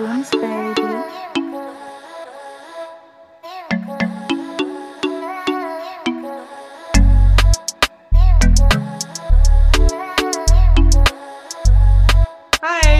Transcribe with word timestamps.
Hi 0.00 0.06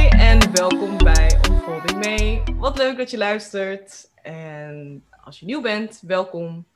en 0.08 0.52
welkom 0.52 0.98
bij 0.98 1.38
Unfolding 1.50 1.98
Mee. 1.98 2.42
Wat 2.56 2.78
leuk 2.78 2.96
dat 2.96 3.10
je 3.10 3.18
luistert. 3.18 4.10
En 4.22 5.04
als 5.24 5.38
je 5.40 5.46
nieuw 5.46 5.60
bent, 5.60 6.00
welkom. 6.06 6.66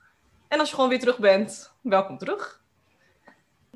En 0.49 0.59
als 0.59 0.69
je 0.69 0.75
gewoon 0.75 0.91
weer 0.91 1.01
terug 1.01 1.19
bent, 1.19 1.73
welkom 1.81 2.19
terug. 2.19 2.63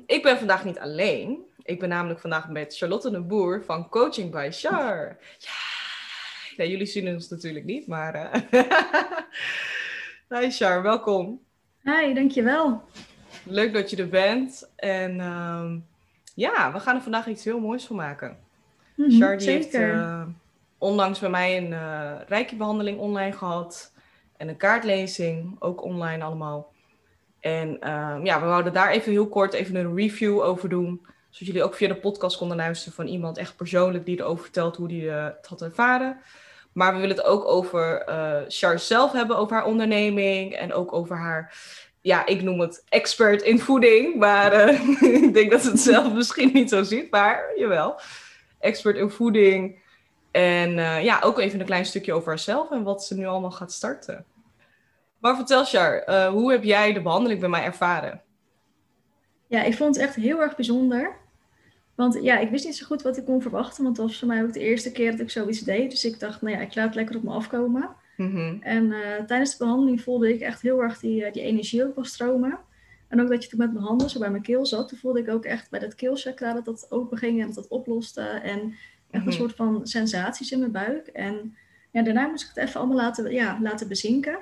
Ik 0.05 0.23
ben 0.23 0.37
vandaag 0.37 0.63
niet 0.63 0.79
alleen. 0.79 1.47
Ik 1.63 1.79
ben 1.79 1.89
namelijk 1.89 2.19
vandaag 2.19 2.49
met 2.49 2.77
Charlotte 2.77 3.11
de 3.11 3.21
Boer 3.21 3.63
van 3.63 3.89
Coaching 3.89 4.31
by 4.31 4.47
Char. 4.51 5.17
Ja, 5.37 5.68
ja 6.59 6.65
jullie 6.65 6.85
zien 6.85 7.07
ons 7.07 7.29
natuurlijk 7.29 7.65
niet, 7.65 7.87
maar... 7.87 8.13
eh 8.15 8.61
Hi 10.39 10.51
Char, 10.51 10.81
welkom. 10.81 11.39
Hi, 11.83 12.13
dankjewel. 12.13 12.81
Leuk 13.43 13.73
dat 13.73 13.89
je 13.89 13.97
er 13.97 14.09
bent. 14.09 14.71
En 14.75 15.19
ehm, 15.19 15.77
ja, 16.35 16.73
we 16.73 16.79
gaan 16.79 16.95
er 16.95 17.01
vandaag 17.01 17.27
iets 17.27 17.43
heel 17.43 17.59
moois 17.59 17.85
van 17.85 17.95
maken. 17.95 18.37
Mhm, 18.95 19.11
Char 19.11 19.37
die 19.37 19.49
heeft 19.49 19.73
eh, 19.73 20.25
onlangs 20.77 21.19
bij 21.19 21.29
mij 21.29 21.57
een 21.57 21.73
eh 21.73 22.15
reiki-behandeling 22.27 22.99
online 22.99 23.31
gehad. 23.31 23.93
En 24.37 24.47
een 24.47 24.57
kaartlezing, 24.57 25.55
ook 25.59 25.83
online 25.83 26.23
allemaal. 26.23 26.73
En 27.39 27.79
ehm, 27.79 28.25
ja, 28.25 28.39
we 28.39 28.45
wouden 28.45 28.73
daar 28.73 28.91
even 28.91 29.11
heel 29.11 29.27
kort 29.27 29.53
even 29.53 29.75
een 29.75 29.95
review 29.95 30.41
over 30.41 30.69
doen. 30.69 31.01
Zodat 31.29 31.47
jullie 31.47 31.63
ook 31.63 31.75
via 31.75 31.87
de 31.87 31.95
podcast 31.95 32.37
konden 32.37 32.57
luisteren 32.57 32.93
van 32.93 33.07
iemand 33.07 33.37
echt 33.37 33.55
persoonlijk 33.55 34.05
die 34.05 34.19
erover 34.19 34.43
vertelt 34.43 34.75
hoe 34.75 34.87
die 34.87 35.09
het 35.09 35.47
had 35.47 35.61
ervaren. 35.61 36.21
Maar 36.79 36.93
we 36.93 36.99
willen 36.99 37.15
het 37.15 37.25
ook 37.25 37.45
over 37.45 38.01
eh 38.01 38.41
Char 38.47 38.79
zelf 38.79 39.11
hebben, 39.11 39.37
over 39.37 39.55
haar 39.55 39.65
onderneming. 39.65 40.53
En 40.55 40.73
ook 40.73 40.93
over 40.93 41.17
haar, 41.17 41.53
ja, 42.01 42.25
ik 42.25 42.41
noem 42.41 42.59
het 42.59 42.83
expert 42.89 43.41
in 43.41 43.59
voeding. 43.59 44.15
Maar 44.15 44.51
eh, 44.51 45.01
ik 45.23 45.33
denk 45.33 45.51
dat 45.51 45.61
ze 45.61 45.69
het 45.69 45.79
zelf 45.79 46.13
misschien 46.21 46.49
niet 46.53 46.69
zo 46.69 46.83
ziet, 46.83 47.11
maar 47.11 47.43
jawel 47.55 47.99
expert 48.59 48.97
in 48.97 49.09
voeding. 49.09 49.79
En 50.31 50.79
eh, 50.79 51.03
ja, 51.03 51.19
ook 51.23 51.39
even 51.39 51.59
een 51.59 51.65
klein 51.65 51.85
stukje 51.85 52.13
over 52.13 52.27
haarzelf 52.27 52.71
en 52.71 52.83
wat 52.83 53.05
ze 53.05 53.15
nu 53.15 53.25
allemaal 53.25 53.51
gaat 53.51 53.71
starten. 53.71 54.25
Maar 55.19 55.35
vertel, 55.35 55.65
Char, 55.65 56.27
hoe 56.29 56.51
heb 56.51 56.63
jij 56.63 56.93
de 56.93 57.01
behandeling 57.01 57.39
bij 57.39 57.49
mij 57.49 57.63
ervaren? 57.63 58.21
Ja, 59.47 59.63
ik 59.63 59.75
vond 59.75 59.95
het 59.95 60.05
echt 60.05 60.15
heel 60.15 60.41
erg 60.41 60.55
bijzonder. 60.55 61.17
Want 61.99 62.19
ja, 62.21 62.37
ik 62.37 62.49
wist 62.49 62.65
niet 62.65 62.75
zo 62.75 62.85
goed 62.85 63.01
wat 63.01 63.17
ik 63.17 63.25
kon 63.25 63.41
verwachten, 63.41 63.83
want 63.83 63.97
het 63.97 64.05
was 64.07 64.19
voor 64.19 64.27
mij 64.27 64.43
ook 64.43 64.53
de 64.53 64.59
eerste 64.59 64.91
keer 64.91 65.11
dat 65.11 65.19
ik 65.19 65.29
zoiets 65.29 65.59
deed. 65.59 65.89
Dus 65.89 66.05
ik 66.05 66.19
dacht, 66.19 66.41
nou 66.41 66.55
ja, 66.55 66.61
ik 66.61 66.75
laat 66.75 66.85
het 66.85 66.95
lekker 66.95 67.15
op 67.15 67.23
me 67.23 67.31
afkomen. 67.31 67.89
Mhm. 68.17 68.55
En 68.61 68.91
eh, 68.91 69.23
tijdens 69.25 69.51
de 69.51 69.57
behandeling 69.63 70.01
voelde 70.01 70.33
ik 70.33 70.41
echt 70.41 70.61
heel 70.61 70.81
erg 70.83 70.99
die, 70.99 71.25
eh, 71.25 71.33
die 71.33 71.41
energie 71.41 71.83
ook 71.85 71.95
wel 71.95 72.03
stromen. 72.05 72.59
En 73.07 73.21
ook 73.21 73.29
dat 73.29 73.43
je 73.43 73.49
toen 73.49 73.59
met 73.59 73.73
mijn 73.73 73.85
handen 73.85 74.09
zo 74.09 74.19
bij 74.19 74.29
mijn 74.29 74.43
keel 74.43 74.65
zat, 74.65 74.87
toen 74.87 74.97
voelde 74.97 75.19
ik 75.19 75.29
ook 75.29 75.45
echt 75.45 75.69
bij 75.69 75.79
dat 75.79 75.95
keelchakra 75.95 76.53
dat 76.53 76.65
dat 76.65 76.87
open 76.89 77.17
ging 77.17 77.39
en 77.39 77.45
dat 77.45 77.55
dat 77.55 77.67
oploste. 77.67 78.21
En 78.21 78.59
echt 79.11 79.23
een 79.25 79.29
Mhm. 79.29 79.31
soort 79.31 79.55
van 79.55 79.87
sensaties 79.87 80.51
in 80.51 80.59
mijn 80.59 80.71
buik. 80.71 81.07
En 81.07 81.55
ja, 81.91 82.01
daarna 82.01 82.27
moest 82.27 82.43
ik 82.43 82.49
het 82.55 82.67
even 82.67 82.79
allemaal 82.79 82.97
laten, 82.97 83.31
ja, 83.31 83.57
laten 83.61 83.87
bezinken. 83.87 84.39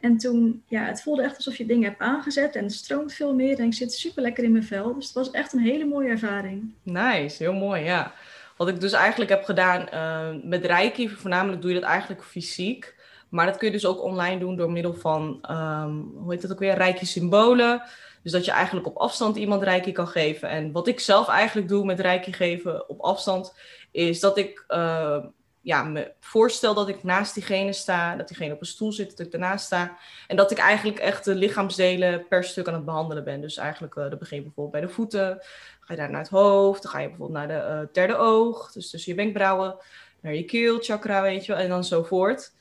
En 0.00 0.18
toen, 0.18 0.62
ja, 0.66 0.84
het 0.84 1.02
voelde 1.02 1.22
echt 1.22 1.36
alsof 1.36 1.56
je 1.56 1.66
dingen 1.66 1.88
hebt 1.88 2.00
aangezet 2.00 2.56
en 2.56 2.64
het 2.64 2.72
stroomt 2.72 3.12
veel 3.12 3.34
meer 3.34 3.58
en 3.58 3.64
ik 3.64 3.74
zit 3.74 3.92
super 3.92 4.22
lekker 4.22 4.44
in 4.44 4.52
mijn 4.52 4.64
vel. 4.64 4.94
Dus 4.94 5.04
het 5.04 5.14
was 5.14 5.30
echt 5.30 5.52
een 5.52 5.58
hele 5.58 5.84
mooie 5.84 6.08
ervaring. 6.08 6.72
Nice, 6.82 7.42
heel 7.42 7.52
mooi, 7.52 7.82
ja. 7.82 8.12
Wat 8.56 8.68
ik 8.68 8.80
dus 8.80 8.92
eigenlijk 8.92 9.30
heb 9.30 9.44
gedaan 9.44 9.88
eh, 9.88 10.28
met 10.42 10.64
Reiki, 10.64 11.08
voornamelijk 11.08 11.62
doe 11.62 11.72
je 11.72 11.80
dat 11.80 11.88
eigenlijk 11.88 12.24
fysiek. 12.24 12.96
Maar 13.28 13.46
dat 13.46 13.56
kun 13.56 13.66
je 13.66 13.72
dus 13.72 13.86
ook 13.86 14.02
online 14.02 14.38
doen 14.38 14.56
door 14.56 14.72
middel 14.72 14.94
van, 14.94 15.38
ehm, 15.42 15.92
hoe 16.14 16.32
heet 16.32 16.42
dat 16.42 16.52
ook 16.52 16.58
weer, 16.58 16.74
Reiki-symbolen. 16.74 17.82
Dus 18.22 18.32
dat 18.32 18.44
je 18.44 18.50
eigenlijk 18.50 18.86
op 18.86 18.96
afstand 18.96 19.36
iemand 19.36 19.62
Reiki 19.62 19.92
kan 19.92 20.08
geven. 20.08 20.48
En 20.48 20.72
wat 20.72 20.88
ik 20.88 21.00
zelf 21.00 21.28
eigenlijk 21.28 21.68
doe 21.68 21.84
met 21.84 22.00
Reiki 22.00 22.32
geven 22.32 22.88
op 22.88 23.00
afstand, 23.00 23.54
is 23.90 24.20
dat 24.20 24.38
ik 24.38 24.64
eh, 24.68 25.24
ja, 25.60 25.82
me 25.82 26.12
voorstel 26.20 26.74
dat 26.74 26.88
ik 26.88 27.02
naast 27.02 27.34
diegene 27.34 27.72
sta, 27.72 28.16
dat 28.16 28.28
diegene 28.28 28.52
op 28.54 28.60
een 28.60 28.66
stoel 28.66 28.92
zit, 28.92 29.16
dat 29.16 29.26
ik 29.26 29.32
ernaast 29.32 29.64
sta. 29.66 29.96
En 30.26 30.36
dat 30.36 30.50
ik 30.50 30.58
eigenlijk 30.58 30.98
echt 30.98 31.24
de 31.24 31.34
lichaamsdelen 31.34 32.26
per 32.28 32.44
stuk 32.44 32.68
aan 32.68 32.74
het 32.74 32.84
behandelen 32.84 33.24
ben. 33.24 33.40
Dus 33.40 33.56
eigenlijk, 33.56 33.94
eh 33.96 34.10
dat 34.10 34.18
begin 34.18 34.36
je 34.36 34.42
bijvoorbeeld 34.42 34.80
bij 34.80 34.86
de 34.88 34.94
voeten, 34.94 35.38
ga 35.80 35.92
je 35.94 35.96
daar 36.00 36.10
naar 36.10 36.20
het 36.20 36.30
hoofd, 36.30 36.82
dan 36.82 36.92
ga 36.92 36.98
je 36.98 37.08
bijvoorbeeld 37.08 37.38
naar 37.38 37.48
de 37.48 37.64
eh, 37.64 37.80
derde 37.92 38.16
oog, 38.16 38.72
dus 38.72 38.90
tussen 38.90 39.12
je 39.12 39.18
wenkbrauwen, 39.18 39.76
naar 40.20 40.34
je 40.34 40.44
keelchakra, 40.44 41.22
weet 41.22 41.46
je 41.46 41.52
wel, 41.52 41.62
en 41.62 41.68
dan 41.68 41.84
zo 41.84 42.02
voort. 42.02 42.52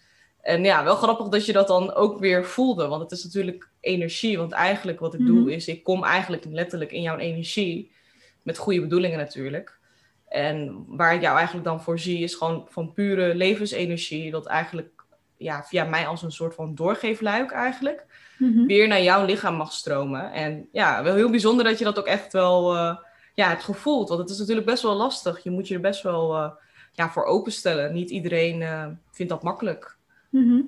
En 0.41 0.63
ja, 0.63 0.83
wel 0.83 0.95
grappig 0.95 1.27
dat 1.27 1.45
je 1.45 1.53
dat 1.53 1.67
dan 1.67 1.93
ook 1.93 2.19
weer 2.19 2.45
voelde, 2.45 2.87
want 2.87 3.01
het 3.01 3.11
is 3.11 3.23
natuurlijk 3.23 3.69
energie. 3.79 4.37
Want 4.37 4.51
eigenlijk 4.51 4.99
wat 4.99 5.13
ik 5.13 5.19
Mhm. 5.19 5.29
doe 5.33 5.53
is, 5.53 5.67
ik 5.67 5.83
kom 5.83 6.03
eigenlijk 6.03 6.45
letterlijk 6.49 6.91
in 6.91 7.01
jouw 7.01 7.17
energie, 7.17 7.91
met 8.41 8.57
goede 8.57 8.81
bedoelingen 8.81 9.17
natuurlijk. 9.17 9.76
En 10.27 10.85
waar 10.87 11.13
ik 11.13 11.21
jou 11.21 11.35
eigenlijk 11.35 11.65
dan 11.65 11.81
voor 11.81 11.99
zie, 11.99 12.23
is 12.23 12.35
gewoon 12.35 12.65
van 12.69 12.93
pure 12.93 13.35
levensenergie, 13.35 14.31
dat 14.31 14.45
eigenlijk 14.45 15.03
ja, 15.37 15.63
via 15.63 15.83
mij 15.83 16.07
als 16.07 16.21
een 16.21 16.31
soort 16.31 16.55
van 16.55 16.75
doorgeefluik 16.75 17.51
eigenlijk, 17.51 18.05
Mhm. 18.37 18.65
weer 18.65 18.87
naar 18.87 19.01
jouw 19.01 19.25
lichaam 19.25 19.55
mag 19.55 19.71
stromen. 19.71 20.31
En 20.31 20.67
ja, 20.71 21.03
wel 21.03 21.15
heel 21.15 21.29
bijzonder 21.29 21.65
dat 21.65 21.77
je 21.77 21.83
dat 21.83 21.99
ook 21.99 22.05
echt 22.05 22.33
wel 22.33 22.75
eh, 22.75 22.97
ja, 23.33 23.47
hebt 23.47 23.63
gevoeld. 23.63 24.07
Want 24.07 24.21
het 24.21 24.29
is 24.29 24.37
natuurlijk 24.37 24.67
best 24.67 24.83
wel 24.83 24.95
lastig. 24.95 25.43
Je 25.43 25.49
moet 25.49 25.67
je 25.67 25.73
er 25.75 25.81
best 25.81 26.03
wel 26.03 26.35
eh, 26.35 26.49
ja, 26.91 27.09
voor 27.09 27.25
openstellen. 27.25 27.93
Niet 27.93 28.09
iedereen 28.09 28.61
eh, 28.61 28.85
vindt 29.11 29.31
dat 29.31 29.43
makkelijk. 29.43 29.97
Mhm. 30.29 30.61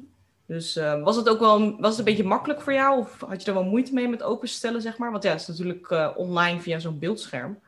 Dus 0.46 0.80
was 1.04 1.16
het 1.16 1.30
ook 1.30 1.40
wel 1.40 1.80
was 1.80 1.90
het 1.90 2.00
een 2.00 2.06
beetje 2.14 2.24
makkelijk 2.24 2.62
voor 2.62 2.74
jou? 2.74 3.00
Of 3.00 3.20
had 3.28 3.42
je 3.42 3.48
er 3.48 3.54
wel 3.54 3.64
moeite 3.64 3.94
mee 3.94 4.08
met 4.08 4.24
openstellen, 4.24 4.82
zeg 4.82 4.98
maar? 4.98 5.12
Want 5.12 5.24
ja, 5.24 5.32
het 5.32 5.42
is 5.42 5.48
natuurlijk 5.48 6.14
online 6.16 6.60
via 6.60 6.80
zo'n 6.80 7.00
beeldscherm. 7.00 7.60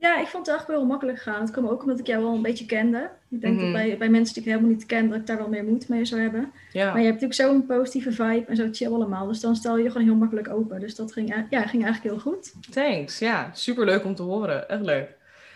Ja, 0.00 0.20
ik 0.20 0.26
vond 0.26 0.46
het 0.46 0.48
eigenlijk 0.56 0.78
wel 0.80 0.88
makkelijk 0.88 1.18
gaan. 1.18 1.40
Het 1.40 1.50
kwam 1.50 1.66
ook 1.68 1.82
omdat 1.82 1.98
ik 1.98 2.06
jou 2.06 2.22
wel 2.22 2.34
een 2.34 2.42
beetje 2.42 2.66
kende. 2.66 3.10
Ik 3.28 3.40
denk 3.40 3.54
Mhm. 3.54 3.62
dat 3.64 3.72
bij, 3.72 3.96
bij 3.98 4.08
mensen 4.08 4.34
die 4.34 4.42
ik 4.42 4.48
helemaal 4.48 4.70
niet 4.70 4.86
ken, 4.86 5.08
dat 5.08 5.18
ik 5.18 5.26
daar 5.26 5.36
wel 5.36 5.48
meer 5.48 5.64
moeite 5.64 5.86
mee 5.88 6.04
zou 6.04 6.20
hebben. 6.20 6.52
Ja, 6.72 6.86
Maar 6.92 7.00
je 7.00 7.06
hebt 7.06 7.20
natuurlijk 7.20 7.50
zo'n 7.50 7.66
positieve 7.66 8.12
vibe 8.12 8.44
en 8.46 8.56
zo 8.56 8.68
chill 8.72 8.92
allemaal. 8.92 9.26
Dus 9.26 9.40
dan 9.40 9.56
stel 9.56 9.76
je 9.76 9.82
je 9.82 9.90
gewoon 9.90 10.06
heel 10.06 10.16
makkelijk 10.16 10.48
open. 10.48 10.80
Dus 10.80 10.94
dat 10.94 11.12
ging, 11.12 11.34
e- 11.36 11.46
ja, 11.50 11.66
ging 11.66 11.84
eigenlijk 11.84 12.14
heel 12.14 12.32
goed. 12.32 12.52
thanks. 12.70 13.18
Ja, 13.18 13.50
superleuk 13.52 14.04
om 14.04 14.14
te 14.14 14.22
horen. 14.22 14.68
Echt 14.68 14.80
leuk. 14.82 15.08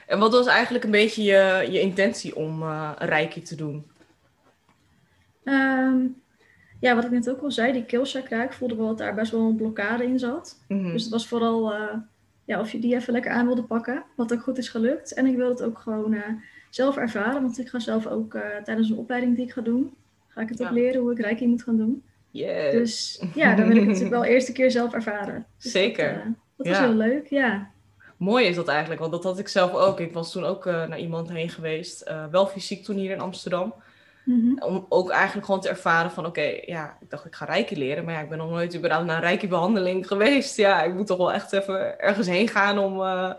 En 0.06 0.18
wat 0.18 0.32
was 0.32 0.46
eigenlijk 0.46 0.84
een 0.84 0.90
beetje 0.90 1.22
je, 1.22 1.66
je 1.70 1.80
intentie 1.80 2.36
om 2.36 2.62
eh 2.62 2.90
een 2.98 3.08
reiki 3.08 3.42
te 3.42 3.54
doen? 3.56 3.84
Ehm, 5.44 5.96
ja, 6.80 6.94
wat 6.94 7.04
ik 7.04 7.10
net 7.10 7.30
ook 7.30 7.42
al 7.42 7.50
zei, 7.50 7.72
die 7.72 7.84
keelchakra, 7.84 8.42
ik 8.44 8.52
voelde 8.52 8.74
wel 8.76 8.86
dat 8.86 8.98
daar 8.98 9.14
best 9.14 9.32
wel 9.32 9.40
een 9.40 9.56
blokkade 9.56 10.04
in 10.04 10.18
zat. 10.18 10.58
Mhm. 10.68 10.92
Dus 10.92 11.02
het 11.02 11.12
was 11.12 11.28
vooral 11.28 11.72
eh, 11.74 11.80
ja, 12.44 12.60
of 12.60 12.72
je 12.72 12.78
die 12.78 12.94
even 12.94 13.12
lekker 13.12 13.30
aan 13.30 13.46
wilde 13.46 13.62
pakken, 13.62 14.04
wat 14.16 14.32
ook 14.32 14.42
goed 14.42 14.58
is 14.58 14.68
gelukt. 14.68 15.14
En 15.14 15.26
ik 15.26 15.36
wil 15.36 15.48
het 15.48 15.62
ook 15.62 15.78
gewoon 15.78 16.14
eh, 16.14 16.22
zelf 16.70 16.96
ervaren, 16.96 17.42
want 17.42 17.58
ik 17.58 17.68
ga 17.68 17.78
zelf 17.78 18.06
ook 18.06 18.34
eh, 18.34 18.42
tijdens 18.64 18.90
een 18.90 18.96
opleiding 18.96 19.36
die 19.36 19.44
ik 19.46 19.52
ga 19.52 19.60
doen, 19.60 19.94
ga 20.28 20.40
ik 20.40 20.48
het 20.48 20.62
ook 20.62 20.70
leren 20.70 21.00
hoe 21.00 21.12
ik 21.12 21.18
reiki 21.20 21.46
moet 21.46 21.62
gaan 21.62 21.76
doen. 21.76 22.02
Yes. 22.30 22.72
Dus 22.72 23.22
ja, 23.34 23.54
dan 23.54 23.66
wil 23.66 23.76
ik 23.76 23.80
het 23.82 23.90
natuurlijk 23.90 24.14
wel 24.14 24.24
eerste 24.24 24.52
keer 24.52 24.70
zelf 24.70 24.92
ervaren. 24.92 25.46
Dus 25.62 25.72
Zeker. 25.72 26.08
Dat, 26.12 26.22
eh, 26.22 26.24
dat 26.56 26.66
was 26.66 26.76
Ja. 26.76 26.82
heel 26.82 26.94
leuk, 26.94 27.26
ja. 27.26 27.70
Mooi 28.16 28.46
is 28.46 28.56
dat 28.56 28.68
eigenlijk, 28.68 29.00
want 29.00 29.12
dat 29.12 29.24
had 29.24 29.38
ik 29.38 29.48
zelf 29.48 29.72
ook. 29.72 30.00
Ik 30.00 30.12
was 30.12 30.32
toen 30.32 30.44
ook 30.44 30.64
naar 30.64 30.98
iemand 30.98 31.30
heen 31.30 31.48
geweest, 31.48 32.12
wel 32.30 32.46
fysiek 32.46 32.84
toen 32.84 32.96
hier 32.96 33.10
in 33.10 33.20
Amsterdam. 33.20 33.74
Mhm. 34.24 34.62
Om 34.62 34.86
ook 34.88 35.10
eigenlijk 35.10 35.46
gewoon 35.46 35.60
te 35.60 35.68
ervaren 35.68 36.10
van, 36.10 36.26
oké, 36.26 36.60
ja, 36.66 36.96
ik 37.00 37.10
dacht 37.10 37.24
ik 37.24 37.34
ga 37.34 37.44
reiki 37.44 37.78
leren, 37.78 38.04
maar 38.04 38.14
ja, 38.14 38.20
ik 38.20 38.28
ben 38.28 38.38
nog 38.38 38.50
nooit 38.50 38.76
überhaupt 38.76 39.06
naar 39.06 39.16
een 39.16 39.22
reiki 39.22 39.48
behandeling 39.48 40.06
geweest. 40.06 40.56
Ja, 40.56 40.82
ik 40.82 40.94
moet 40.94 41.06
toch 41.06 41.18
wel 41.18 41.32
echt 41.32 41.52
even 41.52 41.98
ergens 41.98 42.26
heen 42.26 42.48
gaan 42.48 42.78
om 42.78 43.02
eh, 43.02 43.32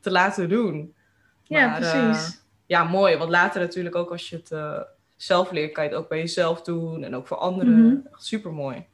te 0.00 0.10
laten 0.10 0.48
doen. 0.48 0.94
Ja, 1.42 1.66
Maar, 1.66 1.82
eh, 1.82 2.04
precies. 2.08 2.42
ja, 2.66 2.84
mooi, 2.84 3.16
want 3.16 3.30
later 3.30 3.60
natuurlijk 3.60 3.94
ook 3.94 4.10
als 4.10 4.28
je 4.28 4.36
het 4.36 4.50
eh, 4.50 4.80
zelf 5.16 5.50
leert, 5.50 5.72
kan 5.72 5.84
je 5.84 5.90
het 5.90 5.98
ook 5.98 6.08
bij 6.08 6.18
jezelf 6.18 6.62
doen 6.62 7.04
en 7.04 7.16
ook 7.16 7.26
voor 7.26 7.36
anderen. 7.36 7.86
Mhm. 7.86 7.96
Super 8.12 8.52
mooi. 8.52 8.86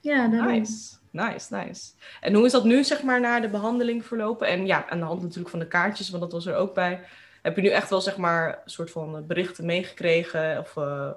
ja, 0.00 0.28
daarom. 0.28 0.52
Nice, 0.52 0.96
nice, 1.10 1.54
nice. 1.54 1.92
En 2.20 2.34
hoe 2.34 2.44
is 2.44 2.52
dat 2.52 2.64
nu, 2.64 2.84
zeg 2.84 3.02
maar, 3.02 3.20
naar 3.20 3.40
de 3.40 3.48
behandeling 3.48 4.04
verlopen? 4.04 4.46
En 4.46 4.66
ja, 4.66 4.88
aan 4.88 4.98
de 4.98 5.04
hand 5.04 5.22
natuurlijk 5.22 5.50
van 5.50 5.58
de 5.58 5.66
kaartjes, 5.68 6.10
want 6.10 6.22
dat 6.22 6.32
was 6.32 6.46
er 6.46 6.56
ook 6.56 6.74
bij. 6.74 7.00
Heb 7.44 7.56
je 7.56 7.62
nu 7.62 7.68
echt 7.68 7.90
wel, 7.90 8.00
zeg 8.00 8.16
maar, 8.16 8.48
een 8.48 8.70
soort 8.70 8.90
van 8.90 9.26
berichten 9.26 9.66
meegekregen 9.66 10.58
of 10.58 10.76
eh, 10.76 11.10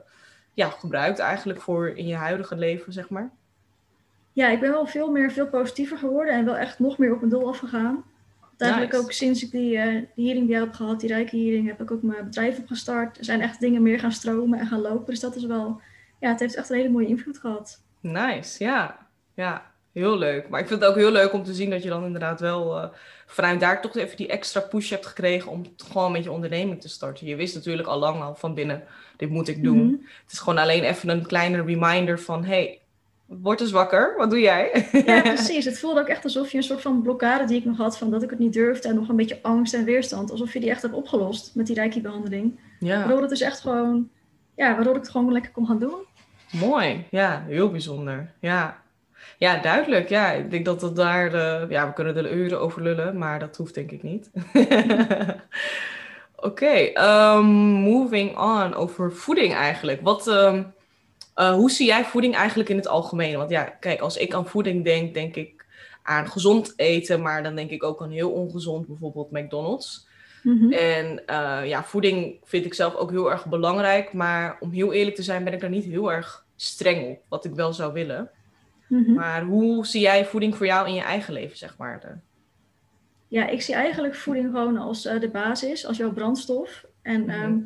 ja, 0.54 0.70
gebruikt 0.70 1.20
eigenlijk 1.20 1.62
voor 1.62 1.90
in 1.90 2.08
je 2.08 2.16
huidige 2.16 2.56
leven, 2.56 2.94
zeg 2.94 3.10
maar? 3.10 3.30
Ja, 4.34 4.48
ik 4.48 4.60
ben 4.60 4.72
wel 4.72 4.88
veel 4.88 5.12
meer, 5.12 5.32
veel 5.32 5.48
positiever 5.48 5.98
geworden 5.98 6.34
en 6.34 6.46
wel 6.46 6.58
echt 6.58 6.80
nog 6.80 6.98
meer 6.98 7.14
op 7.14 7.20
mijn 7.20 7.32
doel 7.32 7.48
afgegaan. 7.48 8.04
Eigenlijk 8.58 8.92
Nice. 8.92 9.04
ook 9.04 9.12
sinds 9.12 9.44
ik 9.44 9.52
die, 9.52 9.78
eh, 9.78 10.04
die 10.16 10.26
hearing 10.26 10.46
bij 10.46 10.56
jou 10.56 10.66
heb 10.66 10.76
gehad, 10.76 11.00
die 11.00 11.10
rijke 11.10 11.38
hearing, 11.38 11.68
heb 11.68 11.82
ik 11.82 11.92
ook 11.92 12.02
mijn 12.02 12.24
bedrijf 12.24 12.58
opgestart. 12.58 13.18
Er 13.18 13.26
zijn 13.26 13.42
echt 13.42 13.60
dingen 13.60 13.82
meer 13.82 14.00
gaan 14.00 14.12
stromen 14.12 14.60
en 14.60 14.68
gaan 14.68 14.82
lopen. 14.82 15.06
Dus 15.06 15.20
dat 15.20 15.36
is 15.36 15.46
wel, 15.46 15.82
ja, 16.20 16.30
het 16.30 16.40
heeft 16.40 16.56
echt 16.56 16.70
een 16.70 16.78
hele 16.78 16.90
mooie 16.90 17.08
invloed 17.08 17.38
gehad. 17.38 17.82
Nice, 18.00 18.64
ja. 18.64 19.08
Ja, 19.34 19.72
heel 19.98 20.18
leuk. 20.18 20.50
Maar 20.50 20.60
ik 20.60 20.68
vind 20.68 20.82
het 20.82 20.90
ook 20.90 20.96
heel 20.96 21.12
leuk 21.12 21.34
om 21.34 21.44
te 21.44 21.54
zien 21.54 21.70
dat 21.70 21.84
je 21.84 21.90
dan 21.90 22.06
inderdaad 22.06 22.40
wel 22.40 22.78
uh, 22.78 22.86
vanuit 23.26 23.60
daar 23.60 23.82
toch 23.82 23.96
even 23.96 24.18
die 24.18 24.28
extra 24.28 24.60
push 24.60 24.90
hebt 24.90 25.06
gekregen 25.06 25.52
om 25.52 25.64
gewoon 25.78 26.12
met 26.12 26.24
je 26.24 26.32
onderneming 26.32 26.82
te 26.82 26.90
starten. 26.90 27.28
Je 27.28 27.36
wist 27.36 27.56
natuurlijk 27.56 27.88
al 27.88 28.00
lang 28.00 28.22
al 28.22 28.36
van 28.36 28.54
binnen, 28.54 28.84
dit 29.18 29.30
moet 29.30 29.48
ik 29.48 29.64
doen. 29.64 29.86
Mhm. 29.86 30.04
Het 30.24 30.32
is 30.32 30.40
gewoon 30.40 30.58
alleen 30.58 30.84
even 30.84 31.10
een 31.10 31.26
kleine 31.26 31.64
reminder 31.64 32.20
van, 32.20 32.44
hey, 32.44 32.80
word 33.26 33.62
eens 33.62 33.72
wakker, 33.72 34.14
wat 34.18 34.30
doe 34.30 34.40
jij? 34.40 34.88
Ja, 35.06 35.22
precies. 35.34 35.66
Het 35.66 35.80
voelde 35.80 36.00
ook 36.00 36.08
echt 36.08 36.24
alsof 36.24 36.52
je 36.52 36.58
een 36.58 36.64
soort 36.64 36.82
van 36.82 37.02
blokkade 37.02 37.46
die 37.46 37.58
ik 37.58 37.66
nog 37.66 37.78
had 37.78 37.98
van 37.98 38.12
dat 38.12 38.24
ik 38.24 38.30
het 38.30 38.40
niet 38.40 38.54
durfde 38.54 38.88
en 38.88 38.96
nog 38.96 39.10
een 39.10 39.16
beetje 39.16 39.40
angst 39.42 39.74
en 39.74 39.84
weerstand, 39.84 40.32
alsof 40.32 40.54
je 40.54 40.60
die 40.60 40.70
echt 40.70 40.82
hebt 40.82 40.94
opgelost 40.94 41.56
met 41.56 41.68
die 41.68 41.76
reiki-behandeling. 41.76 42.60
Ja. 42.80 42.98
Waardoor 42.98 43.22
het 43.22 43.30
dus 43.30 43.42
echt 43.42 43.60
gewoon, 43.60 44.10
ja, 44.56 44.76
waardoor 44.76 44.96
ik 44.96 45.02
het 45.02 45.10
gewoon 45.10 45.32
lekker 45.32 45.52
kon 45.52 45.68
gaan 45.68 45.80
doen. 45.80 46.06
Mooi, 46.52 47.06
ja, 47.10 47.44
heel 47.48 47.72
bijzonder. 47.72 48.32
Ja, 48.40 48.82
ja, 49.38 49.58
duidelijk. 49.62 50.10
Ja, 50.10 50.32
ik 50.32 50.52
denk 50.52 50.66
dat 50.66 50.82
het 50.82 50.96
daar, 50.96 51.36
uh, 51.36 51.70
ja, 51.70 51.88
we 51.88 51.94
kunnen 51.94 52.16
er 52.16 52.32
uren 52.32 52.60
over 52.60 52.82
lullen, 52.82 53.18
maar 53.18 53.40
dat 53.40 53.58
hoeft 53.58 53.74
denk 53.74 53.92
ik 53.92 54.04
niet. 54.04 54.30
Oké, 56.36 56.66
ehm, 56.66 57.46
moving 57.46 58.38
on 58.38 58.74
over 58.74 59.14
voeding 59.14 59.54
eigenlijk. 59.54 60.02
Wat, 60.02 60.28
ehm, 60.28 60.64
eh, 61.34 61.54
hoe 61.54 61.72
zie 61.72 61.86
jij 61.86 62.06
voeding 62.06 62.36
eigenlijk 62.36 62.70
in 62.70 62.76
het 62.76 62.88
algemeen? 62.88 63.38
Want 63.38 63.50
ja, 63.50 63.64
kijk, 63.64 64.00
als 64.00 64.18
ik 64.18 64.34
aan 64.34 64.48
voeding 64.48 64.84
denk, 64.84 65.14
denk 65.14 65.36
ik 65.36 65.66
aan 66.04 66.30
gezond 66.30 66.74
eten, 66.76 67.22
maar 67.22 67.44
dan 67.44 67.56
denk 67.56 67.70
ik 67.70 67.84
ook 67.84 68.02
aan 68.02 68.10
heel 68.10 68.32
ongezond, 68.32 68.88
bijvoorbeeld 68.88 69.32
McDonald's. 69.32 70.08
Mhm. 70.44 70.72
En 70.72 71.24
uh, 71.30 71.60
ja, 71.66 71.84
voeding 71.84 72.40
vind 72.44 72.66
ik 72.66 72.74
zelf 72.74 72.96
ook 72.96 73.10
heel 73.10 73.32
erg 73.32 73.46
belangrijk, 73.46 74.14
maar 74.14 74.58
om 74.60 74.72
heel 74.72 74.94
eerlijk 74.94 75.16
te 75.16 75.24
zijn 75.24 75.44
ben 75.44 75.54
ik 75.54 75.60
daar 75.60 75.70
niet 75.70 75.86
heel 75.86 76.12
erg 76.12 76.46
streng 76.56 77.08
op, 77.08 77.20
wat 77.28 77.46
ik 77.46 77.54
wel 77.54 77.74
zou 77.74 77.94
willen. 77.94 78.30
Mhm. 78.88 79.14
Maar 79.14 79.44
hoe 79.44 79.86
zie 79.86 80.02
jij 80.02 80.26
voeding 80.26 80.56
voor 80.56 80.66
jou 80.66 80.88
in 80.88 80.94
je 80.94 81.02
eigen 81.02 81.34
leven, 81.34 81.58
zeg 81.58 81.78
maar? 81.78 82.22
Ja, 83.28 83.48
ik 83.48 83.62
zie 83.62 83.76
eigenlijk 83.76 84.16
voeding 84.16 84.46
gewoon 84.46 84.78
als 84.78 85.06
uh, 85.06 85.20
de 85.20 85.30
basis, 85.30 85.86
als 85.86 85.98
jouw 85.98 86.14
brandstof. 86.14 86.86
En 87.02 87.22
mhm. 87.22 87.30
ehm, 87.30 87.60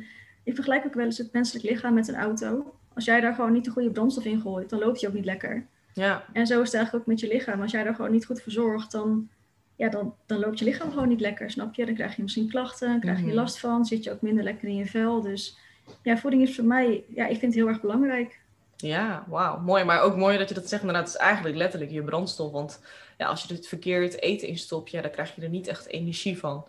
ik 0.44 0.54
vergelijk 0.54 0.86
ook 0.86 0.94
wel 0.94 1.04
eens 1.04 1.18
het 1.18 1.32
menselijk 1.32 1.64
lichaam 1.64 1.94
met 1.94 2.08
een 2.08 2.16
auto. 2.16 2.74
Als 2.94 3.04
jij 3.04 3.20
daar 3.20 3.34
gewoon 3.34 3.52
niet 3.52 3.64
de 3.64 3.70
goede 3.70 3.90
brandstof 3.90 4.24
in 4.24 4.40
gooit, 4.40 4.70
dan 4.70 4.78
loopt 4.78 5.00
je 5.00 5.08
ook 5.08 5.14
niet 5.14 5.24
lekker. 5.24 5.66
Ja. 5.94 6.24
En 6.32 6.46
zo 6.46 6.60
is 6.60 6.66
het 6.66 6.74
eigenlijk 6.74 7.04
ook 7.04 7.10
met 7.10 7.20
je 7.20 7.28
lichaam. 7.28 7.62
Als 7.62 7.70
jij 7.70 7.84
daar 7.84 7.94
gewoon 7.94 8.12
niet 8.12 8.26
goed 8.26 8.42
verzorgt, 8.42 8.92
dan, 8.92 9.28
ja, 9.76 9.88
dan, 9.88 10.14
dan 10.26 10.38
loopt 10.38 10.58
je 10.58 10.64
lichaam 10.64 10.90
gewoon 10.90 11.08
niet 11.08 11.20
lekker, 11.20 11.50
snap 11.50 11.74
je? 11.74 11.84
Dan 11.84 11.94
krijg 11.94 12.16
je 12.16 12.22
misschien 12.22 12.48
klachten, 12.48 12.88
dan 12.88 13.00
krijg 13.00 13.18
je 13.18 13.26
mhm. 13.26 13.34
last 13.34 13.58
van, 13.58 13.84
zit 13.84 14.04
je 14.04 14.12
ook 14.12 14.20
minder 14.20 14.44
lekker 14.44 14.68
in 14.68 14.76
je 14.76 14.86
vel. 14.86 15.20
Dus 15.20 15.58
ja, 16.02 16.16
voeding 16.16 16.42
is 16.42 16.54
voor 16.54 16.64
mij, 16.64 17.04
ja, 17.08 17.24
ik 17.24 17.38
vind 17.38 17.54
het 17.54 17.54
heel 17.54 17.68
erg 17.68 17.80
belangrijk. 17.80 18.40
Ja, 18.88 19.24
wauw, 19.28 19.58
mooi. 19.58 19.84
Maar 19.84 20.00
ook 20.00 20.16
mooi 20.16 20.38
dat 20.38 20.48
je 20.48 20.54
dat 20.54 20.68
zegt. 20.68 20.82
Inderdaad, 20.82 21.06
het 21.06 21.14
is 21.14 21.20
eigenlijk 21.20 21.56
letterlijk 21.56 21.90
je 21.90 22.02
brandstof. 22.02 22.52
Want 22.52 22.80
ja, 23.18 23.26
als 23.26 23.44
je 23.44 23.54
het 23.54 23.68
verkeerd 23.68 24.20
eten 24.20 24.48
instopt, 24.48 24.90
ja, 24.90 25.00
dan 25.00 25.10
krijg 25.10 25.34
je 25.34 25.42
er 25.42 25.48
niet 25.48 25.66
echt 25.66 25.86
energie 25.86 26.38
van. 26.38 26.66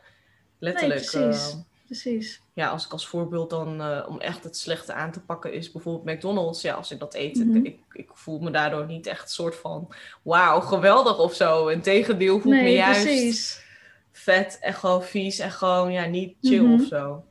Letterlijk. 0.60 1.14
Nee, 1.14 1.24
precies. 1.24 1.54
Uh, 1.54 1.60
precies. 1.86 2.42
Ja, 2.54 2.70
als 2.70 2.86
ik 2.86 2.92
als 2.92 3.08
voorbeeld 3.08 3.50
dan, 3.50 3.82
uh, 3.82 4.06
om 4.10 4.20
echt 4.20 4.44
het 4.44 4.58
slechte 4.58 4.94
aan 4.94 5.12
te 5.12 5.20
pakken, 5.20 5.54
is 5.54 5.72
bijvoorbeeld 5.72 6.16
McDonald's. 6.16 6.62
Ja, 6.62 6.74
als 6.74 6.92
ik 6.92 7.00
dat 7.00 7.14
eet, 7.14 7.36
mm 7.36 7.54
-hmm. 7.54 7.66
ik, 7.66 7.80
ik, 7.92 8.10
voel 8.14 8.40
me 8.40 8.52
daardoor 8.52 8.86
niet 8.86 9.08
echt 9.08 9.32
soort 9.32 9.56
van, 9.56 9.94
wauw, 10.22 10.60
geweldig 10.60 11.20
of 11.20 11.34
zo. 11.34 11.68
En 11.68 11.82
tegendeel 11.82 12.40
voelt 12.40 12.56
nee, 12.56 12.64
me 12.64 12.72
juist 12.72 13.04
precies. 13.04 13.64
vet 14.12 14.58
en 14.62 14.74
gewoon 14.74 15.04
vies 15.04 15.40
en 15.40 15.52
gewoon, 15.52 15.92
ja, 15.92 16.06
niet 16.06 16.36
chill 16.42 16.60
mm 16.60 16.66
-hmm. 16.66 16.82
of 16.82 16.88
zo. 16.88 17.24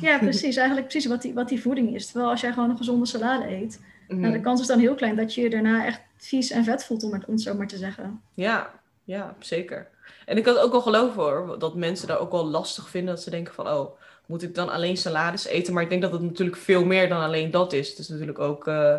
Ja, 0.00 0.18
precies. 0.18 0.56
Eigenlijk 0.56 0.88
precies 0.88 1.10
wat 1.10 1.22
die, 1.22 1.34
wat 1.34 1.48
die 1.48 1.62
voeding 1.62 1.94
is. 1.94 2.06
Terwijl 2.06 2.30
als 2.30 2.40
jij 2.40 2.52
gewoon 2.52 2.70
een 2.70 2.76
gezonde 2.76 3.06
salade 3.06 3.48
eet, 3.48 3.80
nou, 4.20 4.32
de 4.32 4.38
mhm. 4.38 4.46
kans 4.46 4.60
is 4.60 4.66
dan 4.66 4.78
heel 4.78 4.94
klein 4.94 5.16
dat 5.16 5.34
je 5.34 5.40
je 5.40 5.50
daarna 5.50 5.86
echt 5.86 6.00
vies 6.16 6.50
en 6.50 6.64
vet 6.64 6.84
voelt, 6.84 7.02
om 7.02 7.12
het, 7.12 7.24
om 7.24 7.38
zo 7.38 7.54
maar 7.54 7.66
te 7.66 7.76
zeggen. 7.76 8.20
Ja, 8.34 8.70
ja, 9.04 9.34
zeker. 9.38 9.88
En 10.26 10.36
ik 10.36 10.44
het 10.44 10.58
ook 10.58 10.72
wel 10.72 10.80
geloven 10.80 11.22
hoor, 11.22 11.58
dat 11.58 11.74
mensen 11.74 12.08
daar 12.08 12.18
ook 12.18 12.32
wel 12.32 12.46
lastig 12.46 12.88
vinden. 12.88 13.14
Dat 13.14 13.22
ze 13.22 13.30
denken 13.30 13.54
van, 13.54 13.68
oh, 13.68 13.98
moet 14.26 14.42
ik 14.42 14.54
dan 14.54 14.68
alleen 14.68 14.96
salades 14.96 15.46
eten? 15.46 15.74
Maar 15.74 15.82
ik 15.82 15.88
denk 15.88 16.02
dat 16.02 16.12
het 16.12 16.22
natuurlijk 16.22 16.56
veel 16.56 16.84
meer 16.84 17.08
dan 17.08 17.22
alleen 17.22 17.50
dat 17.50 17.72
is. 17.72 17.88
Het 17.88 17.98
is 17.98 18.08
natuurlijk 18.08 18.38
ook... 18.38 18.66
Uh... 18.66 18.96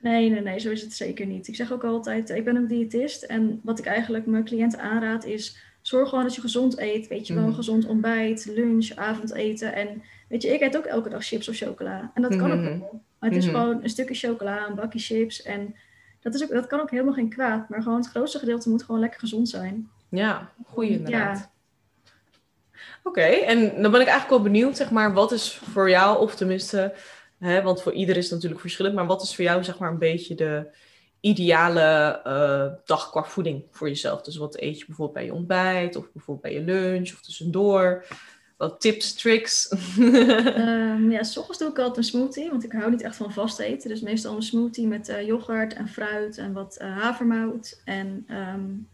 Nee, 0.00 0.30
nee, 0.30 0.40
nee, 0.40 0.58
zo 0.58 0.70
is 0.70 0.82
het 0.82 0.92
zeker 0.92 1.26
niet. 1.26 1.48
Ik 1.48 1.56
zeg 1.56 1.72
ook 1.72 1.84
altijd, 1.84 2.30
ik 2.30 2.44
ben 2.44 2.56
een 2.56 2.66
diëtist. 2.66 3.22
En 3.22 3.60
wat 3.62 3.78
ik 3.78 3.86
eigenlijk 3.86 4.26
mijn 4.26 4.44
cliënten 4.44 4.80
aanraad 4.80 5.24
is, 5.24 5.56
zorg 5.82 6.08
gewoon 6.08 6.24
dat 6.24 6.34
je 6.34 6.40
gezond 6.40 6.78
eet. 6.78 7.06
Weet 7.08 7.26
je 7.26 7.34
wel, 7.34 7.46
mm. 7.46 7.54
gezond 7.54 7.86
ontbijt, 7.86 8.50
lunch, 8.54 8.90
avondeten. 8.94 9.74
En 9.74 10.02
weet 10.28 10.42
je, 10.42 10.48
ik 10.48 10.60
eet 10.60 10.76
ook 10.76 10.84
elke 10.84 11.08
dag 11.08 11.24
chips 11.24 11.48
of 11.48 11.56
chocola. 11.56 12.10
En 12.14 12.22
dat 12.22 12.36
kan 12.36 12.52
ook 12.52 12.58
mhm. 12.58 12.78
wel. 12.78 13.02
Maar 13.18 13.30
het 13.30 13.38
is 13.38 13.46
mhm. 13.46 13.54
gewoon 13.54 13.82
een 13.82 13.90
stukje 13.90 14.14
chocola, 14.14 14.66
een 14.66 14.74
bakje 14.74 14.98
chips. 14.98 15.42
En 15.42 15.74
dat, 16.20 16.34
is 16.34 16.42
ook, 16.42 16.50
dat 16.50 16.66
kan 16.66 16.80
ook 16.80 16.90
helemaal 16.90 17.14
geen 17.14 17.28
kwaad. 17.28 17.68
Maar 17.68 17.82
gewoon 17.82 17.98
het 17.98 18.08
grootste 18.08 18.38
gedeelte 18.38 18.68
moet 18.68 18.82
gewoon 18.82 19.00
lekker 19.00 19.20
gezond 19.20 19.48
zijn. 19.48 19.90
Ja, 20.08 20.52
goeie 20.64 20.90
inderdaad. 20.90 21.38
Ja. 21.38 21.50
Oké, 23.02 23.20
en 23.20 23.82
dan 23.82 23.90
ben 23.90 24.00
ik 24.00 24.06
eigenlijk 24.06 24.28
wel 24.28 24.42
benieuwd, 24.42 24.76
zeg 24.76 24.90
maar, 24.90 25.12
wat 25.12 25.32
is 25.32 25.54
voor 25.54 25.90
jou, 25.90 26.18
of 26.18 26.34
tenminste, 26.34 26.94
hè, 27.38 27.62
want 27.62 27.82
voor 27.82 27.92
ieder 27.92 28.16
is 28.16 28.24
het 28.24 28.32
natuurlijk 28.32 28.60
verschillend, 28.60 28.94
maar 28.94 29.06
wat 29.06 29.22
is 29.22 29.34
voor 29.34 29.44
jou, 29.44 29.64
zeg 29.64 29.78
maar, 29.78 29.90
een 29.90 29.98
beetje 29.98 30.34
de 30.34 30.66
ideale 31.20 32.20
uh, 32.26 32.78
dag 32.84 33.10
qua 33.10 33.24
voeding 33.24 33.64
voor 33.70 33.88
jezelf? 33.88 34.22
Dus 34.22 34.36
wat 34.36 34.60
eet 34.60 34.78
je 34.78 34.86
bijvoorbeeld 34.86 35.16
bij 35.16 35.24
je 35.24 35.34
ontbijt, 35.34 35.96
of 35.96 36.12
bijvoorbeeld 36.12 36.40
bij 36.40 36.52
je 36.52 36.72
lunch, 36.72 37.12
of 37.12 37.20
tussendoor? 37.20 38.04
Wat 38.58 38.80
tips, 38.80 39.14
tricks? 39.14 39.72
um, 39.98 41.10
ja, 41.10 41.22
s 41.22 41.36
ochtends 41.36 41.58
doe 41.58 41.68
ik 41.68 41.78
altijd 41.78 41.96
een 41.96 42.04
smoothie, 42.04 42.50
want 42.50 42.64
ik 42.64 42.72
hou 42.72 42.90
niet 42.90 43.02
echt 43.02 43.16
van 43.16 43.32
vast 43.32 43.58
eten. 43.58 43.88
Dus 43.88 44.00
meestal 44.00 44.36
een 44.36 44.42
smoothie 44.42 44.86
met 44.86 45.08
uh, 45.08 45.26
yoghurt 45.26 45.74
en 45.74 45.88
fruit 45.88 46.38
en 46.38 46.52
wat 46.52 46.78
uh, 46.82 46.98
havermout. 46.98 47.80
En 47.84 48.26
um, 48.30 48.88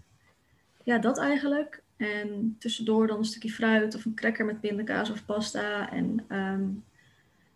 ja, 0.83 0.99
dat 0.99 1.19
eigenlijk. 1.19 1.83
En 1.97 2.57
tussendoor 2.59 3.07
dan 3.07 3.19
een 3.19 3.25
stukje 3.25 3.51
fruit 3.51 3.95
of 3.95 4.05
een 4.05 4.15
cracker 4.15 4.45
met 4.45 4.61
pindakaas 4.61 5.11
of 5.11 5.25
pasta. 5.25 5.91
En 5.91 6.25
um, 6.29 6.85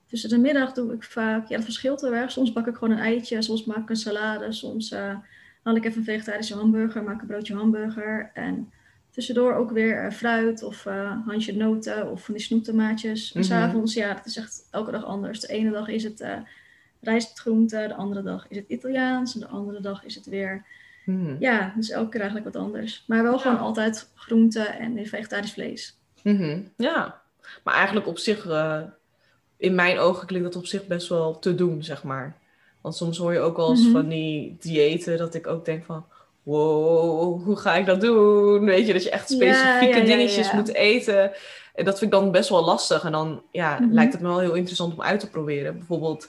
tussen 0.07 0.31
de 0.31 0.39
middag 0.39 0.73
doe 0.73 0.93
ik 0.93 1.03
vaak, 1.03 1.49
ja, 1.49 1.57
dat 1.57 1.65
verschilt 1.65 2.01
heel 2.01 2.15
erg. 2.15 2.31
Soms 2.31 2.53
bak 2.53 2.67
ik 2.67 2.77
gewoon 2.77 2.97
een 2.97 3.05
eitje, 3.05 3.43
soms 3.43 3.65
maak 3.65 3.79
ik 3.79 3.91
een 3.91 3.97
salade, 3.97 4.53
soms 4.53 4.93
uh, 4.93 5.17
haal 5.63 5.77
ik 5.77 5.85
even 5.85 5.99
een 5.99 6.05
vegetarische 6.05 6.55
hamburger, 6.55 7.03
maak 7.03 7.21
een 7.21 7.27
broodje 7.27 7.55
hamburger. 7.55 8.31
En 8.35 8.73
tussendoor 9.19 9.55
ook 9.55 9.71
weer 9.71 10.05
uh, 10.05 10.11
fruit 10.11 10.63
of 10.63 10.87
uh, 10.87 11.13
handje 11.27 11.57
noten 11.57 12.11
of 12.11 12.25
van 12.25 12.35
die 12.35 12.43
snoeptomaatjes. 12.43 13.33
Mm 13.33 13.41
-hmm. 13.41 13.51
S'avonds, 13.51 13.95
ja, 13.95 14.15
het 14.15 14.27
is 14.27 14.37
echt 14.37 14.69
elke 14.71 14.91
dag 14.91 15.05
anders. 15.05 15.41
De 15.41 15.49
ene 15.49 15.71
dag 15.71 15.89
is 15.89 16.05
het 16.05 16.21
uh, 16.21 16.37
rijst 17.01 17.29
met 17.29 17.39
groenten, 17.39 17.89
de 17.89 17.95
andere 17.95 18.23
dag 18.23 18.47
is 18.49 18.57
het 18.57 18.69
Italiaans 18.69 19.35
en 19.35 19.41
de 19.41 19.47
andere 19.47 19.81
dag 19.81 20.05
is 20.05 20.15
het 20.15 20.27
weer... 20.27 20.65
Mm. 21.05 21.37
Ja, 21.39 21.73
dus 21.77 21.91
elke 21.91 22.09
keer 22.09 22.21
eigenlijk 22.21 22.55
wat 22.55 22.63
anders. 22.63 23.05
Maar 23.07 23.23
wel 23.23 23.33
ja. 23.33 23.39
gewoon 23.39 23.59
altijd 23.59 24.11
groenten 24.15 24.79
en 24.79 25.07
vegetarisch 25.07 25.53
vlees. 25.53 25.97
Mm 26.23 26.37
-hmm. 26.37 26.73
Ja, 26.77 27.21
maar 27.65 27.75
eigenlijk 27.75 28.07
op 28.07 28.19
zich, 28.19 28.47
in 29.57 29.75
mijn 29.75 29.99
ogen 29.99 30.27
klinkt 30.27 30.47
dat 30.47 30.63
op 30.63 30.67
zich 30.67 30.87
best 30.87 31.09
wel 31.09 31.39
te 31.39 31.55
doen, 31.55 31.83
zeg 31.83 32.03
maar. 32.03 32.37
Want 32.81 32.97
soms 32.97 33.19
hoor 33.19 33.33
je 33.33 33.41
ook 33.41 33.57
wel 33.57 33.71
eens 33.71 33.83
-hmm. 33.83 33.93
van 33.93 34.09
die 34.09 34.57
diëten 34.61 35.19
dat 35.19 35.35
ik 35.35 35.47
ook 35.47 35.65
denk 35.65 35.85
van 35.85 36.07
wow, 36.49 37.45
hoe 37.45 37.57
ga 37.57 37.75
ik 37.75 37.87
dat 37.87 38.01
doen? 38.01 38.65
Weet 38.65 38.87
je, 38.87 38.93
dat 38.93 39.03
je 39.03 39.11
echt 39.11 39.31
specifieke 39.31 40.03
dingetjes 40.03 40.53
moet 40.53 40.75
eten. 40.75 41.33
En 41.75 41.85
dat 41.85 41.99
vind 41.99 42.13
ik 42.13 42.19
dan 42.21 42.31
best 42.31 42.49
wel 42.49 42.65
lastig. 42.65 43.05
En 43.05 43.13
dan 43.13 43.43
ja, 43.51 43.79
mhm. 43.81 43.93
lijkt 43.93 44.13
het 44.13 44.23
me 44.23 44.29
wel 44.29 44.39
heel 44.39 44.55
interessant 44.55 44.93
om 44.93 45.03
uit 45.03 45.21
te 45.21 45.31
proberen. 45.31 45.77
Bijvoorbeeld 45.77 46.29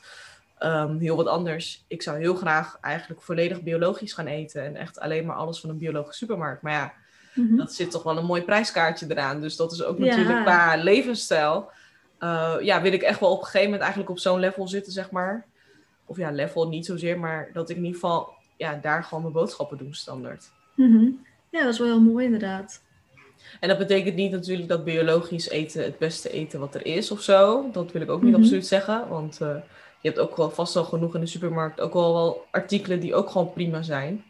um, 0.60 1.00
heel 1.00 1.16
wat 1.16 1.28
anders. 1.28 1.86
Ik 1.88 2.02
zou 2.02 2.18
heel 2.18 2.36
graag 2.36 2.78
eigenlijk 2.82 3.22
volledig 3.22 3.62
biologisch 3.64 4.14
gaan 4.14 4.28
eten. 4.28 4.64
En 4.64 4.76
echt 4.76 5.00
alleen 5.00 5.26
maar 5.26 5.36
alles 5.36 5.60
van 5.60 5.70
een 5.70 5.78
biologische 5.78 6.18
supermarkt. 6.18 6.62
Maar 6.62 6.74
ja, 6.74 6.94
mm 7.34 7.48
-hmm. 7.48 7.58
dat 7.58 7.74
zit 7.74 7.92
toch 7.92 8.04
wel 8.04 8.18
een 8.18 8.26
mooi 8.26 8.42
prijskaartje 8.42 9.06
eraan. 9.10 9.42
Dus 9.42 9.56
dat 9.56 9.72
is 9.72 9.84
ook 9.84 10.00
natuurlijk 10.00 10.42
qua 10.42 10.76
levensstijl. 10.76 11.72
Uh, 12.20 12.56
ja, 12.62 12.82
wil 12.82 12.94
ik 12.94 13.02
echt 13.02 13.20
wel 13.20 13.32
op 13.32 13.40
een 13.40 13.44
gegeven 13.44 13.66
moment 13.66 13.82
eigenlijk 13.82 14.12
op 14.12 14.20
zo'n 14.20 14.40
level 14.40 14.68
zitten, 14.68 14.92
zeg 14.92 15.12
maar. 15.12 15.46
Of 16.06 16.18
ja, 16.18 16.32
level 16.32 16.68
niet 16.68 16.86
zozeer, 16.86 17.20
maar 17.20 17.50
dat 17.54 17.70
ik 17.70 17.76
in 17.76 17.84
ieder 17.84 18.00
geval 18.00 18.38
ja, 18.60 18.80
daar 18.82 19.04
gewoon 19.04 19.22
mijn 19.22 19.34
boodschappen 19.34 19.78
doen 19.78 19.94
standaard. 19.94 20.50
Mm 20.76 20.92
-hmm. 20.96 21.26
Ja, 21.50 21.64
dat 21.64 21.74
is 21.74 21.80
wel 21.80 21.88
heel 21.88 22.02
mooi 22.02 22.26
inderdaad. 22.26 22.82
En 23.60 23.70
dat 23.70 23.78
betekent 23.78 24.16
niet 24.16 24.32
natuurlijk 24.32 24.68
dat 24.70 24.84
biologisch 24.84 25.50
eten 25.50 25.84
het 25.84 25.98
beste 25.98 26.32
eten 26.32 26.60
wat 26.60 26.76
er 26.76 26.86
is 26.86 27.12
of 27.12 27.22
zo. 27.22 27.70
Dat 27.72 27.92
wil 27.92 28.02
ik 28.02 28.10
ook 28.10 28.22
niet 28.22 28.32
Mhm. 28.32 28.42
absoluut 28.42 28.68
zeggen. 28.68 29.08
Want 29.10 29.42
eh, 29.42 29.56
je 30.02 30.08
hebt 30.08 30.20
ook 30.20 30.36
wel 30.36 30.50
vast 30.52 30.74
wel 30.74 30.84
genoeg 30.84 31.16
in 31.16 31.20
de 31.22 31.28
supermarkt. 31.28 31.80
Ook 31.82 31.94
wel, 31.94 32.14
wel 32.14 32.46
artikelen 32.52 33.00
die 33.00 33.16
ook 33.16 33.30
gewoon 33.30 33.54
prima 33.54 33.82
zijn. 33.82 34.24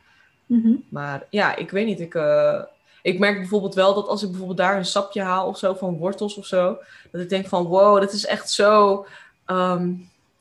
Mhm. 0.46 0.72
Maar 0.90 1.26
ja, 1.30 1.56
ik 1.56 1.72
weet 1.72 1.86
niet. 1.86 2.00
Ik, 2.00 2.16
eh, 2.16 2.62
ik 3.02 3.20
merk 3.20 3.38
bijvoorbeeld 3.38 3.76
wel 3.76 3.94
dat 3.94 4.08
als 4.08 4.22
ik 4.22 4.30
bijvoorbeeld 4.30 4.58
daar 4.58 4.78
een 4.78 4.86
sapje 4.86 5.22
haal 5.22 5.48
of 5.48 5.58
zo 5.58 5.74
van 5.74 5.98
wortels 5.98 6.36
of 6.38 6.46
zo. 6.46 6.78
Dat 7.12 7.22
ik 7.22 7.30
denk 7.30 7.48
van 7.48 7.64
wow, 7.66 8.00
dat 8.00 8.14
is 8.14 8.26
echt 8.26 8.52
zo 8.52 9.06
ehm, 9.46 9.94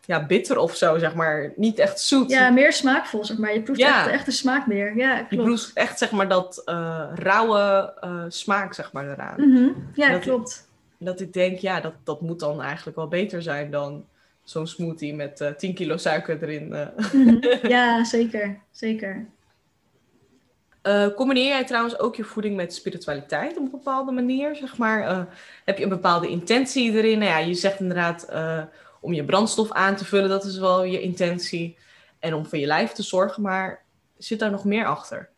ja, 0.09 0.27
bitter 0.27 0.59
of 0.59 0.77
zo, 0.77 0.99
zeg 0.99 1.15
maar. 1.15 1.53
Niet 1.57 1.79
echt 1.79 2.01
zoet. 2.01 2.31
Ja, 2.31 2.51
meer 2.51 2.73
smaakvol, 2.73 3.25
zeg 3.25 3.39
maar. 3.39 3.55
Je 3.55 3.63
proeft 3.63 3.81
Ja. 3.81 3.99
echt, 4.05 4.09
echt 4.13 4.25
de 4.25 4.31
smaak 4.31 4.67
meer. 4.67 4.97
Ja, 4.97 5.17
klopt. 5.17 5.31
Je 5.31 5.37
proeft 5.37 5.71
echt 5.75 5.99
zeg 5.99 6.11
maar 6.11 6.29
dat 6.29 6.63
eh, 6.65 7.05
rauwe 7.15 7.95
eh, 8.01 8.25
smaak 8.29 8.75
zeg 8.75 8.93
maar 8.93 9.09
eraan. 9.11 9.51
Mhm. 9.51 9.69
Ja, 9.95 10.11
Dat- 10.13 10.21
klopt. 10.21 10.69
Dat 10.99 11.21
ik 11.21 11.33
denk, 11.33 11.59
ja, 11.59 11.81
dat, 11.81 11.93
dat 12.05 12.21
moet 12.21 12.41
dan 12.41 12.63
eigenlijk 12.63 12.97
wel 12.97 13.09
beter 13.09 13.43
zijn 13.43 13.71
dan 13.71 14.05
zo'n 14.43 14.67
smoothie 14.67 15.15
met 15.15 15.41
eh 15.41 15.51
10 15.51 15.75
kilo 15.75 15.97
suiker 15.97 16.43
erin. 16.43 16.69
Mhm. 17.13 17.37
Ja, 17.69 18.05
zeker. 18.05 18.59
Zeker. 18.71 19.27
Uh, 20.83 21.07
combineer 21.17 21.47
jij 21.47 21.65
trouwens 21.65 21.99
ook 21.99 22.17
je 22.17 22.25
voeding 22.25 22.57
met 22.57 22.75
spiritualiteit 22.75 23.51
op 23.57 23.65
een 23.65 23.71
bepaalde 23.71 24.13
manier, 24.13 24.57
zeg 24.57 24.77
maar? 24.77 25.01
Uh, 25.11 25.21
heb 25.65 25.77
je 25.79 25.83
een 25.83 25.89
bepaalde 25.89 26.29
intentie 26.29 26.93
erin? 26.93 27.19
Nou 27.19 27.31
ja, 27.31 27.39
je 27.39 27.55
zegt 27.55 27.81
inderdaad 27.81 28.27
uh, 28.33 28.63
om 29.01 29.13
je 29.13 29.25
brandstof 29.25 29.73
aan 29.73 29.97
te 29.97 30.05
vullen, 30.05 30.29
dat 30.29 30.45
is 30.45 30.59
wel 30.59 30.85
je 30.85 31.01
intentie. 31.01 31.77
En 32.19 32.35
om 32.35 32.47
voor 32.47 32.59
je 32.59 32.67
lijf 32.67 32.93
te 32.93 33.03
zorgen, 33.03 33.43
maar 33.43 33.85
zit 34.17 34.39
daar 34.39 34.51
nog 34.51 34.65
meer 34.65 34.87
achter? 34.87 35.31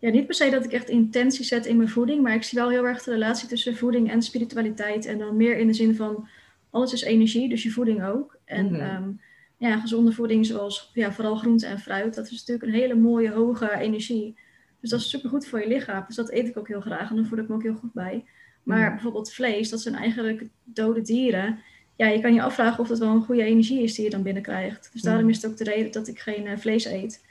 Ja, 0.00 0.10
niet 0.10 0.26
per 0.26 0.34
se 0.34 0.50
dat 0.50 0.64
ik 0.64 0.72
echt 0.72 0.88
intentie 0.88 1.44
zet 1.44 1.66
in 1.66 1.76
mijn 1.76 1.88
voeding, 1.88 2.22
maar 2.22 2.34
ik 2.34 2.42
zie 2.42 2.58
wel 2.58 2.70
heel 2.70 2.84
erg 2.86 3.02
de 3.02 3.10
relatie 3.10 3.48
tussen 3.48 3.76
voeding 3.76 4.10
en 4.10 4.22
spiritualiteit. 4.22 5.06
En 5.06 5.18
dan 5.18 5.36
meer 5.36 5.58
in 5.58 5.66
de 5.66 5.72
zin 5.72 5.96
van 5.96 6.28
alles 6.70 6.92
is 6.92 7.02
energie, 7.02 7.48
dus 7.48 7.62
je 7.62 7.70
voeding 7.70 8.04
ook. 8.04 8.38
En 8.44 8.66
mm 8.66 8.74
-hmm. 8.74 9.04
um, 9.04 9.20
ja, 9.56 9.80
gezonde 9.80 10.12
voeding 10.12 10.46
zoals 10.46 10.90
ja, 10.94 11.12
vooral 11.12 11.36
groente 11.36 11.66
en 11.66 11.78
fruit, 11.78 12.14
dat 12.14 12.30
is 12.30 12.38
natuurlijk 12.38 12.66
een 12.66 12.80
hele 12.80 12.94
mooie 12.94 13.30
hoge 13.30 13.76
energie. 13.78 14.36
Dus 14.80 14.90
dat 14.90 15.00
is 15.00 15.08
super 15.08 15.30
goed 15.30 15.46
voor 15.46 15.60
je 15.60 15.68
lichaam. 15.68 16.04
Dus 16.06 16.16
dat 16.16 16.30
eet 16.30 16.48
ik 16.48 16.56
ook 16.56 16.68
heel 16.68 16.80
graag 16.80 17.10
en 17.10 17.16
dan 17.16 17.26
voel 17.26 17.38
ik 17.38 17.48
me 17.48 17.54
ook 17.54 17.62
heel 17.62 17.74
goed 17.74 17.92
bij. 17.92 18.24
Maar 18.62 18.86
mm. 18.86 18.92
bijvoorbeeld 18.92 19.32
vlees, 19.32 19.68
dat 19.68 19.80
zijn 19.80 19.94
eigenlijk 19.94 20.46
dode 20.64 21.00
dieren. 21.00 21.58
Ja, 21.98 22.06
je 22.06 22.20
kan 22.20 22.34
je 22.34 22.42
afvragen 22.42 22.80
of 22.80 22.88
dat 22.88 22.98
wel 22.98 23.08
een 23.08 23.24
goede 23.24 23.42
energie 23.42 23.82
is 23.82 23.94
die 23.94 24.04
je 24.04 24.10
dan 24.10 24.22
binnenkrijgt. 24.22 24.90
Dus 24.92 25.02
daarom 25.02 25.28
is 25.28 25.42
het 25.42 25.50
ook 25.50 25.56
de 25.56 25.64
reden 25.64 25.92
dat 25.92 26.08
ik 26.08 26.18
geen 26.18 26.46
uh, 26.46 26.56
vlees 26.56 26.84
eet. 26.84 27.24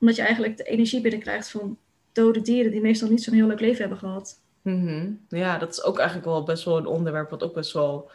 Omdat 0.00 0.16
je 0.16 0.22
eigenlijk 0.22 0.56
de 0.56 0.64
energie 0.64 1.00
binnenkrijgt 1.00 1.50
van 1.50 1.76
dode 2.12 2.40
dieren 2.40 2.70
die 2.70 2.80
meestal 2.80 3.08
niet 3.08 3.22
zo'n 3.22 3.34
heel 3.34 3.46
leuk 3.46 3.60
leven 3.60 3.80
hebben 3.80 3.98
gehad. 3.98 4.40
Mm 4.62 4.86
-hmm. 4.86 5.20
Ja, 5.28 5.58
dat 5.58 5.70
is 5.70 5.82
ook 5.82 5.98
eigenlijk 5.98 6.28
wel 6.28 6.42
best 6.42 6.64
wel 6.64 6.76
een 6.76 6.86
onderwerp 6.86 7.30
wat 7.30 7.42
ook 7.42 7.54
best 7.54 7.72
wel 7.72 8.10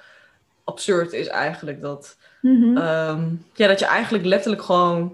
absurd 0.63 1.13
is 1.13 1.27
eigenlijk. 1.27 1.81
Dat, 1.81 2.17
mm 2.41 2.61
-hmm. 2.61 2.77
um, 2.77 3.45
ja, 3.53 3.67
dat 3.67 3.79
je 3.79 3.85
eigenlijk 3.85 4.25
letterlijk 4.25 4.61
gewoon 4.61 5.01
een 5.01 5.09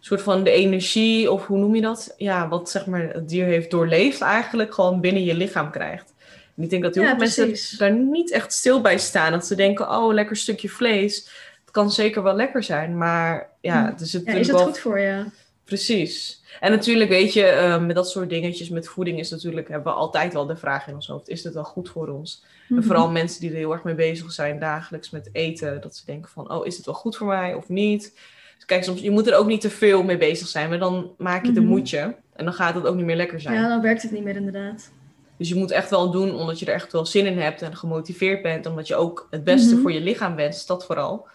soort 0.00 0.22
van 0.22 0.44
de 0.44 0.50
energie, 0.50 1.30
of 1.30 1.46
hoe 1.46 1.58
noem 1.58 1.74
je 1.74 1.80
dat? 1.80 2.14
Ja, 2.16 2.48
wat 2.48 2.70
zeg 2.70 2.86
maar 2.86 3.02
het 3.02 3.28
dier 3.28 3.44
heeft 3.44 3.70
doorleefd 3.70 4.20
eigenlijk, 4.20 4.74
gewoon 4.74 5.00
binnen 5.00 5.24
je 5.24 5.34
lichaam 5.34 5.70
krijgt. 5.70 6.13
En 6.56 6.62
ik 6.62 6.70
denk 6.70 6.82
dat 6.82 6.94
heel 6.94 7.04
ja, 7.04 7.18
veel 7.18 7.46
mensen 7.46 7.78
daar 7.78 7.92
niet 7.92 8.30
echt 8.30 8.52
stil 8.52 8.80
bij 8.80 8.98
staan. 8.98 9.32
Dat 9.32 9.46
ze 9.46 9.54
denken, 9.54 9.90
oh, 9.90 10.12
lekker 10.12 10.36
stukje 10.36 10.68
vlees. 10.68 11.16
Het 11.60 11.70
kan 11.70 11.90
zeker 11.90 12.22
wel 12.22 12.34
lekker 12.34 12.62
zijn, 12.62 12.98
maar 12.98 13.50
ja, 13.60 13.86
het 13.86 14.00
is, 14.00 14.12
het 14.12 14.24
ja, 14.24 14.32
is 14.32 14.46
het 14.46 14.56
wel... 14.56 14.64
goed 14.64 14.78
voor 14.78 14.98
je? 14.98 15.24
Precies. 15.64 16.42
En 16.60 16.70
natuurlijk 16.70 17.10
weet 17.10 17.32
je, 17.32 17.42
uh, 17.42 17.84
met 17.84 17.96
dat 17.96 18.10
soort 18.10 18.28
dingetjes, 18.28 18.68
met 18.68 18.88
voeding 18.88 19.18
is 19.18 19.30
natuurlijk, 19.30 19.68
hebben 19.68 19.92
we 19.92 19.98
altijd 19.98 20.32
wel 20.32 20.46
de 20.46 20.56
vraag 20.56 20.88
in 20.88 20.94
ons 20.94 21.06
hoofd, 21.06 21.28
is 21.28 21.44
het 21.44 21.54
wel 21.54 21.64
goed 21.64 21.88
voor 21.88 22.08
ons? 22.08 22.42
Mm 22.42 22.48
-hmm. 22.66 22.76
En 22.76 22.84
vooral 22.84 23.10
mensen 23.10 23.40
die 23.40 23.50
er 23.50 23.56
heel 23.56 23.72
erg 23.72 23.84
mee 23.84 23.94
bezig 23.94 24.32
zijn 24.32 24.58
dagelijks 24.58 25.10
met 25.10 25.28
eten, 25.32 25.80
dat 25.80 25.96
ze 25.96 26.02
denken 26.06 26.30
van, 26.30 26.50
oh, 26.50 26.66
is 26.66 26.76
het 26.76 26.86
wel 26.86 26.94
goed 26.94 27.16
voor 27.16 27.26
mij 27.26 27.54
of 27.54 27.68
niet? 27.68 28.18
Dus 28.54 28.64
kijk, 28.66 28.84
soms, 28.84 29.00
je 29.00 29.10
moet 29.10 29.26
er 29.26 29.36
ook 29.36 29.46
niet 29.46 29.60
te 29.60 29.70
veel 29.70 30.02
mee 30.02 30.16
bezig 30.16 30.48
zijn, 30.48 30.68
maar 30.68 30.78
dan 30.78 31.14
maak 31.18 31.44
je 31.44 31.50
mm 31.50 31.56
-hmm. 31.56 31.64
de 31.64 31.70
moedje 31.70 32.16
en 32.36 32.44
dan 32.44 32.54
gaat 32.54 32.74
het 32.74 32.86
ook 32.86 32.96
niet 32.96 33.04
meer 33.04 33.16
lekker 33.16 33.40
zijn. 33.40 33.54
Ja, 33.54 33.68
dan 33.68 33.80
werkt 33.80 34.02
het 34.02 34.10
niet 34.10 34.24
meer 34.24 34.36
inderdaad. 34.36 34.90
Dus 35.36 35.48
je 35.48 35.54
moet 35.54 35.70
echt 35.70 35.90
wel 35.90 36.10
doen 36.10 36.34
omdat 36.34 36.58
je 36.58 36.66
er 36.66 36.74
echt 36.74 36.92
wel 36.92 37.06
zin 37.06 37.26
in 37.26 37.38
hebt 37.38 37.62
en 37.62 37.76
gemotiveerd 37.76 38.42
bent, 38.42 38.66
omdat 38.66 38.86
je 38.86 38.96
ook 38.96 39.28
het 39.30 39.44
beste 39.44 39.66
mm 39.66 39.72
-hmm. 39.72 39.82
voor 39.82 39.92
je 39.92 40.00
lichaam 40.00 40.34
wenst, 40.34 40.66
dat 40.66 40.86
vooral. 40.86 41.26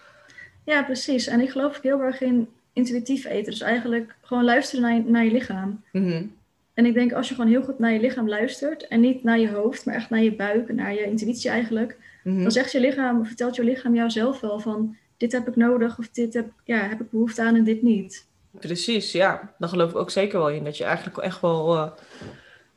Ja, 0.66 0.84
precies. 0.84 1.28
En 1.28 1.42
ik 1.42 1.50
geloof 1.50 1.82
heel 1.82 2.02
erg 2.02 2.22
in 2.22 2.50
intuïtief 2.74 3.26
eten. 3.26 3.52
Dus 3.52 3.62
eigenlijk 3.62 4.16
gewoon 4.22 4.44
luisteren 4.44 4.82
naar 4.82 4.94
je, 4.94 5.04
naar 5.06 5.26
je 5.26 5.32
lichaam. 5.32 5.84
Mm 5.92 6.10
-hmm. 6.12 6.38
En 6.74 6.86
ik 6.86 6.94
denk 6.94 7.14
als 7.14 7.30
je 7.30 7.36
gewoon 7.36 7.50
heel 7.50 7.64
goed 7.64 7.80
naar 7.80 7.94
je 7.94 8.00
lichaam 8.00 8.30
luistert 8.30 8.88
en 8.88 9.00
niet 9.00 9.24
naar 9.24 9.40
je 9.40 9.50
hoofd, 9.50 9.86
maar 9.86 9.96
echt 9.96 10.10
naar 10.10 10.24
je 10.24 10.36
buik, 10.36 10.74
naar 10.74 10.94
je 10.94 11.04
intuïtie 11.04 11.50
eigenlijk, 11.50 11.98
mm 12.24 12.34
-hmm. 12.34 12.42
dan 12.42 12.52
zegt 12.52 12.72
je 12.72 12.80
lichaam, 12.80 13.26
vertelt 13.26 13.56
je 13.56 13.64
lichaam 13.64 13.96
jou 13.96 14.10
zelf 14.10 14.40
wel 14.40 14.60
van 14.60 14.98
dit 15.20 15.32
heb 15.32 15.48
ik 15.48 15.56
nodig 15.56 16.00
of 16.00 16.10
dit 16.10 16.34
heb, 16.34 16.48
ja, 16.64 16.78
heb 16.78 17.02
ik 17.02 17.12
behoefte 17.12 17.42
aan 17.42 17.56
en 17.56 17.64
dit 17.64 17.82
niet. 17.82 18.28
Precies, 18.52 19.12
ja. 19.12 19.54
Dan 19.58 19.70
geloof 19.70 19.90
ik 19.90 19.96
ook 19.96 20.12
zeker 20.12 20.40
wel 20.40 20.50
in 20.50 20.64
dat 20.64 20.78
je 20.78 20.84
eigenlijk 20.84 21.18
echt 21.18 21.42
wel 21.42 21.76
uh, 21.76 21.90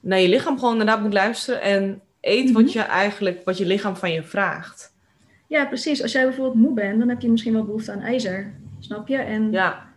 naar 0.02 0.20
je 0.20 0.28
lichaam 0.28 0.58
gewoon 0.58 0.72
inderdaad 0.72 1.00
moet 1.00 1.12
luisteren 1.12 1.60
en 1.60 2.00
eet 2.20 2.40
mm 2.40 2.54
-hmm. 2.54 2.62
wat 2.62 2.72
je 2.72 2.80
eigenlijk, 2.80 3.44
wat 3.44 3.58
je 3.58 3.66
lichaam 3.66 3.96
van 3.96 4.12
je 4.12 4.22
vraagt. 4.22 4.92
Ja, 5.46 5.64
precies. 5.64 6.02
Als 6.02 6.12
jij 6.12 6.24
bijvoorbeeld 6.24 6.56
moe 6.56 6.74
bent, 6.74 6.98
dan 6.98 7.08
heb 7.08 7.20
je 7.20 7.30
misschien 7.30 7.52
wel 7.52 7.64
behoefte 7.64 7.92
aan 7.92 8.00
ijzer. 8.00 8.52
Snap 8.78 9.08
je? 9.08 9.16
En 9.16 9.52
ja 9.52 9.90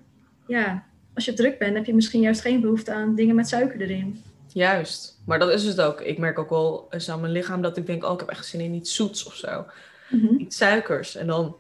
ja, 0.48 0.84
als 1.14 1.26
je 1.26 1.34
druk 1.34 1.60
bent, 1.60 1.76
heb 1.76 1.86
je 1.86 1.96
misschien 1.96 2.22
juist 2.22 2.42
geen 2.42 2.62
behoefte 2.62 2.94
aan 2.94 3.16
dingen 3.16 3.36
met 3.36 3.48
suiker 3.48 3.82
erin. 3.82 4.24
Juist, 4.48 5.22
maar 5.26 5.40
dat 5.40 5.50
is 5.50 5.64
het 5.64 5.82
ook. 5.82 6.02
Ik 6.02 6.18
merk 6.18 6.40
ook 6.40 6.50
wel 6.50 6.88
eens 6.90 7.10
aan 7.10 7.20
mijn 7.20 7.32
lichaam 7.32 7.62
dat 7.62 7.78
ik 7.78 7.86
denk, 7.86 8.04
oh, 8.04 8.14
ik 8.14 8.20
heb 8.20 8.30
echt 8.30 8.46
zin 8.46 8.60
in 8.60 8.74
iets 8.74 8.96
zoets 8.96 9.26
of 9.26 9.36
zo. 9.36 9.66
Mm 10.10 10.20
-hmm. 10.20 10.40
Iets 10.40 10.58
suikers. 10.58 11.16
En 11.16 11.28
dan 11.28 11.56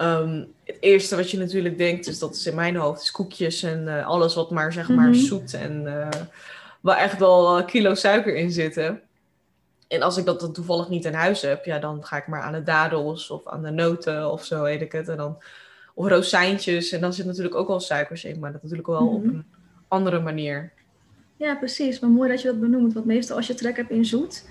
um, 0.00 0.46
het 0.64 0.76
eerste 0.80 1.16
wat 1.16 1.30
je 1.30 1.38
natuurlijk 1.38 1.78
denkt, 1.78 2.06
is 2.06 2.18
dat 2.18 2.34
is 2.34 2.46
in 2.46 2.54
mijn 2.54 2.76
hoofd, 2.76 3.02
is 3.02 3.10
koekjes 3.10 3.62
en 3.62 3.84
uh, 3.86 4.06
alles 4.06 4.34
wat 4.34 4.50
maar 4.50 4.72
zeg 4.72 4.88
maar 4.88 5.06
mm 5.06 5.12
-hmm. 5.12 5.22
zoet 5.22 5.54
en 5.54 5.82
uh, 5.82 6.08
waar 6.80 6.96
echt 6.96 7.18
wel 7.18 7.58
uh, 7.58 7.66
kilo 7.66 7.94
suiker 7.94 8.36
in 8.36 8.50
zitten. 8.50 9.00
En 9.88 10.02
als 10.02 10.16
ik 10.16 10.24
dat 10.24 10.40
dan 10.40 10.52
toevallig 10.52 10.88
niet 10.88 11.04
in 11.04 11.14
huis 11.14 11.42
heb, 11.42 11.64
ja, 11.64 11.78
dan 11.78 12.04
ga 12.04 12.16
ik 12.16 12.26
maar 12.26 12.42
aan 12.42 12.52
de 12.52 12.62
dadels 12.62 13.30
of 13.30 13.46
aan 13.46 13.62
de 13.62 13.70
noten 13.70 14.32
of 14.32 14.44
zo, 14.44 14.62
weet 14.62 14.80
ik 14.80 14.92
het. 14.92 15.08
En 15.08 15.16
dan 15.16 15.38
of 15.94 16.08
rozijntjes. 16.08 16.92
En 16.92 17.00
dan 17.00 17.12
zit 17.12 17.26
natuurlijk 17.26 17.54
ook 17.54 17.68
wel 17.68 17.80
suikers 17.80 18.24
in, 18.24 18.38
maar 18.38 18.52
dat 18.52 18.62
natuurlijk 18.62 18.88
wel 18.88 19.08
op 19.08 19.24
een 19.24 19.44
andere 19.88 20.20
manier. 20.20 20.72
Ja, 21.36 21.54
precies. 21.54 22.00
Maar 22.00 22.10
mooi 22.10 22.30
dat 22.30 22.42
je 22.42 22.48
dat 22.48 22.60
benoemt. 22.60 22.92
Want 22.92 23.06
meestal 23.06 23.36
als 23.36 23.46
je 23.46 23.54
trek 23.54 23.76
hebt 23.76 23.90
in 23.90 24.04
zoet, 24.04 24.44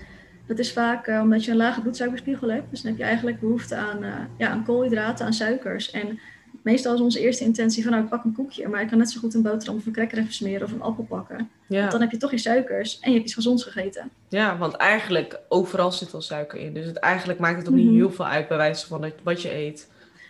dat 0.46 0.58
is 0.58 0.72
vaak 0.72 1.06
uh, 1.06 1.20
omdat 1.20 1.44
je 1.44 1.50
een 1.50 1.56
lage 1.56 1.80
bloedsuikerspiegel 1.80 2.50
hebt. 2.50 2.70
Dus 2.70 2.80
dan 2.80 2.90
heb 2.90 3.00
je 3.00 3.06
eigenlijk 3.06 3.40
behoefte 3.40 3.76
aan, 3.76 4.04
uh, 4.04 4.14
ja, 4.38 4.48
aan 4.48 4.64
koolhydraten, 4.64 5.26
aan 5.26 5.32
suikers. 5.32 5.90
En 5.90 6.18
meestal 6.62 6.94
is 6.94 7.00
onze 7.00 7.20
eerste 7.20 7.44
intentie 7.44 7.82
van 7.82 7.92
nou, 7.92 8.04
ik 8.04 8.10
pak 8.10 8.24
een 8.24 8.34
koekje, 8.34 8.68
maar 8.68 8.82
ik 8.82 8.88
kan 8.88 8.98
net 8.98 9.10
zo 9.10 9.20
goed 9.20 9.34
een 9.34 9.42
boterham 9.42 9.76
of 9.76 9.86
een 9.86 9.92
cracker 9.92 10.18
even 10.18 10.32
smeren 10.32 10.66
of 10.66 10.72
een 10.72 10.82
appel 10.82 11.04
pakken. 11.04 11.50
Ja. 11.66 11.78
Want 11.78 11.92
dan 11.92 12.00
heb 12.00 12.10
je 12.10 12.16
toch 12.16 12.30
je 12.30 12.38
suikers 12.38 13.00
en 13.00 13.08
je 13.08 13.14
hebt 13.14 13.24
iets 13.24 13.34
gezonds 13.34 13.64
gegeten. 13.64 14.10
Ja, 14.28 14.58
want 14.58 14.74
eigenlijk 14.74 15.40
overal 15.48 15.92
zit 15.92 16.12
wel 16.12 16.20
suiker 16.20 16.58
in. 16.58 16.74
Dus 16.74 16.86
het, 16.86 16.96
eigenlijk 16.96 17.38
maakt 17.38 17.58
het 17.58 17.68
ook 17.68 17.74
mm 17.74 17.80
-hmm. 17.80 17.88
niet 17.88 17.98
heel 17.98 18.12
veel 18.12 18.26
uit 18.26 18.48
bij 18.48 18.56
wijze 18.56 18.86
van 18.86 19.12
wat 19.22 19.42
je 19.42 19.54
eet. 19.54 19.88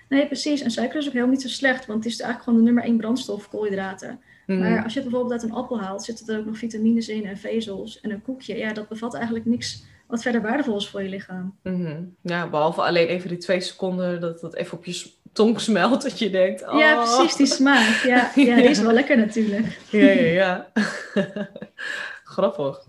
Nee, 0.08 0.26
precies. 0.26 0.60
En 0.60 0.70
suiker 0.70 0.98
is 0.98 1.06
ook 1.06 1.12
helemaal 1.12 1.34
niet 1.34 1.42
zo 1.42 1.48
slecht, 1.48 1.86
want 1.86 2.04
het 2.04 2.12
is 2.12 2.20
eigenlijk 2.20 2.44
gewoon 2.44 2.58
de 2.58 2.64
nummer 2.64 2.84
één 2.84 2.96
brandstof, 2.96 3.48
koolhydraten. 3.48 4.20
Mm. 4.46 4.58
Maar 4.58 4.82
als 4.84 4.92
je 4.92 5.00
het 5.00 5.08
bijvoorbeeld 5.08 5.40
uit 5.40 5.50
een 5.50 5.56
appel 5.56 5.80
haalt, 5.80 6.04
zitten 6.04 6.34
er 6.34 6.40
ook 6.40 6.46
nog 6.46 6.58
vitamines 6.58 7.08
in 7.08 7.26
en 7.26 7.38
vezels. 7.38 8.00
En 8.00 8.10
een 8.10 8.22
koekje, 8.22 8.56
ja, 8.56 8.72
dat 8.72 8.88
bevat 8.88 9.14
eigenlijk 9.14 9.44
niks 9.44 9.84
wat 10.06 10.22
verder 10.22 10.42
waardevol 10.42 10.76
is 10.76 10.88
voor 10.88 11.02
je 11.02 11.08
lichaam. 11.08 11.56
Mm 11.62 11.84
-hmm. 11.84 12.14
Ja, 12.22 12.48
behalve 12.48 12.82
alleen 12.82 13.06
even 13.06 13.28
die 13.28 13.38
twee 13.38 13.60
seconden 13.60 14.20
dat 14.20 14.40
dat 14.40 14.54
even 14.54 14.78
op 14.78 14.84
je 14.84 15.10
tong 15.32 15.60
smelt, 15.60 16.02
dat 16.02 16.18
je 16.18 16.30
denkt... 16.30 16.68
Oh. 16.68 16.78
Ja, 16.78 16.94
precies, 16.94 17.36
die 17.36 17.46
smaak. 17.46 18.02
Ja, 18.04 18.30
ja, 18.44 18.54
die 18.56 18.64
is 18.64 18.80
wel 18.80 18.92
lekker 18.92 19.16
natuurlijk. 19.16 19.78
Ja, 19.90 20.10
ja, 20.10 20.30
ja. 20.32 20.70
Grappig. 22.24 22.86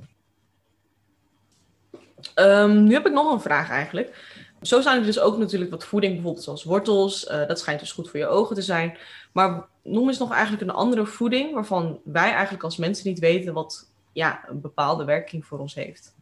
Um, 2.36 2.84
nu 2.84 2.94
heb 2.94 3.06
ik 3.06 3.14
nog 3.14 3.32
een 3.32 3.42
vraag 3.42 3.70
eigenlijk. 3.70 4.40
Zo 4.62 4.82
zijn 4.82 5.00
er 5.00 5.06
dus 5.06 5.20
ook 5.20 5.38
natuurlijk 5.38 5.72
wat 5.72 5.86
voeding, 5.86 6.14
bijvoorbeeld 6.14 6.44
zoals 6.44 6.64
wortels. 6.64 7.30
Uh, 7.30 7.48
dat 7.48 7.60
schijnt 7.60 7.80
dus 7.80 7.92
goed 7.92 8.10
voor 8.10 8.20
je 8.20 8.28
ogen 8.28 8.56
te 8.56 8.62
zijn. 8.62 8.98
Maar 9.32 9.68
noem 9.84 10.08
eens 10.08 10.18
nog 10.18 10.32
eigenlijk 10.32 10.64
een 10.64 10.76
andere 10.76 11.06
voeding 11.06 11.54
waarvan 11.54 12.00
wij 12.04 12.32
eigenlijk 12.32 12.64
als 12.64 12.78
mensen 12.78 13.08
niet 13.08 13.20
weten 13.20 13.54
wat 13.54 13.92
ja, 14.14 14.44
een 14.50 14.62
bepaalde 14.62 15.04
werking 15.04 15.46
voor 15.46 15.60
ons 15.60 15.76
heeft. 15.76 16.16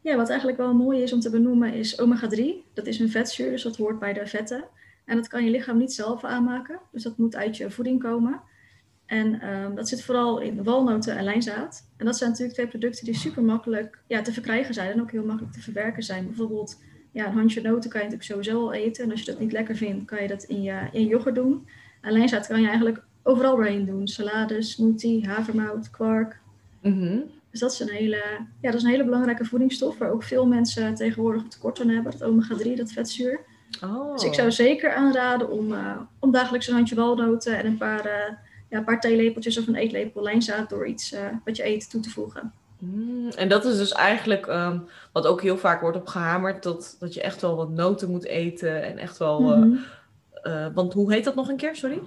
Ja, 0.00 0.16
wat 0.16 0.28
eigenlijk 0.28 0.58
wel 0.58 0.74
mooi 0.74 1.02
is 1.02 1.12
om 1.12 1.20
te 1.20 1.30
benoemen 1.30 1.74
is 1.74 2.00
omega-3. 2.00 2.44
Dat 2.72 2.86
is 2.86 2.98
een 2.98 3.10
vetzuur, 3.10 3.50
dus 3.50 3.62
dat 3.62 3.76
hoort 3.76 3.98
bij 3.98 4.12
de 4.12 4.26
vetten. 4.26 4.64
En 5.04 5.16
dat 5.16 5.28
kan 5.28 5.44
je 5.44 5.50
lichaam 5.50 5.78
niet 5.78 5.92
zelf 5.92 6.24
aanmaken. 6.24 6.80
Dus 6.92 7.02
dat 7.02 7.18
moet 7.18 7.36
uit 7.36 7.56
je 7.56 7.70
voeding 7.70 8.02
komen. 8.02 8.40
En 9.06 9.48
um, 9.48 9.74
dat 9.74 9.88
zit 9.88 10.02
vooral 10.02 10.40
in 10.40 10.64
walnoten 10.64 11.16
en 11.16 11.24
lijnzaad. 11.24 11.88
En 11.96 12.06
dat 12.06 12.16
zijn 12.16 12.30
natuurlijk 12.30 12.58
twee 12.58 12.68
producten 12.68 13.04
die 13.04 13.14
super 13.16 13.42
makkelijk 13.42 13.98
ja, 14.06 14.22
te 14.22 14.32
verkrijgen 14.32 14.74
zijn 14.74 14.92
en 14.92 15.00
ook 15.00 15.10
heel 15.10 15.24
makkelijk 15.24 15.54
te 15.54 15.62
verwerken 15.62 16.02
zijn. 16.02 16.26
Bijvoorbeeld 16.26 16.80
ja, 17.12 17.26
een 17.26 17.32
handje 17.32 17.60
noten 17.60 17.90
kan 17.90 18.00
je 18.00 18.06
natuurlijk 18.06 18.32
sowieso 18.32 18.62
al 18.62 18.72
eten. 18.72 19.04
En 19.04 19.10
als 19.10 19.20
je 19.20 19.30
dat 19.30 19.40
niet 19.40 19.52
lekker 19.52 19.76
vindt, 19.76 20.04
kan 20.04 20.22
je 20.22 20.28
dat 20.28 20.42
in 20.42 20.62
je, 20.62 20.88
in 20.92 21.06
yoghurt 21.06 21.34
doen. 21.34 21.68
En 22.00 22.12
lijnzaad 22.12 22.46
kan 22.46 22.60
je 22.60 22.66
eigenlijk 22.66 23.02
overal 23.22 23.56
doorheen 23.56 23.84
doen. 23.84 24.08
Salade, 24.08 24.62
smoothie, 24.62 25.28
havermout, 25.28 25.90
kwark. 25.90 26.40
-hmm. 26.80 27.24
Dus 27.50 27.60
dat 27.60 27.72
is, 27.72 27.80
een 27.80 27.88
hele, 27.88 28.22
ja, 28.60 28.70
dat 28.70 28.74
is 28.74 28.82
een 28.82 28.90
hele 28.90 29.04
belangrijke 29.04 29.44
voedingsstof 29.44 29.98
waar 29.98 30.10
ook 30.10 30.22
veel 30.22 30.46
mensen 30.46 30.94
tegenwoordig 30.94 31.42
tekort 31.48 31.80
aan 31.80 31.88
hebben. 31.88 32.12
Dat 32.12 32.22
omega-3, 32.22 32.74
dat 32.76 32.92
vetzuur. 32.92 33.40
Oh. 33.84 34.12
Dus 34.12 34.24
ik 34.24 34.34
zou 34.34 34.52
zeker 34.52 34.94
aanraden 34.94 35.50
om, 35.50 35.72
uh, 35.72 35.96
om 36.18 36.30
dagelijks 36.30 36.68
een 36.68 36.74
handje 36.74 36.94
walnoten 36.94 37.58
en 37.58 37.66
een 37.66 37.76
paar, 37.76 38.06
uh, 38.06 38.36
ja, 38.68 38.78
een 38.78 38.84
paar 38.84 39.00
theelepeltjes 39.00 39.58
of 39.58 39.66
een 39.66 39.74
eetlepel 39.74 40.22
lijnzaad 40.22 40.68
door 40.68 40.86
iets 40.86 41.12
uh, 41.12 41.20
wat 41.44 41.56
je 41.56 41.66
eet 41.66 41.90
toe 41.90 42.00
te 42.00 42.10
voegen. 42.10 42.52
Mm, 42.78 43.28
en 43.28 43.48
dat 43.48 43.64
is 43.64 43.76
dus 43.76 43.92
eigenlijk 43.92 44.46
um, 44.46 44.88
wat 45.12 45.26
ook 45.26 45.42
heel 45.42 45.58
vaak 45.58 45.80
wordt 45.80 45.96
opgehamerd, 45.96 46.62
dat, 46.62 46.96
dat 46.98 47.14
je 47.14 47.22
echt 47.22 47.40
wel 47.40 47.56
wat 47.56 47.70
noten 47.70 48.10
moet 48.10 48.24
eten 48.24 48.82
en 48.82 48.98
echt 48.98 49.18
wel. 49.18 49.40
Mm 49.40 49.62
-hmm. 49.62 49.84
uh, 50.44 50.52
uh, 50.52 50.66
want 50.74 50.92
hoe 50.92 51.12
heet 51.12 51.24
dat 51.24 51.34
nog 51.34 51.48
een 51.48 51.56
keer, 51.56 51.76
sorry? 51.76 52.00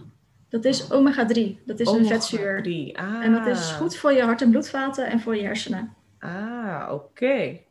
Dat 0.50 0.66
is 0.66 0.92
omega-3. 0.92 1.66
Dat 1.66 1.80
is 1.80 1.88
omega 1.88 2.04
een 2.04 2.06
vetzuur. 2.06 2.62
3. 2.64 3.00
Ah. 3.00 3.24
En 3.24 3.32
dat 3.32 3.46
is 3.48 3.72
goed 3.72 3.96
voor 3.96 4.14
je 4.14 4.22
hart- 4.22 4.42
en 4.42 4.50
bloedvaten 4.50 5.08
en 5.08 5.20
voor 5.20 5.36
je 5.36 5.44
hersenen. 5.44 5.94
Ah, 6.20 6.84
oké. 6.92 6.94
Okay. 6.94 7.66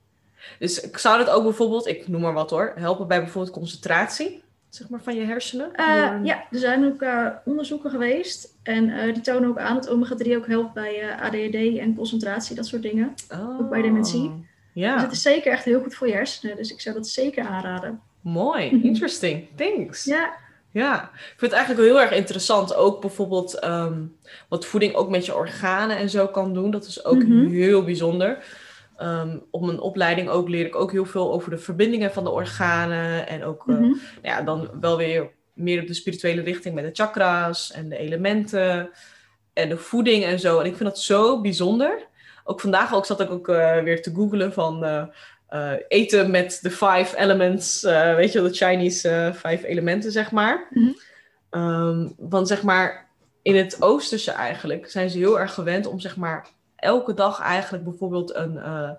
Dus 0.58 0.80
ik 0.80 0.98
zou 0.98 1.18
het 1.18 1.30
ook 1.30 1.42
bijvoorbeeld, 1.42 1.86
ik 1.86 2.08
noem 2.08 2.20
maar 2.20 2.32
wat 2.32 2.50
hoor, 2.50 2.72
helpen 2.76 3.06
bij 3.08 3.18
bijvoorbeeld 3.20 3.54
concentratie. 3.54 4.42
zeg 4.68 4.88
maar, 4.88 5.00
van 5.02 5.14
je 5.16 5.24
hersenen? 5.24 5.70
Uh, 5.76 6.10
Door- 6.10 6.24
Ja, 6.24 6.44
er 6.50 6.58
zijn 6.58 6.84
ook 6.86 7.02
uh, 7.02 7.28
onderzoeken 7.44 7.90
geweest. 7.90 8.48
En 8.62 8.88
uh, 8.88 9.02
die 9.14 9.22
tonen 9.22 9.48
ook 9.48 9.58
aan 9.58 9.74
dat 9.74 9.88
omega-3 9.88 10.30
ook 10.36 10.46
helpt 10.46 10.72
bij 10.74 11.14
ADHD 11.20 11.78
en 11.78 11.94
concentratie, 11.96 12.56
dat 12.56 12.66
soort 12.66 12.82
dingen. 12.82 13.14
Oh. 13.32 13.60
ook 13.60 13.70
bij 13.70 13.82
dementie. 13.82 14.46
Ja, 14.72 14.92
Dus 14.94 15.02
het 15.02 15.12
is 15.12 15.22
zeker 15.22 15.52
echt 15.52 15.64
heel 15.64 15.80
goed 15.82 15.94
voor 15.94 16.06
je 16.06 16.12
hersenen. 16.12 16.56
Dus 16.56 16.72
ik 16.72 16.80
zou 16.80 16.94
dat 16.94 17.06
zeker 17.08 17.44
aanraden. 17.46 18.00
mooi. 18.20 18.70
Interesting. 18.82 19.46
Thanks. 19.56 20.04
Ja, 20.04 20.32
Ja, 20.70 21.02
ik 21.14 21.20
vind 21.36 21.40
het 21.40 21.52
eigenlijk 21.52 21.80
wel 21.88 21.96
heel 21.98 22.06
erg 22.08 22.16
interessant. 22.18 22.74
Ook 22.74 23.00
bijvoorbeeld 23.00 23.58
ehm, 23.58 23.98
wat 24.48 24.66
voeding 24.66 24.94
ook 24.94 25.08
met 25.10 25.26
je 25.26 25.34
organen 25.34 25.96
en 25.96 26.10
zo 26.10 26.26
kan 26.26 26.54
doen. 26.54 26.70
Dat 26.70 26.86
is 26.86 27.04
ook 27.04 27.22
Mhm. 27.22 27.46
heel 27.50 27.84
bijzonder. 27.84 28.38
Ehm, 28.96 29.38
op 29.50 29.64
mijn 29.64 29.80
opleiding 29.80 30.28
ook 30.28 30.48
leer 30.48 30.66
ik 30.66 30.76
ook 30.76 30.92
heel 30.92 31.04
veel 31.04 31.32
over 31.32 31.50
de 31.50 31.58
verbindingen 31.58 32.12
van 32.12 32.24
de 32.24 32.30
organen. 32.30 33.28
En 33.28 33.44
ook 33.44 33.68
eh, 33.68 33.74
mhm. 33.74 33.82
nou 33.82 33.98
ja, 34.22 34.42
dan 34.42 34.70
wel 34.80 34.96
weer 34.96 35.30
meer 35.52 35.80
op 35.80 35.86
de 35.86 35.94
spirituele 35.94 36.42
richting 36.42 36.74
met 36.74 36.84
de 36.84 37.02
chakras 37.02 37.72
en 37.72 37.88
de 37.88 37.96
elementen 37.96 38.90
en 39.52 39.68
de 39.68 39.76
voeding 39.76 40.24
en 40.24 40.38
zo. 40.38 40.58
En 40.58 40.66
ik 40.66 40.76
vind 40.76 40.88
dat 40.88 40.98
zo 40.98 41.40
bijzonder. 41.40 42.06
Ook 42.44 42.60
vandaag 42.60 42.94
ook 42.94 43.06
zat 43.06 43.20
ik 43.20 43.30
ook 43.30 43.48
eh, 43.48 43.82
weer 43.82 44.02
te 44.02 44.14
googlen 44.14 44.52
van 44.52 44.84
eh, 44.84 45.72
eten 45.88 46.30
met 46.30 46.58
de 46.62 46.70
five 46.70 47.16
elements, 47.16 47.82
weet 48.16 48.32
je 48.32 48.40
wel, 48.40 48.50
de 48.50 48.56
Chinese 48.56 49.30
vijf 49.34 49.64
elementen, 49.64 50.12
zeg 50.12 50.30
maar. 50.30 50.66
Mhm. 50.70 50.92
Ehm, 51.50 52.08
want 52.16 52.48
zeg 52.48 52.62
maar, 52.62 53.10
in 53.42 53.56
het 53.56 53.82
Oosterse 53.82 54.30
eigenlijk 54.30 54.90
zijn 54.90 55.10
ze 55.10 55.18
heel 55.18 55.40
erg 55.40 55.54
gewend 55.54 55.86
om 55.86 56.00
zeg 56.00 56.16
maar 56.16 56.48
elke 56.84 57.14
dag 57.14 57.40
eigenlijk 57.40 57.84
bijvoorbeeld 57.84 58.34
een 58.34 58.58
eh, 58.58 58.90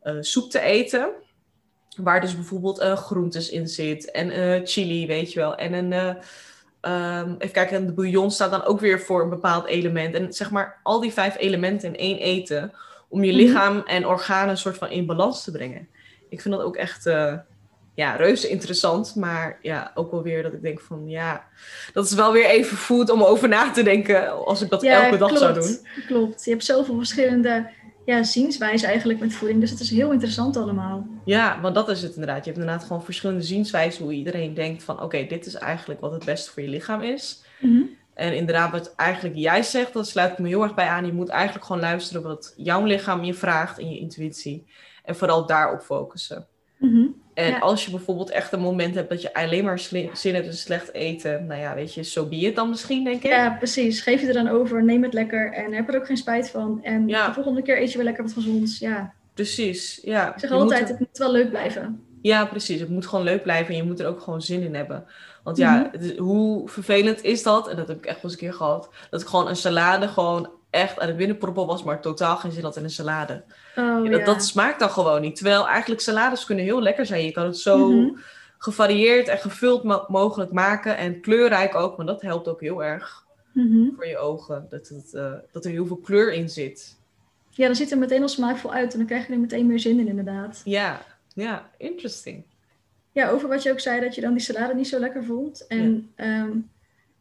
eh, 0.00 0.14
soep 0.20 0.50
te 0.50 0.60
eten. 0.60 1.08
Waar 1.96 2.20
dus 2.20 2.34
bijvoorbeeld 2.34 2.78
eh, 2.78 2.96
groentes 2.96 3.50
in 3.50 3.68
zit 3.68 4.10
en 4.10 4.66
chili, 4.66 5.06
weet 5.06 5.32
je 5.32 5.40
wel. 5.40 5.56
En 5.56 5.72
een, 5.72 5.92
eh, 5.92 6.14
ehm, 6.80 7.34
even 7.38 7.52
kijken, 7.52 7.76
en 7.76 7.86
de 7.86 7.92
bouillon 7.92 8.30
staat 8.30 8.50
dan 8.50 8.64
ook 8.64 8.80
weer 8.80 9.00
voor 9.00 9.22
een 9.22 9.28
bepaald 9.28 9.66
element. 9.66 10.14
En 10.14 10.32
zeg 10.32 10.50
maar 10.50 10.80
al 10.82 11.00
die 11.00 11.12
vijf 11.12 11.36
elementen 11.38 11.88
in 11.88 11.96
één 11.96 12.18
eten. 12.18 12.72
Om 13.08 13.24
je 13.24 13.32
Mhm. 13.32 13.40
lichaam 13.40 13.82
en 13.86 14.06
organen 14.06 14.48
een 14.48 14.56
soort 14.56 14.78
van 14.78 14.90
in 14.90 15.06
balans 15.06 15.44
te 15.44 15.50
brengen. 15.50 15.88
Ik 16.28 16.40
vind 16.40 16.54
dat 16.54 16.64
ook 16.64 16.76
echt 16.76 17.06
ja, 17.96 18.14
reuze 18.16 18.48
interessant. 18.48 19.14
Maar 19.14 19.58
ja, 19.62 19.90
ook 19.94 20.10
wel 20.10 20.22
weer 20.22 20.42
dat 20.42 20.52
ik 20.52 20.62
denk 20.62 20.80
van 20.80 21.08
ja, 21.08 21.44
dat 21.92 22.04
is 22.04 22.14
wel 22.14 22.32
weer 22.32 22.46
even 22.46 22.76
food 22.76 23.10
om 23.10 23.22
over 23.22 23.48
na 23.48 23.70
te 23.70 23.82
denken. 23.82 24.44
Als 24.44 24.62
ik 24.62 24.70
dat 24.70 24.82
elke 24.82 25.16
dag 25.16 25.38
zou 25.38 25.54
doen. 25.54 25.78
Klopt. 26.06 26.44
Je 26.44 26.50
hebt 26.50 26.64
zoveel 26.64 26.96
verschillende 26.96 27.70
ja, 28.04 28.22
zienswijzen 28.22 28.88
eigenlijk 28.88 29.20
met 29.20 29.34
voeding. 29.34 29.60
Dus 29.60 29.70
het 29.70 29.80
is 29.80 29.90
heel 29.90 30.12
interessant 30.12 30.56
allemaal. 30.56 31.06
Ja, 31.24 31.60
want 31.60 31.74
dat 31.74 31.88
is 31.88 32.02
het 32.02 32.12
inderdaad. 32.12 32.44
Je 32.44 32.50
hebt 32.50 32.62
inderdaad 32.62 32.86
gewoon 32.86 33.04
verschillende 33.04 33.42
zienswijzen 33.42 34.04
hoe 34.04 34.12
iedereen 34.12 34.54
denkt 34.54 34.82
van 34.82 35.02
oké, 35.02 35.26
dit 35.26 35.46
is 35.46 35.54
eigenlijk 35.54 36.00
wat 36.00 36.12
het 36.12 36.24
beste 36.24 36.50
voor 36.50 36.62
je 36.62 36.68
lichaam 36.68 37.02
is. 37.02 37.42
Mhm. 37.60 37.82
En 38.14 38.36
inderdaad, 38.36 38.70
wat 38.70 38.94
eigenlijk 38.94 39.36
jij 39.36 39.62
zegt, 39.62 39.92
dat 39.92 40.08
sluit 40.08 40.32
ik 40.32 40.38
me 40.38 40.48
heel 40.48 40.62
erg 40.62 40.74
bij 40.74 40.88
aan. 40.88 41.06
Je 41.06 41.12
moet 41.12 41.28
eigenlijk 41.28 41.64
gewoon 41.64 41.82
luisteren 41.82 42.22
wat 42.22 42.54
jouw 42.56 42.84
lichaam 42.84 43.24
je 43.24 43.34
vraagt 43.34 43.78
en 43.78 43.90
je 43.90 43.98
intuïtie. 43.98 44.66
En 45.04 45.16
vooral 45.16 45.46
daarop 45.46 45.80
focussen. 45.80 46.46
Mhm. 46.78 47.06
En 47.36 47.48
Ja. 47.50 47.58
als 47.58 47.84
je 47.84 47.90
bijvoorbeeld 47.90 48.30
echt 48.30 48.52
een 48.52 48.60
moment 48.60 48.94
hebt 48.94 49.08
dat 49.10 49.22
je 49.22 49.34
alleen 49.34 49.64
maar 49.64 49.78
zin 50.12 50.34
hebt 50.34 50.46
in 50.46 50.52
slecht 50.52 50.92
eten, 50.94 51.46
nou 51.46 51.60
ja, 51.60 51.74
weet 51.74 51.94
je, 51.94 52.02
zo 52.02 52.20
so 52.22 52.28
be 52.28 52.36
it 52.36 52.56
dan 52.56 52.68
misschien, 52.68 53.04
denk 53.04 53.22
ik. 53.22 53.30
Ja, 53.30 53.50
precies. 53.50 54.00
Geef 54.00 54.20
je 54.20 54.26
er 54.26 54.32
dan 54.32 54.48
over, 54.48 54.84
neem 54.84 55.02
het 55.02 55.12
lekker 55.12 55.52
en 55.52 55.72
heb 55.72 55.88
er 55.88 55.96
ook 55.96 56.06
geen 56.06 56.16
spijt 56.16 56.50
van. 56.50 56.80
En 56.82 57.08
Ja. 57.08 57.26
de 57.26 57.32
volgende 57.34 57.62
keer 57.62 57.80
eet 57.80 57.90
je 57.90 57.96
weer 57.96 58.04
lekker 58.06 58.24
wat 58.24 58.32
gezonds. 58.32 58.78
Ja, 58.78 59.12
Precies, 59.34 60.00
ja. 60.02 60.32
ik 60.34 60.40
zeg 60.40 60.50
Je 60.50 60.56
altijd, 60.56 60.88
het 60.88 60.98
moet 60.98 61.18
wel 61.18 61.32
leuk 61.32 61.48
blijven. 61.50 62.04
Ja, 62.22 62.44
precies. 62.46 62.80
Het 62.80 62.88
moet 62.88 63.06
gewoon 63.06 63.24
leuk 63.24 63.42
blijven 63.42 63.70
en 63.70 63.76
je 63.76 63.86
moet 63.86 64.00
er 64.00 64.06
ook 64.06 64.20
gewoon 64.20 64.42
zin 64.42 64.62
in 64.62 64.74
hebben. 64.74 65.04
Want 65.42 65.56
ja, 65.56 65.90
Mhm. 65.92 66.18
hoe 66.18 66.68
vervelend 66.68 67.22
is 67.24 67.42
dat? 67.42 67.68
En 67.68 67.76
dat 67.76 67.88
heb 67.88 67.96
ik 67.98 68.06
echt 68.06 68.14
wel 68.22 68.30
eens 68.30 68.32
een 68.32 68.38
keer 68.48 68.54
gehad. 68.56 68.88
Dat 69.10 69.20
ik 69.20 69.26
gewoon 69.26 69.48
een 69.48 69.56
salade 69.56 70.08
gewoon 70.08 70.50
echt 70.76 70.98
aan 71.00 71.06
het 71.08 71.16
binnenproppen 71.16 71.66
was, 71.66 71.82
maar 71.82 72.00
totaal 72.00 72.36
geen 72.36 72.52
zin 72.52 72.62
had 72.64 72.76
in 72.76 72.84
een 72.84 72.90
salade. 72.90 73.42
Oh, 73.76 73.84
Ja, 74.04 74.10
dat, 74.10 74.18
ja. 74.18 74.24
dat 74.24 74.44
smaakt 74.44 74.78
dan 74.78 74.90
gewoon 74.90 75.20
niet. 75.20 75.36
Terwijl 75.36 75.68
eigenlijk 75.68 76.00
salades 76.00 76.44
kunnen 76.44 76.64
heel 76.64 76.82
lekker 76.82 77.06
zijn. 77.06 77.24
Je 77.24 77.30
kan 77.32 77.44
het 77.46 77.58
zo 77.58 77.90
Mhm. 77.92 78.08
gevarieerd 78.58 79.28
en 79.28 79.38
gevuld 79.38 79.82
mo- 79.84 80.04
mogelijk 80.08 80.52
maken. 80.52 80.96
En 80.96 81.20
kleurrijk 81.20 81.74
ook, 81.74 81.96
want 81.96 82.08
dat 82.08 82.22
helpt 82.22 82.48
ook 82.48 82.60
heel 82.60 82.84
erg 82.84 83.24
Mhm. 83.52 83.88
voor 83.94 84.06
je 84.06 84.18
ogen. 84.18 84.66
Dat, 84.68 84.88
het, 84.88 85.14
eh, 85.14 85.32
dat 85.52 85.64
er 85.64 85.70
heel 85.70 85.86
veel 85.86 85.96
kleur 85.96 86.32
in 86.32 86.48
zit. 86.50 86.96
Ja, 87.50 87.66
dan 87.66 87.76
ziet 87.76 87.90
er 87.90 87.98
meteen 87.98 88.22
al 88.22 88.28
smaakvol 88.28 88.72
uit 88.72 88.92
en 88.92 88.98
dan 88.98 89.06
krijg 89.06 89.26
je 89.26 89.32
er 89.32 89.38
meteen 89.38 89.66
meer 89.66 89.80
zin 89.80 89.98
in 90.00 90.08
inderdaad. 90.08 90.60
Ja, 90.64 91.00
ja, 91.34 91.70
interesting. 91.78 92.44
Ja, 93.12 93.30
over 93.30 93.48
wat 93.48 93.62
je 93.62 93.70
ook 93.70 93.80
zei, 93.80 94.00
dat 94.00 94.14
je 94.14 94.20
dan 94.20 94.32
die 94.32 94.42
salade 94.42 94.74
niet 94.74 94.88
zo 94.88 94.98
lekker 94.98 95.24
vond. 95.24 95.66
En 95.66 96.10
ja, 96.16 96.48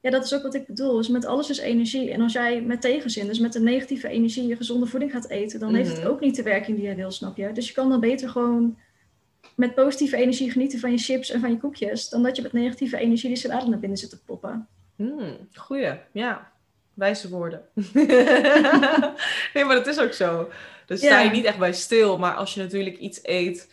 ja 0.05 0.11
dat 0.11 0.23
is 0.25 0.33
ook 0.33 0.41
wat 0.41 0.53
ik 0.53 0.67
bedoel. 0.67 0.95
Dus 0.95 1.07
met 1.07 1.25
alles 1.25 1.49
is 1.49 1.57
energie. 1.57 2.11
En 2.11 2.21
als 2.21 2.33
jij 2.33 2.61
met 2.61 2.81
tegenzin, 2.81 3.27
dus 3.27 3.39
met 3.39 3.55
een 3.55 3.63
negatieve 3.63 4.07
energie, 4.07 4.47
je 4.47 4.55
gezonde 4.55 4.85
voeding 4.85 5.11
gaat 5.11 5.29
eten, 5.29 5.59
dan 5.59 5.73
heeft 5.75 5.89
het 5.89 5.99
Mhm. 5.99 6.07
ook 6.07 6.19
niet 6.19 6.35
de 6.35 6.43
werking 6.43 6.77
die 6.77 6.85
jij 6.85 6.95
wil, 6.95 7.11
snap 7.11 7.37
je? 7.37 7.51
Dus 7.51 7.67
je 7.67 7.73
kan 7.73 7.89
dan 7.89 7.99
beter 7.99 8.29
gewoon 8.29 8.77
met 9.55 9.75
positieve 9.75 10.17
energie 10.17 10.51
genieten 10.51 10.79
van 10.79 10.91
je 10.91 10.97
chips 10.97 11.29
en 11.31 11.39
van 11.39 11.49
je 11.51 11.57
koekjes, 11.57 12.09
dan 12.09 12.23
dat 12.23 12.35
je 12.35 12.41
met 12.41 12.53
negatieve 12.53 12.97
energie 12.97 13.27
die 13.29 13.37
salade 13.37 13.69
naar 13.69 13.79
binnen 13.79 13.97
zit 13.97 14.09
te 14.09 14.23
poppen. 14.25 14.67
Hmm, 14.95 15.37
goeie, 15.53 15.91
ja. 16.11 16.51
Wijze 16.93 17.29
woorden. 17.29 17.61
nee, 19.53 19.65
maar 19.65 19.75
dat 19.75 19.87
is 19.87 19.99
ook 19.99 20.13
zo. 20.13 20.49
Daar 20.85 20.97
sta 20.97 21.19
je 21.19 21.25
Ja. 21.25 21.31
niet 21.31 21.45
echt 21.45 21.57
bij 21.59 21.73
stil. 21.73 22.17
Maar 22.17 22.33
als 22.33 22.53
je 22.53 22.61
natuurlijk 22.61 22.97
iets 22.97 23.19
eet 23.23 23.69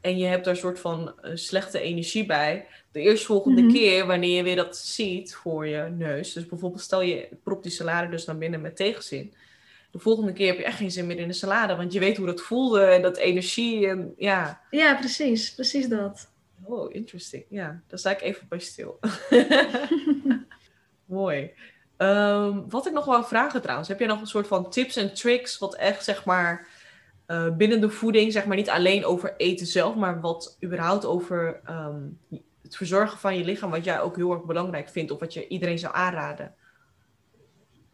en 0.00 0.18
je 0.18 0.26
hebt 0.26 0.44
daar 0.44 0.54
een 0.54 0.60
soort 0.60 0.80
van 0.80 1.20
eh, 1.20 1.30
slechte 1.34 1.80
energie 1.80 2.26
bij. 2.26 2.66
De 2.92 3.00
eerstvolgende 3.00 3.62
Mhm. 3.62 3.72
keer 3.72 4.06
wanneer 4.06 4.36
je 4.36 4.42
weer 4.42 4.56
dat 4.56 4.76
ziet 4.76 5.34
voor 5.34 5.66
je 5.66 5.82
neus. 5.96 6.32
Dus 6.32 6.46
bijvoorbeeld 6.46 6.82
stel 6.82 7.00
je 7.02 7.28
propt 7.44 7.62
die 7.62 7.72
salade 7.72 8.08
dus 8.10 8.24
naar 8.24 8.38
binnen 8.38 8.60
met 8.60 8.76
tegenzin. 8.76 9.34
De 9.90 9.98
volgende 9.98 10.32
keer 10.32 10.46
heb 10.46 10.58
je 10.58 10.64
echt 10.64 10.76
geen 10.76 10.90
zin 10.90 11.06
meer 11.06 11.18
in 11.18 11.28
de 11.28 11.34
salade. 11.34 11.76
Want 11.76 11.92
je 11.92 11.98
weet 12.00 12.16
hoe 12.16 12.26
dat 12.26 12.40
voelde 12.40 12.84
en 12.84 13.02
dat 13.02 13.16
energie 13.16 13.86
en 13.88 14.14
ja. 14.16 14.60
Ja, 14.70 14.94
precies. 14.94 15.54
Precies 15.54 15.88
dat. 15.88 16.30
Oh, 16.64 16.94
interesting. 16.94 17.44
Ja, 17.48 17.82
daar 17.86 17.98
sta 17.98 18.10
ik 18.10 18.20
even 18.20 18.46
bij 18.48 18.58
stil. 18.58 18.98
Mooi. 21.04 21.50
Ehm, 21.96 22.60
wat 22.68 22.86
ik 22.86 22.92
nog 22.92 23.04
wou 23.04 23.24
vragen 23.24 23.62
trouwens, 23.62 23.88
heb 23.88 23.98
jij 23.98 24.08
nog 24.08 24.20
een 24.20 24.26
soort 24.26 24.46
van 24.46 24.70
tips 24.70 24.96
en 24.96 25.14
tricks 25.14 25.58
wat 25.58 25.74
echt 25.76 26.04
zeg 26.04 26.24
maar 26.24 26.66
eh, 27.28 27.56
binnen 27.56 27.80
de 27.80 27.90
voeding, 27.90 28.32
zeg 28.32 28.46
maar 28.46 28.56
niet 28.56 28.70
alleen 28.70 29.04
over 29.04 29.34
eten 29.36 29.66
zelf, 29.66 29.94
maar 29.94 30.20
wat 30.20 30.56
überhaupt 30.64 31.04
over 31.04 31.60
ehm, 31.64 32.00
het 32.62 32.76
verzorgen 32.76 33.18
van 33.18 33.38
je 33.38 33.44
lichaam, 33.44 33.70
wat 33.70 33.84
jij 33.84 34.00
ook 34.00 34.16
heel 34.16 34.32
erg 34.32 34.44
belangrijk 34.44 34.88
vindt 34.88 35.10
of 35.10 35.20
wat 35.20 35.34
je 35.34 35.48
iedereen 35.48 35.78
zou 35.78 35.94
aanraden? 35.94 36.54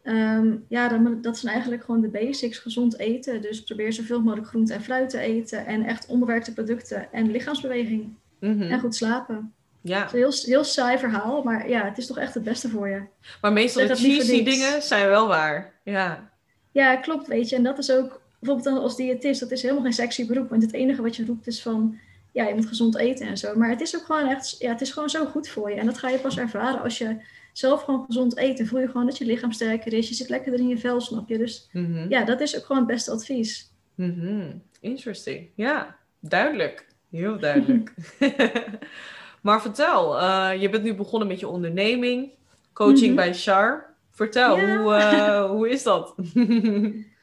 Ehm, 0.03 0.55
ja, 0.67 0.87
dan, 0.87 1.21
dat 1.21 1.37
zijn 1.37 1.53
eigenlijk 1.53 1.83
gewoon 1.83 2.01
de 2.01 2.07
basics. 2.07 2.57
Gezond 2.57 2.97
eten. 2.99 3.41
Dus 3.41 3.63
probeer 3.63 3.93
zoveel 3.93 4.21
mogelijk 4.21 4.47
groente 4.47 4.73
en 4.73 4.83
fruit 4.83 5.09
te 5.09 5.19
eten. 5.19 5.65
En 5.65 5.83
echt 5.83 6.07
onbewerkte 6.07 6.53
producten. 6.53 7.13
En 7.13 7.31
lichaamsbeweging. 7.31 8.13
Mhm. 8.39 8.61
En 8.61 8.79
goed 8.79 8.95
slapen. 8.95 9.53
Ja, 9.81 9.99
Het 9.99 10.05
is 10.05 10.13
een 10.13 10.19
heel, 10.19 10.55
heel 10.55 10.63
saai 10.63 10.97
verhaal. 10.97 11.43
Maar 11.43 11.69
ja, 11.69 11.85
het 11.85 11.97
is 11.97 12.07
toch 12.07 12.17
echt 12.17 12.33
het 12.33 12.43
beste 12.43 12.69
voor 12.69 12.87
je. 12.87 13.01
maar 13.41 13.53
meestal 13.53 13.87
de 13.87 13.95
cheesy 13.95 14.43
dingen 14.43 14.81
zijn 14.81 15.07
wel 15.07 15.27
waar. 15.27 15.73
Ja. 15.83 16.31
Ja, 16.71 16.95
klopt, 16.95 17.27
weet 17.27 17.49
je. 17.49 17.55
En 17.55 17.63
dat 17.63 17.77
is 17.77 17.91
ook, 17.91 18.21
bijvoorbeeld 18.45 18.83
als 18.83 18.95
diëtist, 18.95 19.39
dat 19.39 19.51
is 19.51 19.61
helemaal 19.61 19.83
geen 19.83 19.93
sexy 19.93 20.27
beroep. 20.27 20.49
Want 20.49 20.61
het 20.61 20.73
enige 20.73 21.01
wat 21.01 21.15
je 21.15 21.25
roept 21.25 21.47
is 21.47 21.61
van, 21.61 21.97
ja, 22.31 22.47
je 22.47 22.55
moet 22.55 22.65
gezond 22.65 22.97
eten 22.97 23.27
en 23.27 23.37
zo. 23.37 23.55
Maar 23.55 23.69
het 23.69 23.81
is 23.81 23.95
ook 23.95 24.05
gewoon 24.05 24.27
echt, 24.29 24.55
ja, 24.59 24.69
het 24.71 24.81
is 24.81 24.91
gewoon 24.91 25.09
zo 25.09 25.25
goed 25.25 25.47
voor 25.47 25.69
je. 25.71 25.75
En 25.79 25.85
dat 25.85 25.97
ga 25.97 26.09
je 26.09 26.17
pas 26.17 26.37
ervaren 26.37 26.81
als 26.81 26.97
je 26.97 27.17
zelf 27.53 27.81
gewoon 27.83 28.05
gezond 28.05 28.37
eet. 28.37 28.57
Dan 28.57 28.67
voel 28.67 28.79
je 28.79 28.87
gewoon 28.87 29.05
dat 29.05 29.17
je 29.17 29.25
lichaam 29.25 29.51
sterker 29.51 29.93
is. 29.93 30.09
Je 30.09 30.15
zit 30.15 30.29
lekkerder 30.29 30.59
in 30.59 30.67
je 30.67 30.77
vel, 30.77 31.01
snap 31.01 31.29
je? 31.29 31.37
Dus 31.37 31.69
Mhm. 31.71 32.05
ja, 32.09 32.23
dat 32.25 32.41
is 32.41 32.57
ook 32.57 32.65
gewoon 32.65 32.81
het 32.81 32.91
beste 32.91 33.11
advies. 33.11 33.71
Mhm. 33.95 34.51
Interesting. 34.79 35.47
Ja, 35.55 35.95
duidelijk. 36.19 36.87
Heel 37.11 37.39
duidelijk. 37.39 37.93
maar 39.41 39.61
vertel, 39.61 40.19
eh, 40.19 40.61
je 40.61 40.69
bent 40.69 40.83
nu 40.83 40.93
begonnen 40.95 41.27
met 41.27 41.39
je 41.39 41.47
onderneming, 41.47 42.29
coaching 42.73 43.05
Mhm. 43.05 43.15
bij 43.15 43.33
Char. 43.33 43.93
Vertel, 44.11 44.57
Ja. 44.57 44.77
hoe, 44.81 44.93
eh, 44.93 45.49
hoe 45.49 45.69
is 45.69 45.83
dat? 45.83 46.15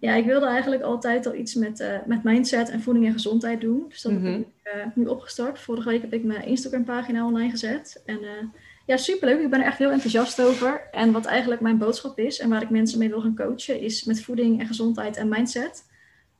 Ja, 0.00 0.14
ik 0.14 0.24
wilde 0.24 0.46
eigenlijk 0.46 0.82
altijd 0.82 1.26
al 1.26 1.34
iets 1.34 1.54
met, 1.54 1.80
eh, 1.80 1.96
met 2.06 2.22
mindset 2.22 2.68
en 2.70 2.80
voeding 2.82 3.06
en 3.06 3.12
gezondheid 3.12 3.60
doen. 3.60 3.84
Dus 3.88 4.02
dat 4.02 4.12
heb 4.12 4.20
Mhm. 4.20 4.32
ik 4.40 4.46
eh, 4.62 4.72
nu 4.94 5.06
opgestart. 5.06 5.58
Vorige 5.58 5.88
week 5.88 6.00
heb 6.02 6.12
ik 6.12 6.24
mijn 6.24 6.44
Instagram 6.46 6.84
pagina 6.84 7.26
online 7.26 7.50
gezet. 7.50 8.02
En 8.06 8.18
eh, 8.22 8.44
ja, 8.86 8.96
superleuk. 8.96 9.40
Ik 9.40 9.50
ben 9.50 9.60
er 9.60 9.66
echt 9.66 9.78
heel 9.78 9.90
enthousiast 9.90 10.40
over. 10.42 10.88
En 10.90 11.12
wat 11.12 11.24
eigenlijk 11.24 11.60
mijn 11.60 11.78
boodschap 11.78 12.18
is 12.18 12.38
en 12.38 12.48
waar 12.48 12.62
ik 12.62 12.70
mensen 12.70 12.98
mee 12.98 13.08
wil 13.08 13.20
gaan 13.20 13.36
coachen, 13.36 13.80
is 13.80 14.04
met 14.04 14.22
voeding 14.22 14.60
en 14.60 14.66
gezondheid 14.66 15.16
en 15.16 15.28
mindset. 15.28 15.88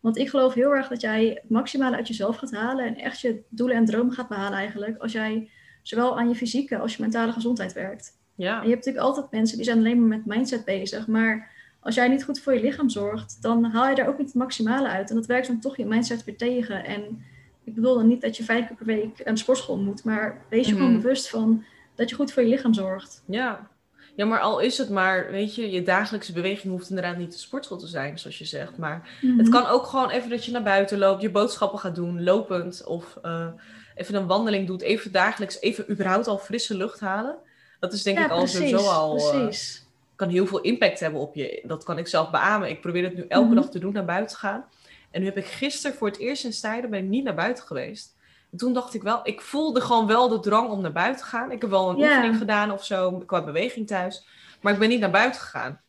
Want 0.01 0.18
ik 0.18 0.29
geloof 0.29 0.55
heel 0.55 0.75
erg 0.75 0.88
dat 0.88 1.01
jij 1.01 1.27
het 1.27 1.51
maximale 1.51 1.96
uit 1.96 2.09
jezelf 2.09 2.37
gaat 2.37 2.51
halen 2.53 2.85
en 2.87 2.96
echt 2.96 3.20
je 3.20 3.42
doelen 3.49 3.77
en 3.77 3.85
dromen 3.85 4.12
gaat 4.14 4.29
behalen 4.29 4.59
eigenlijk. 4.59 4.99
Als 4.99 5.12
jij 5.12 5.51
zowel 5.83 6.18
aan 6.18 6.29
je 6.29 6.35
fysieke 6.35 6.79
als 6.79 6.96
je 6.96 7.03
mentale 7.03 7.33
gezondheid 7.33 7.73
werkt. 7.73 8.18
ja. 8.35 8.57
En 8.57 8.62
je 8.64 8.70
hebt 8.75 8.85
natuurlijk 8.85 9.05
altijd 9.05 9.31
mensen 9.31 9.57
die 9.57 9.66
zijn 9.66 9.79
alleen 9.79 9.99
maar 10.01 10.18
met 10.18 10.27
mindset 10.37 10.64
bezig. 10.64 11.07
Maar 11.07 11.50
als 11.81 11.95
jij 11.95 12.09
niet 12.09 12.25
goed 12.25 12.40
voor 12.40 12.55
je 12.55 12.61
lichaam 12.61 12.88
zorgt, 12.88 13.43
dan 13.43 13.64
haal 13.64 13.88
je 13.88 13.95
daar 13.95 14.09
ook 14.09 14.19
niet 14.19 14.27
het 14.27 14.37
maximale 14.37 14.88
uit. 14.88 15.09
En 15.11 15.16
dat 15.16 15.27
werkt 15.27 15.47
dan 15.47 15.61
toch 15.61 15.77
je 15.77 15.87
mindset 15.87 16.25
weer 16.25 16.37
tegen. 16.37 16.85
En 16.85 17.23
ik 17.64 17.75
bedoel 17.75 17.95
dan 17.95 18.09
niet 18.09 18.21
dat 18.21 18.37
je 18.37 18.45
vijf 18.45 18.66
keer 18.66 18.77
per 18.77 18.87
week 18.87 19.23
aan 19.25 19.35
de 19.35 19.40
sportschool 19.40 19.79
moet, 19.79 20.05
maar 20.05 20.43
wees 20.49 20.66
je 20.69 20.73
gewoon 20.75 20.90
Mhm. 20.93 21.01
bewust 21.01 21.29
van 21.31 21.64
dat 21.95 22.09
je 22.11 22.14
goed 22.16 22.33
voor 22.33 22.43
je 22.43 22.49
lichaam 22.49 22.75
zorgt. 22.75 23.23
Ja. 23.27 23.69
ja, 24.16 24.25
maar 24.27 24.40
al 24.40 24.59
is 24.59 24.79
het 24.79 24.90
maar, 24.90 25.31
weet 25.31 25.55
je, 25.55 25.71
je 25.71 25.83
dagelijkse 25.83 26.33
beweging 26.33 26.73
hoeft 26.73 26.88
inderdaad 26.88 27.16
niet 27.16 27.33
de 27.33 27.38
sportschool 27.38 27.79
te 27.79 27.87
zijn, 27.87 28.19
zoals 28.19 28.38
je 28.38 28.45
zegt. 28.45 28.77
Maar 28.77 29.09
het 29.21 29.37
Mhm. 29.37 29.51
kan 29.51 29.66
ook 29.66 29.87
gewoon 29.87 30.11
even 30.11 30.31
dat 30.31 30.45
je 30.45 30.53
naar 30.53 30.62
buiten 30.62 30.99
loopt, 30.99 31.23
je 31.23 31.31
boodschappen 31.31 31.79
gaat 31.79 31.95
doen, 31.95 32.23
lopend. 32.23 32.85
Of 32.87 33.19
eh, 33.23 33.47
even 33.95 34.14
een 34.14 34.27
wandeling 34.27 34.66
doet, 34.66 34.83
even 34.83 35.12
dagelijks, 35.12 35.61
even 35.61 35.90
überhaupt 35.90 36.27
al 36.27 36.38
frisse 36.38 36.77
lucht 36.77 37.01
halen. 37.01 37.37
Dat 37.81 37.93
is 37.93 38.03
denk 38.03 38.19
ja, 38.19 38.25
ik 38.25 38.31
al 38.31 38.38
precies, 38.38 38.57
sowieso 38.59 38.88
al, 38.90 39.16
eh, 39.19 39.31
precies. 39.31 39.87
Kan 40.21 40.29
heel 40.29 40.47
veel 40.47 40.61
impact 40.61 41.01
hebben 41.01 41.21
op 41.21 41.35
je. 41.35 41.63
Dat 41.67 41.85
kan 41.85 41.99
ik 41.99 42.07
zelf 42.09 42.31
beamen. 42.31 42.69
Ik 42.69 42.81
probeer 42.81 43.03
het 43.05 43.15
nu 43.17 43.25
elke 43.29 43.47
Mhm. 43.47 43.55
dag 43.55 43.71
te 43.71 43.79
doen, 43.79 43.93
naar 43.93 44.05
buiten 44.05 44.37
gaan. 44.37 44.65
En 45.11 45.21
nu 45.21 45.27
heb 45.27 45.37
ik 45.37 45.45
gisteren 45.47 45.97
voor 45.97 46.09
het 46.09 46.19
eerst 46.19 46.45
in 46.45 46.51
tijden 46.51 46.91
ben 46.91 47.03
ik 47.03 47.09
niet 47.09 47.25
naar 47.25 47.35
buiten 47.35 47.65
geweest. 47.65 48.17
En 48.53 48.59
toen 48.59 48.73
dacht 48.73 48.95
ik 48.95 49.03
wel, 49.03 49.21
ik 49.23 49.41
voelde 49.41 49.81
gewoon 49.81 50.07
wel 50.07 50.29
de 50.29 50.41
drang 50.41 50.71
om 50.71 50.81
naar 50.81 50.93
buiten 50.93 51.23
te 51.23 51.29
gaan. 51.31 51.51
Ik 51.51 51.61
heb 51.61 51.71
wel 51.71 51.89
een 51.91 51.97
oefening 51.97 52.37
gedaan 52.37 52.71
of 52.71 52.85
zo, 52.85 53.13
qua 53.27 53.45
beweging 53.45 53.87
thuis. 53.87 54.27
Maar 54.61 54.73
ik 54.73 54.79
ben 54.79 54.89
niet 54.89 55.01
naar 55.01 55.11
buiten 55.11 55.41
gegaan. 55.41 55.81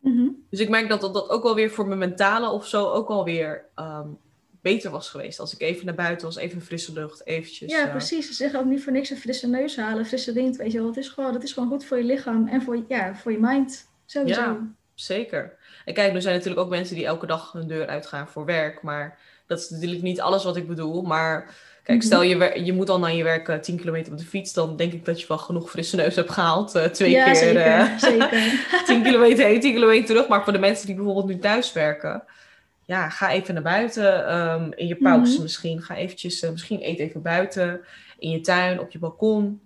Mhm. 0.00 0.28
Dus 0.50 0.60
ik 0.60 0.68
merk 0.68 0.88
dat 0.88 1.00
dat, 1.00 1.14
dat 1.14 1.28
ook 1.30 1.42
wel 1.42 1.54
weer 1.54 1.70
voor 1.70 1.86
mijn 1.86 1.98
mentale 1.98 2.50
of 2.50 2.66
zo 2.66 2.86
ook 2.90 3.08
wel 3.08 3.24
weer 3.24 3.64
ehm, 3.74 4.08
beter 4.62 4.90
was 4.90 5.10
geweest. 5.10 5.40
Als 5.40 5.54
ik 5.54 5.60
even 5.60 5.86
naar 5.86 5.94
buiten 5.94 6.26
was, 6.26 6.36
even 6.36 6.62
frisse 6.62 6.92
lucht, 6.92 7.26
eventjes. 7.26 7.70
Ja, 7.72 7.84
eh, 7.84 7.90
precies. 7.90 8.26
Ze 8.26 8.32
zeggen 8.34 8.60
ook 8.60 8.66
niet 8.66 8.82
voor 8.82 8.92
niks 8.92 9.10
een 9.10 9.16
frisse 9.16 9.48
neus 9.48 9.76
halen, 9.76 10.06
frisse 10.06 10.32
wind, 10.32 10.56
weet 10.56 10.72
je 10.72 10.78
wel. 10.78 10.86
Het 10.86 10.96
is 10.96 11.08
gewoon, 11.08 11.32
dat 11.32 11.42
is 11.42 11.52
gewoon 11.52 11.68
goed 11.68 11.84
voor 11.84 11.96
je 11.98 12.04
lichaam 12.04 12.48
en 12.48 12.62
voor, 12.62 12.84
ja, 12.88 13.14
voor 13.14 13.32
je 13.32 13.38
mind. 13.40 13.88
Sowieso. 14.06 14.40
Ja. 14.40 14.58
Zeker. 14.94 15.56
En 15.84 15.94
kijk, 15.94 16.14
er 16.14 16.22
zijn 16.22 16.34
natuurlijk 16.34 16.60
ook 16.62 16.70
mensen 16.70 16.94
die 16.96 17.06
elke 17.06 17.26
dag 17.26 17.52
hun 17.52 17.68
deur 17.68 17.86
uitgaan 17.86 18.28
voor 18.28 18.44
werk. 18.44 18.82
Maar 18.82 19.18
dat 19.46 19.58
is 19.58 19.68
natuurlijk 19.70 20.02
niet 20.02 20.20
alles 20.20 20.44
wat 20.44 20.56
ik 20.56 20.66
bedoel. 20.68 21.02
Maar 21.02 21.54
kijk, 21.82 21.98
Mhm. 21.98 22.06
stel 22.06 22.22
je, 22.22 22.64
je 22.64 22.72
moet 22.72 22.86
dan 22.86 23.00
naar 23.00 23.14
je 23.14 23.22
werk 23.24 23.48
eh, 23.48 23.58
10 23.58 23.76
kilometer 23.76 24.12
op 24.12 24.18
de 24.18 24.24
fiets. 24.24 24.52
Dan 24.52 24.76
denk 24.76 24.92
ik 24.92 25.04
dat 25.04 25.20
je 25.20 25.26
wel 25.26 25.38
genoeg 25.38 25.70
frisse 25.70 25.96
neus 25.96 26.14
hebt 26.16 26.30
gehaald. 26.30 26.74
eh, 26.74 26.84
twee 26.84 27.10
ja, 27.10 27.24
keer 27.24 27.36
zeker. 27.36 27.62
eh, 27.62 27.98
zeker. 27.98 28.30
10 28.86 29.02
kilometer 29.02 29.44
heen, 29.46 29.60
10 29.60 29.72
kilometer 29.72 30.06
terug. 30.06 30.28
Maar 30.28 30.44
voor 30.44 30.52
de 30.52 30.58
mensen 30.58 30.86
die 30.86 30.94
bijvoorbeeld 30.94 31.26
nu 31.26 31.38
thuis 31.38 31.72
werken. 31.72 32.22
Ja, 32.88 33.08
ga 33.08 33.30
even 33.30 33.54
naar 33.54 33.62
buiten. 33.62 34.26
ehm, 34.26 34.70
in 34.74 34.86
je 34.86 34.96
pauze 34.96 35.32
Mhm. 35.32 35.42
misschien. 35.42 35.82
Ga 35.82 35.94
eventjes, 35.96 36.42
eh, 36.42 36.50
misschien 36.50 36.82
eet 36.82 36.98
even 36.98 37.22
buiten. 37.22 37.80
In 38.18 38.30
je 38.30 38.40
tuin, 38.40 38.80
op 38.80 38.90
je 38.90 38.98
balkon. 38.98 39.60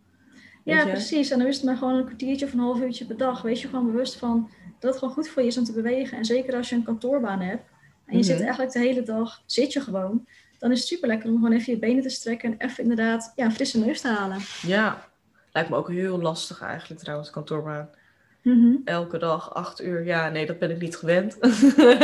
Ja, 0.65 0.87
precies. 0.87 1.31
En 1.31 1.39
dan 1.39 1.47
is 1.49 1.57
het 1.57 1.65
maar 1.65 1.77
gewoon 1.77 1.95
een 1.95 2.05
kwartiertje 2.05 2.47
of 2.47 2.53
een 2.53 2.59
half 2.59 2.81
uurtje 2.81 3.05
per 3.05 3.17
dag. 3.17 3.43
Wees 3.43 3.63
je 3.63 3.69
gewoon 3.69 3.87
bewust 3.93 4.17
van 4.17 4.51
dat 4.79 4.91
het 4.91 4.99
gewoon 4.99 5.15
goed 5.15 5.29
voor 5.29 5.43
je 5.43 5.49
is 5.49 5.59
om 5.59 5.65
te 5.65 5.73
bewegen. 5.73 6.17
En 6.19 6.25
zeker 6.25 6.55
als 6.57 6.69
je 6.69 6.75
een 6.75 6.85
kantoorbaan 6.85 7.41
hebt 7.41 7.63
en 8.07 8.13
je 8.13 8.19
Mhm. 8.19 8.23
zit 8.27 8.41
eigenlijk 8.41 8.73
de 8.73 8.79
hele 8.79 9.03
dag, 9.03 9.43
zit 9.47 9.73
je 9.73 9.81
gewoon. 9.81 10.27
Dan 10.59 10.71
is 10.73 10.79
het 10.79 10.89
super 10.89 11.09
lekker 11.09 11.29
om 11.31 11.35
gewoon 11.35 11.53
even 11.53 11.73
je 11.73 11.79
benen 11.79 12.03
te 12.03 12.09
strekken 12.09 12.51
en 12.59 12.69
even 12.69 12.83
inderdaad 12.83 13.33
ja, 13.37 13.45
een 13.45 13.53
frisse 13.53 13.79
neus 13.79 14.01
te 14.01 14.09
halen. 14.09 14.39
Ja, 14.63 15.09
lijkt 15.53 15.69
me 15.71 15.77
ook 15.77 15.89
heel 15.91 16.21
lastig 16.21 16.61
eigenlijk 16.63 17.01
trouwens, 17.01 17.31
kantoorbaan. 17.31 17.89
Mhm. 18.43 18.77
Elke 18.85 19.19
dag, 19.19 19.55
acht 19.55 19.83
uur. 19.83 20.05
Ja, 20.05 20.29
nee, 20.29 20.47
dat 20.47 20.59
ben 20.59 20.71
ik 20.71 20.81
niet 20.81 20.97
gewend. 20.97 21.39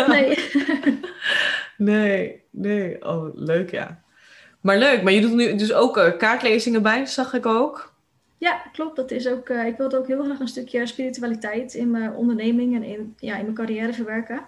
Nee. 0.07 0.39
nee, 1.77 2.43
nee. 2.51 3.07
Oh, 3.07 3.35
leuk 3.35 3.71
ja. 3.71 4.03
Maar 4.61 4.79
leuk, 4.79 5.03
maar 5.03 5.13
je 5.13 5.21
doet 5.21 5.35
nu 5.35 5.57
dus 5.57 5.73
ook 5.73 5.97
eh, 5.97 6.17
kaartlezingen 6.17 6.83
bij, 6.83 7.07
zag 7.07 7.35
ik 7.35 7.47
ook. 7.47 7.95
Ja, 8.39 8.63
klopt. 8.73 8.97
Dat 8.97 9.11
is 9.11 9.29
ook, 9.29 9.49
eh, 9.49 9.67
ik 9.67 9.77
wilde 9.77 9.99
ook 9.99 10.07
heel 10.07 10.25
graag 10.25 10.41
een 10.41 10.49
stukje 10.49 10.87
spiritualiteit 10.87 11.75
in 11.75 11.91
mijn 11.91 12.15
onderneming 12.15 12.75
en 12.75 12.83
in, 12.83 13.15
ja, 13.19 13.37
in 13.37 13.43
mijn 13.43 13.55
carrière 13.55 13.93
verwerken. 13.93 14.41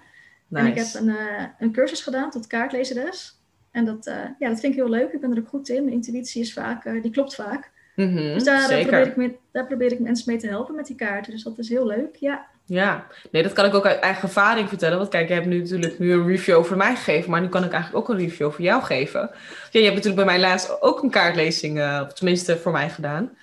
En 0.50 0.66
ik 0.66 0.74
heb 0.74 0.86
een, 0.94 1.08
eh, 1.08 1.44
een 1.58 1.72
cursus 1.72 2.00
gedaan 2.00 2.30
tot 2.30 2.46
kaartlezeres. 2.46 3.38
En 3.70 3.84
dat, 3.84 4.04
ja, 4.38 4.48
dat 4.48 4.60
vind 4.60 4.72
ik 4.72 4.78
heel 4.78 4.88
leuk. 4.88 5.12
Ik 5.12 5.20
ben 5.20 5.32
er 5.32 5.38
ook 5.38 5.48
goed 5.48 5.68
in. 5.68 5.82
Mijn 5.84 5.94
intuïtie 5.94 6.42
is 6.42 6.52
vaak, 6.52 7.02
die 7.02 7.10
klopt 7.10 7.34
vaak. 7.34 7.70
Mhm, 8.06 8.34
Dus 8.34 8.44
daar, 8.44 8.70
eh, 8.70 8.80
probeer 8.80 9.06
ik 9.06 9.16
me, 9.16 9.34
daar 9.52 9.66
probeer 9.66 9.92
ik 9.92 9.98
mensen 9.98 10.24
mee 10.32 10.40
te 10.40 10.46
helpen 10.48 10.74
met 10.74 10.86
die 10.86 10.96
kaarten. 10.96 11.32
Dus 11.32 11.42
dat 11.42 11.58
is 11.58 11.68
heel 11.68 11.86
leuk. 11.86 12.16
Ja, 12.16 12.46
Ja, 12.64 13.06
nee, 13.30 13.42
dat 13.42 13.52
kan 13.52 13.64
ik 13.64 13.74
ook 13.74 13.86
uit 13.86 13.98
eigen 14.00 14.22
ervaring 14.22 14.68
vertellen. 14.68 14.98
Want 14.98 15.10
kijk, 15.10 15.28
je 15.28 15.34
hebt 15.34 15.46
nu 15.46 15.58
natuurlijk 15.60 15.98
nu 15.98 16.12
een 16.12 16.26
review 16.26 16.56
over 16.56 16.76
mij 16.76 16.94
gegeven, 16.96 17.30
maar 17.30 17.40
nu 17.40 17.48
kan 17.48 17.64
ik 17.64 17.72
eigenlijk 17.72 18.04
ook 18.04 18.14
een 18.16 18.22
review 18.24 18.46
over 18.46 18.62
jou 18.62 18.82
geven. 18.82 19.20
Ja, 19.20 19.80
je 19.80 19.82
hebt 19.82 19.94
natuurlijk 19.94 20.26
bij 20.26 20.38
mij 20.38 20.40
laatst 20.48 20.82
ook 20.82 21.02
een 21.02 21.10
kaartlezing, 21.10 22.00
of 22.02 22.12
tenminste 22.12 22.56
voor 22.58 22.72
mij 22.72 22.88
gedaan. 22.90 23.36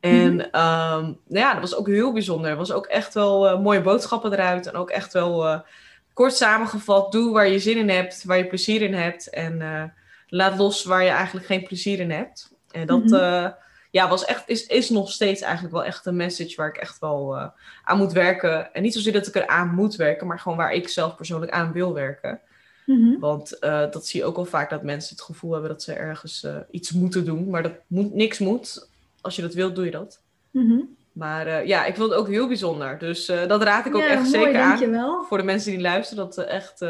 En 0.00 0.34
Mhm. 0.34 0.40
ehm, 0.40 1.02
nou 1.02 1.16
ja, 1.26 1.52
dat 1.52 1.60
was 1.60 1.76
ook 1.76 1.86
heel 1.86 2.12
bijzonder. 2.12 2.50
Er 2.50 2.56
was 2.56 2.72
ook 2.72 2.86
echt 2.86 3.14
wel 3.14 3.48
eh, 3.48 3.60
mooie 3.60 3.80
boodschappen 3.80 4.32
eruit. 4.32 4.66
En 4.66 4.74
ook 4.74 4.90
echt 4.90 5.12
wel 5.12 5.62
kort 6.12 6.34
samengevat, 6.34 7.12
doe 7.12 7.32
waar 7.32 7.48
je 7.48 7.58
zin 7.58 7.76
in 7.76 7.88
hebt, 7.88 8.24
waar 8.24 8.38
je 8.38 8.46
plezier 8.46 8.82
in 8.82 8.94
hebt. 8.94 9.30
En 9.30 9.62
laat 10.26 10.58
los 10.58 10.84
waar 10.84 11.02
je 11.02 11.08
eigenlijk 11.10 11.46
geen 11.46 11.62
plezier 11.64 12.00
in 12.00 12.10
hebt. 12.10 12.52
En 12.70 12.86
dat 12.86 13.04
Mhm. 13.04 13.50
Ja, 13.94 14.08
was 14.08 14.24
echt, 14.24 14.48
is, 14.48 14.66
is 14.66 14.90
nog 14.90 15.10
steeds 15.10 15.40
eigenlijk 15.40 15.74
wel 15.74 15.84
echt 15.84 16.06
een 16.06 16.16
message 16.16 16.56
waar 16.56 16.68
ik 16.68 16.76
echt 16.76 16.98
wel 16.98 17.36
eh, 17.36 17.46
aan 17.84 17.98
moet 17.98 18.12
werken. 18.12 18.74
En 18.74 18.82
niet 18.82 18.92
zozeer 18.92 19.12
dat 19.12 19.26
ik 19.26 19.34
er 19.34 19.46
aan 19.46 19.74
moet 19.74 19.96
werken, 19.96 20.26
maar 20.26 20.38
gewoon 20.38 20.58
waar 20.58 20.72
ik 20.72 20.88
zelf 20.88 21.16
persoonlijk 21.16 21.52
aan 21.52 21.72
wil 21.72 21.94
werken. 21.94 22.40
Mhm. 22.86 23.18
Want 23.18 23.58
eh, 23.58 23.90
dat 23.90 24.06
zie 24.06 24.20
je 24.20 24.26
ook 24.26 24.36
wel 24.36 24.44
vaak 24.44 24.70
dat 24.70 24.82
mensen 24.82 25.16
het 25.16 25.24
gevoel 25.24 25.52
hebben 25.52 25.70
dat 25.70 25.82
ze 25.82 25.92
ergens 25.92 26.44
eh, 26.44 26.56
iets 26.70 26.92
moeten 26.92 27.24
doen. 27.24 27.50
Maar 27.50 27.62
dat 27.62 27.72
moet, 27.86 28.14
niks 28.14 28.38
moet. 28.38 28.88
Als 29.20 29.36
je 29.36 29.42
dat 29.42 29.54
wilt, 29.54 29.74
doe 29.74 29.84
je 29.84 29.90
dat. 29.90 30.20
Mhm. 30.50 30.80
Maar 31.12 31.66
ja, 31.66 31.84
ik 31.84 31.96
vond 31.96 32.10
het 32.10 32.18
ook 32.18 32.28
heel 32.28 32.48
bijzonder. 32.48 32.98
Dus 32.98 33.26
dat 33.26 33.62
raad 33.62 33.86
ik 33.86 33.94
ook 33.94 34.02
ja, 34.02 34.08
echt 34.08 34.22
mooi, 34.22 34.44
zeker 34.44 34.60
aan. 34.60 35.24
Voor 35.24 35.38
de 35.38 35.44
mensen 35.44 35.70
die 35.70 35.80
luisteren, 35.80 36.24
dat 36.24 36.38
echt 36.38 36.80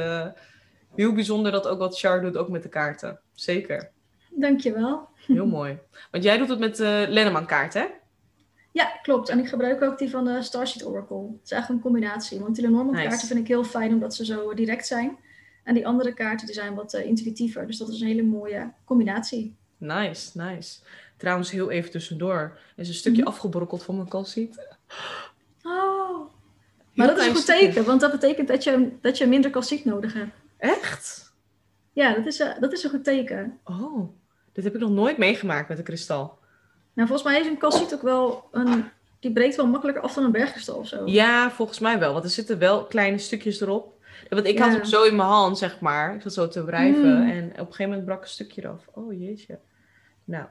heel 0.95 1.12
bijzonder 1.12 1.53
dat 1.53 1.69
ook 1.69 1.79
wat 1.79 1.99
Char 1.99 2.21
doet, 2.21 2.37
ook 2.37 2.49
met 2.49 2.62
de 2.62 2.69
kaarten. 2.69 3.21
Zeker. 3.35 3.90
Dankjewel. 4.31 5.09
Heel 5.26 5.46
mooi. 5.46 5.78
Want 6.10 6.24
jij 6.24 6.38
doet 6.38 6.48
het 6.48 6.58
met 6.58 6.76
de 6.76 7.06
Lenneman 7.08 7.46
kaart, 7.46 7.74
hè? 7.74 7.84
Ja, 8.72 8.98
klopt. 9.02 9.28
En 9.28 9.38
ik 9.38 9.48
gebruik 9.48 9.82
ook 9.82 9.98
die 9.98 10.10
van 10.10 10.24
de 10.24 10.42
Starseed 10.42 10.87
Oracle. 10.87 11.16
Het 11.32 11.44
is 11.44 11.50
eigenlijk 11.50 11.84
een 11.84 11.90
combinatie. 11.92 12.40
Want 12.40 12.54
die 12.54 12.64
Lenormand 12.64 12.96
Nice. 12.96 13.08
kaarten 13.08 13.26
vind 13.28 13.40
ik 13.40 13.46
heel 13.48 13.64
fijn 13.64 13.92
omdat 13.92 14.14
ze 14.14 14.24
zo 14.24 14.54
direct 14.54 14.87
zijn. 14.87 15.16
En 15.64 15.74
die 15.74 15.87
andere 15.87 16.14
kaarten 16.14 16.46
die 16.46 16.54
zijn 16.54 16.74
wat 16.74 16.94
eh, 16.94 17.06
intuïtiever. 17.06 17.66
Dus 17.66 17.76
dat 17.78 17.88
is 17.88 18.00
een 18.00 18.06
hele 18.06 18.22
mooie 18.22 18.72
combinatie. 18.84 19.56
Nice, 19.76 20.30
nice. 20.38 20.78
Trouwens, 21.16 21.50
heel 21.50 21.70
even 21.70 21.90
tussendoor. 21.90 22.38
Er 22.76 22.82
is 22.82 22.88
een 22.88 22.94
stukje 22.94 23.20
Mhm. 23.20 23.28
afgebrokkeld 23.30 23.82
van 23.84 23.96
mijn 23.96 24.08
calciet. 24.08 24.76
Oh. 25.62 26.20
Maar 26.94 27.06
dat 27.06 27.18
is 27.18 27.26
een 27.26 27.32
goed 27.34 27.42
stukje. 27.42 27.66
teken, 27.66 27.84
want 27.84 28.00
dat 28.00 28.10
betekent 28.10 28.48
dat 28.48 28.64
je, 28.64 28.90
dat 29.00 29.18
je 29.18 29.26
minder 29.26 29.50
calciet 29.50 29.84
nodig 29.84 30.12
hebt. 30.14 30.32
Echt? 30.56 31.32
Ja, 31.92 32.14
dat 32.14 32.26
is, 32.26 32.40
eh, 32.40 32.60
dat 32.60 32.72
is 32.72 32.84
een 32.84 32.90
goed 32.90 33.04
teken. 33.04 33.58
Oh, 33.64 34.08
dit 34.55 34.64
heb 34.64 34.75
ik 34.75 34.81
nog 34.81 34.90
nooit 34.90 35.19
meegemaakt 35.19 35.69
met 35.69 35.79
een 35.79 35.85
kristal. 35.85 36.38
Nou, 36.93 37.09
volgens 37.09 37.29
mij 37.33 37.40
is 37.40 37.47
een 37.47 37.59
calciet 37.59 37.95
ook 37.95 38.03
wel 38.03 38.45
een... 38.53 38.85
Die 39.21 39.33
breekt 39.33 39.57
wel 39.57 39.67
makkelijker 39.67 40.03
af 40.03 40.14
dan 40.14 40.25
een 40.25 40.33
bergkristal 40.33 40.77
of 40.77 40.87
zo. 40.87 41.03
Ja, 41.07 41.51
volgens 41.51 41.79
mij 41.79 41.99
wel. 41.99 42.12
Want 42.12 42.25
er 42.25 42.31
zitten 42.31 42.59
wel 42.59 42.85
kleine 42.85 43.19
stukjes 43.19 43.61
erop. 43.61 43.93
Want 44.29 44.47
ik 44.47 44.59
Ja. 44.59 44.64
had 44.64 44.73
hem 44.77 44.85
zo 44.85 45.03
in 45.03 45.17
mijn 45.17 45.29
hand, 45.29 45.59
zeg 45.59 45.81
maar. 45.81 46.14
Ik 46.14 46.23
zat 46.23 46.33
zo 46.33 46.49
te 46.49 46.64
wrijven. 46.64 47.23
Mm. 47.23 47.31
En 47.31 47.45
op 47.45 47.59
een 47.59 47.64
gegeven 47.64 47.88
moment 47.88 48.05
brak 48.05 48.23
een 48.23 48.29
stukje 48.29 48.62
eraf. 48.62 48.87
Oh, 48.93 49.21
jeetje. 49.21 49.59
Nou, 50.25 50.45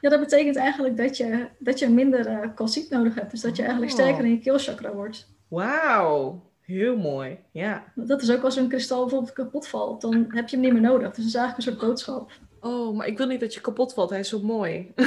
Ja, 0.00 0.10
dat 0.10 0.20
betekent 0.20 0.56
eigenlijk 0.56 0.96
dat 0.96 1.16
je, 1.16 1.46
dat 1.58 1.78
je 1.78 1.88
minder 1.88 2.52
calciet 2.54 2.90
nodig 2.90 3.14
hebt. 3.14 3.30
Dus 3.30 3.40
dat 3.40 3.56
je 3.56 3.62
eigenlijk 3.62 3.92
Oh. 3.92 3.98
sterker 3.98 4.24
in 4.24 4.30
je 4.30 4.38
keelchakra 4.38 4.92
wordt. 4.92 5.28
wauw. 5.48 6.42
Heel 6.60 6.96
mooi. 6.96 7.38
Ja. 7.50 7.84
Dat 7.94 8.22
is 8.22 8.30
ook 8.32 8.42
als 8.42 8.56
een 8.56 8.68
kristal 8.68 9.00
bijvoorbeeld 9.00 9.32
kapot 9.32 9.66
valt, 9.68 10.00
dan 10.00 10.24
heb 10.28 10.48
je 10.48 10.56
hem 10.56 10.64
niet 10.64 10.72
meer 10.72 10.82
nodig. 10.90 11.06
Dus 11.08 11.16
dat 11.16 11.26
is 11.26 11.34
eigenlijk 11.34 11.56
een 11.66 11.72
soort 11.74 11.86
boodschap. 11.88 12.30
Oh, 12.64 12.96
maar 12.96 13.06
ik 13.06 13.18
wil 13.18 13.26
niet 13.26 13.40
dat 13.40 13.54
je 13.54 13.60
kapot 13.60 13.94
valt. 13.94 14.10
Hij 14.10 14.18
is 14.18 14.28
zo 14.28 14.40
mooi. 14.40 14.92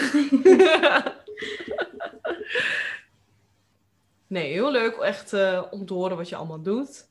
nee, 4.27 4.51
heel 4.51 4.71
leuk 4.71 4.95
echt 4.95 5.33
eh, 5.33 5.63
om 5.71 5.85
te 5.85 5.93
horen 5.93 6.17
wat 6.17 6.29
je 6.29 6.35
allemaal 6.35 6.61
doet. 6.61 7.05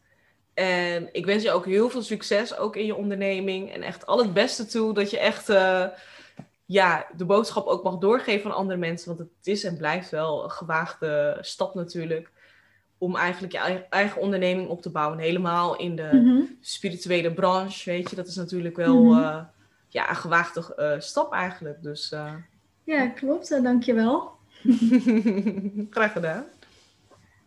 En 0.55 1.09
ik 1.13 1.27
wens 1.27 1.43
je 1.43 1.51
ook 1.51 1.65
heel 1.65 1.91
veel 1.91 2.03
succes, 2.03 2.57
ook 2.57 2.77
in 2.77 2.87
je 2.87 2.95
onderneming. 2.95 3.73
En 3.73 3.83
echt 3.83 4.07
al 4.07 4.19
het 4.19 4.33
beste 4.33 4.67
toe, 4.67 4.95
dat 4.95 5.11
je 5.11 5.19
echt 5.19 5.49
eh, 5.49 5.85
ja, 6.65 7.07
de 7.17 7.25
boodschap 7.25 7.67
ook 7.67 7.83
mag 7.85 7.99
doorgeven 7.99 8.51
aan 8.51 8.57
andere 8.57 8.79
mensen. 8.79 9.09
Want 9.09 9.19
het 9.19 9.47
is 9.47 9.65
en 9.65 9.77
blijft 9.77 10.11
wel 10.11 10.45
een 10.45 10.51
gewaagde 10.51 11.39
stap 11.41 11.75
natuurlijk. 11.75 12.31
Om 12.99 13.17
eigenlijk 13.17 13.53
je 13.53 13.87
eigen- 13.91 14.21
onderneming 14.21 14.69
op 14.69 14.83
te 14.83 14.91
bouwen. 14.91 15.19
Helemaal 15.19 15.77
in 15.77 15.97
de 15.97 16.09
Mhm. 16.13 16.41
spirituele 16.61 17.33
branche, 17.33 17.91
weet 17.91 18.11
je. 18.11 18.17
Dat 18.17 18.27
is 18.27 18.37
natuurlijk 18.37 18.77
wel 18.77 19.03
Mhm. 19.05 19.23
eh, 19.23 19.41
ja, 19.97 20.09
een 20.11 20.17
gewaagde 20.17 20.75
eh, 20.75 21.01
stap 21.01 21.33
eigenlijk. 21.33 21.83
Dus 21.83 22.13
eh, 22.13 22.35
Ja, 22.85 23.07
klopt. 23.07 23.51
Eh, 23.51 23.63
dankjewel. 23.63 24.31
graag 25.91 26.13
gedaan. 26.13 26.45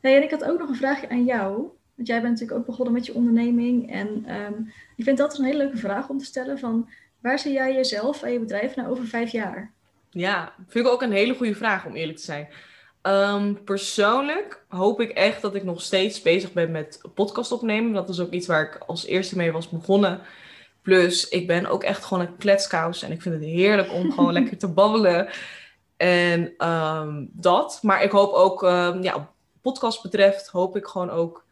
Hey, 0.01 0.15
en 0.15 0.23
ik 0.23 0.31
had 0.31 0.43
ook 0.43 0.59
nog 0.59 0.69
een 0.69 0.75
vraagje 0.75 1.09
aan 1.09 1.25
jou. 1.25 1.53
Want 1.95 2.07
jij 2.07 2.21
bent 2.21 2.31
natuurlijk 2.33 2.59
ook 2.59 2.65
begonnen 2.65 2.93
met 2.93 3.05
je 3.05 3.13
onderneming. 3.13 3.91
En 3.91 4.23
ehm, 4.25 4.53
ik 4.95 5.03
vind 5.03 5.17
dat 5.17 5.37
een 5.37 5.45
hele 5.45 5.57
leuke 5.57 5.77
vraag 5.77 6.09
om 6.09 6.17
te 6.17 6.25
stellen. 6.25 6.59
Van, 6.59 6.89
waar 7.21 7.39
zie 7.39 7.53
jij 7.53 7.73
jezelf 7.73 8.23
en 8.23 8.31
je 8.31 8.39
bedrijf 8.39 8.75
nou 8.75 8.89
over 8.89 9.05
vijf 9.07 9.31
jaar? 9.31 9.71
Ja, 10.09 10.53
vind 10.67 10.85
ik 10.85 10.91
ook 10.91 11.01
een 11.01 11.11
hele 11.11 11.35
goede 11.35 11.55
vraag 11.55 11.85
om 11.85 11.95
eerlijk 11.95 12.17
te 12.17 12.23
zijn. 12.23 12.47
Ehm, 13.01 13.53
persoonlijk 13.63 14.65
hoop 14.67 15.01
ik 15.01 15.09
echt 15.09 15.41
dat 15.41 15.55
ik 15.55 15.63
nog 15.63 15.81
steeds 15.81 16.21
bezig 16.21 16.53
ben 16.53 16.71
met 16.71 17.01
podcast 17.13 17.51
opnemen. 17.51 17.93
Dat 17.93 18.09
is 18.09 18.19
ook 18.19 18.31
iets 18.31 18.47
waar 18.47 18.63
ik 18.63 18.77
als 18.87 19.05
eerste 19.05 19.37
mee 19.37 19.51
was 19.51 19.69
begonnen. 19.69 20.21
Plus, 20.81 21.29
ik 21.29 21.47
ben 21.47 21.65
ook 21.65 21.83
echt 21.83 22.05
gewoon 22.05 22.25
een 22.27 22.37
kletskous. 22.37 23.03
En 23.03 23.11
ik 23.11 23.21
vind 23.21 23.35
het 23.35 23.43
heerlijk 23.43 23.93
om 23.93 24.11
gewoon 24.11 24.33
lekker 24.39 24.57
te 24.57 24.67
babbelen. 24.67 25.29
En 25.97 26.53
ehm, 26.57 27.25
dat. 27.31 27.79
Maar 27.81 28.03
ik 28.03 28.11
hoop 28.11 28.33
ook, 28.33 28.61
um, 28.61 29.03
ja, 29.03 29.31
podcast 29.61 30.01
betreft, 30.01 30.47
hoop 30.47 30.75
ik 30.75 30.85
gewoon 30.85 31.09
ook 31.09 31.45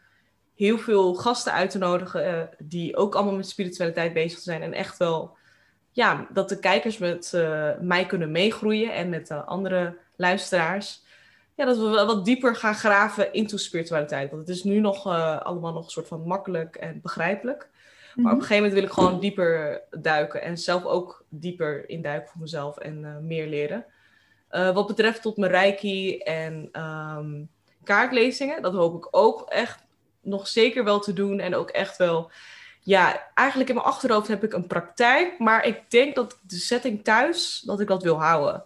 heel 0.56 0.78
veel 0.78 1.14
gasten 1.14 1.54
uit 1.54 1.70
te 1.70 1.78
nodigen. 1.78 2.28
Uh, 2.28 2.42
die 2.58 2.96
ook 2.96 3.16
allemaal 3.16 3.36
met 3.36 3.50
spiritualiteit 3.50 4.14
bezig 4.14 4.40
zijn. 4.40 4.62
En 4.62 4.74
echt 4.74 4.98
wel, 4.98 5.38
ja, 5.92 6.28
dat 6.34 6.50
de 6.50 6.60
kijkers 6.60 6.98
met 6.98 7.32
uh, 7.36 7.70
mij 7.82 8.06
kunnen 8.06 8.32
meegroeien. 8.32 8.94
En 8.94 9.10
met 9.10 9.30
uh, 9.30 9.48
andere 9.48 9.98
luisteraars. 10.16 11.06
Ja, 11.56 11.66
dat 11.66 11.78
we 11.78 11.88
wel 11.88 12.06
wat 12.06 12.26
dieper 12.26 12.56
gaan 12.56 12.76
graven 12.76 13.34
into 13.34 13.58
spiritualiteit. 13.58 14.30
Want 14.30 14.48
het 14.48 14.58
is 14.58 14.64
nu 14.64 14.80
nog 14.80 15.06
allemaal 15.44 15.74
nog 15.74 15.84
een 15.84 15.90
soort 15.90 16.08
van 16.08 16.28
makkelijk 16.28 16.76
en 16.76 17.02
begrijpelijk. 17.02 17.70
Maar 18.18 18.34
op 18.34 18.40
een 18.40 18.46
gegeven 18.46 18.64
moment 18.64 18.74
wil 18.74 18.84
ik 18.84 18.92
gewoon 18.92 19.20
dieper 19.20 19.82
duiken 19.92 20.42
en 20.42 20.58
zelf 20.58 20.86
ook 20.86 21.26
dieper 21.30 21.90
induiken 21.90 22.30
voor 22.30 22.42
mezelf 22.42 22.78
en 22.78 23.04
uh, 23.04 23.18
meer 23.18 23.48
leren. 23.48 23.86
Uh, 24.52 24.74
wat 24.74 24.88
betreft 24.88 25.22
tot 25.22 25.38
mijn 25.38 25.52
reiki 25.52 26.18
en 26.18 26.70
um, 26.82 27.50
kaartlezingen, 27.84 28.62
dat 28.62 28.74
hoop 28.74 28.96
ik 28.96 29.08
ook 29.12 29.50
echt 29.50 29.80
nog 30.22 30.48
zeker 30.48 30.84
wel 30.84 31.00
te 31.00 31.14
doen. 31.14 31.40
En 31.40 31.56
ook 31.56 31.70
echt 31.70 31.98
wel, 31.98 32.32
ja, 32.82 33.32
eigenlijk 33.34 33.70
in 33.70 33.76
mijn 33.76 33.88
achterhoofd 33.88 34.28
heb 34.28 34.44
ik 34.44 34.54
een 34.54 34.68
praktijk, 34.68 35.40
maar 35.40 35.66
ik 35.66 35.90
denk 35.90 36.16
dat 36.16 36.40
de 36.42 36.56
setting 36.56 37.04
thuis, 37.04 37.62
dat 37.66 37.80
ik 37.80 37.88
dat 37.88 38.04
wil 38.04 38.22
houden. 38.22 38.64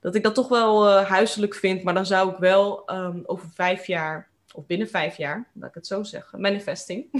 Dat 0.00 0.14
ik 0.14 0.22
dat 0.22 0.34
toch 0.34 0.48
wel 0.48 0.88
uh, 0.88 1.08
huiselijk 1.08 1.54
vind, 1.54 1.82
maar 1.82 1.94
dan 1.94 2.06
zou 2.06 2.30
ik 2.30 2.36
wel 2.36 2.90
um, 2.90 3.22
over 3.26 3.48
vijf 3.54 3.86
jaar 3.86 4.28
of 4.54 4.66
binnen 4.66 4.88
vijf 4.88 5.16
jaar, 5.16 5.48
laat 5.52 5.68
ik 5.68 5.74
het 5.74 5.86
zo 5.86 6.02
zeggen, 6.02 6.40
manifesting, 6.40 7.10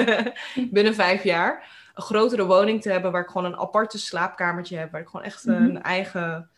binnen 0.74 0.94
vijf 0.94 1.22
jaar, 1.22 1.76
een 1.94 2.02
grotere 2.02 2.44
woning 2.44 2.82
te 2.82 2.90
hebben 2.90 3.12
waar 3.12 3.22
ik 3.22 3.28
gewoon 3.28 3.52
een 3.52 3.58
aparte 3.58 3.98
slaapkamertje 3.98 4.76
heb, 4.76 4.90
waar 4.92 5.00
ik 5.00 5.08
gewoon 5.08 5.26
echt 5.26 5.46
een 5.46 5.82
eigen 5.82 6.50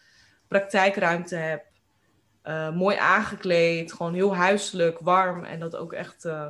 praktijkruimte 0.49 1.37
heb. 1.37 1.65
Uh, 2.45 2.75
mooi 2.75 2.97
aangekleed, 2.97 3.93
gewoon 3.93 4.15
heel 4.15 4.37
huiselijk, 4.37 4.99
warm. 4.99 5.45
En 5.45 5.61
dat 5.61 5.77
ook 5.77 5.93
echt, 5.93 6.25
uh, 6.25 6.47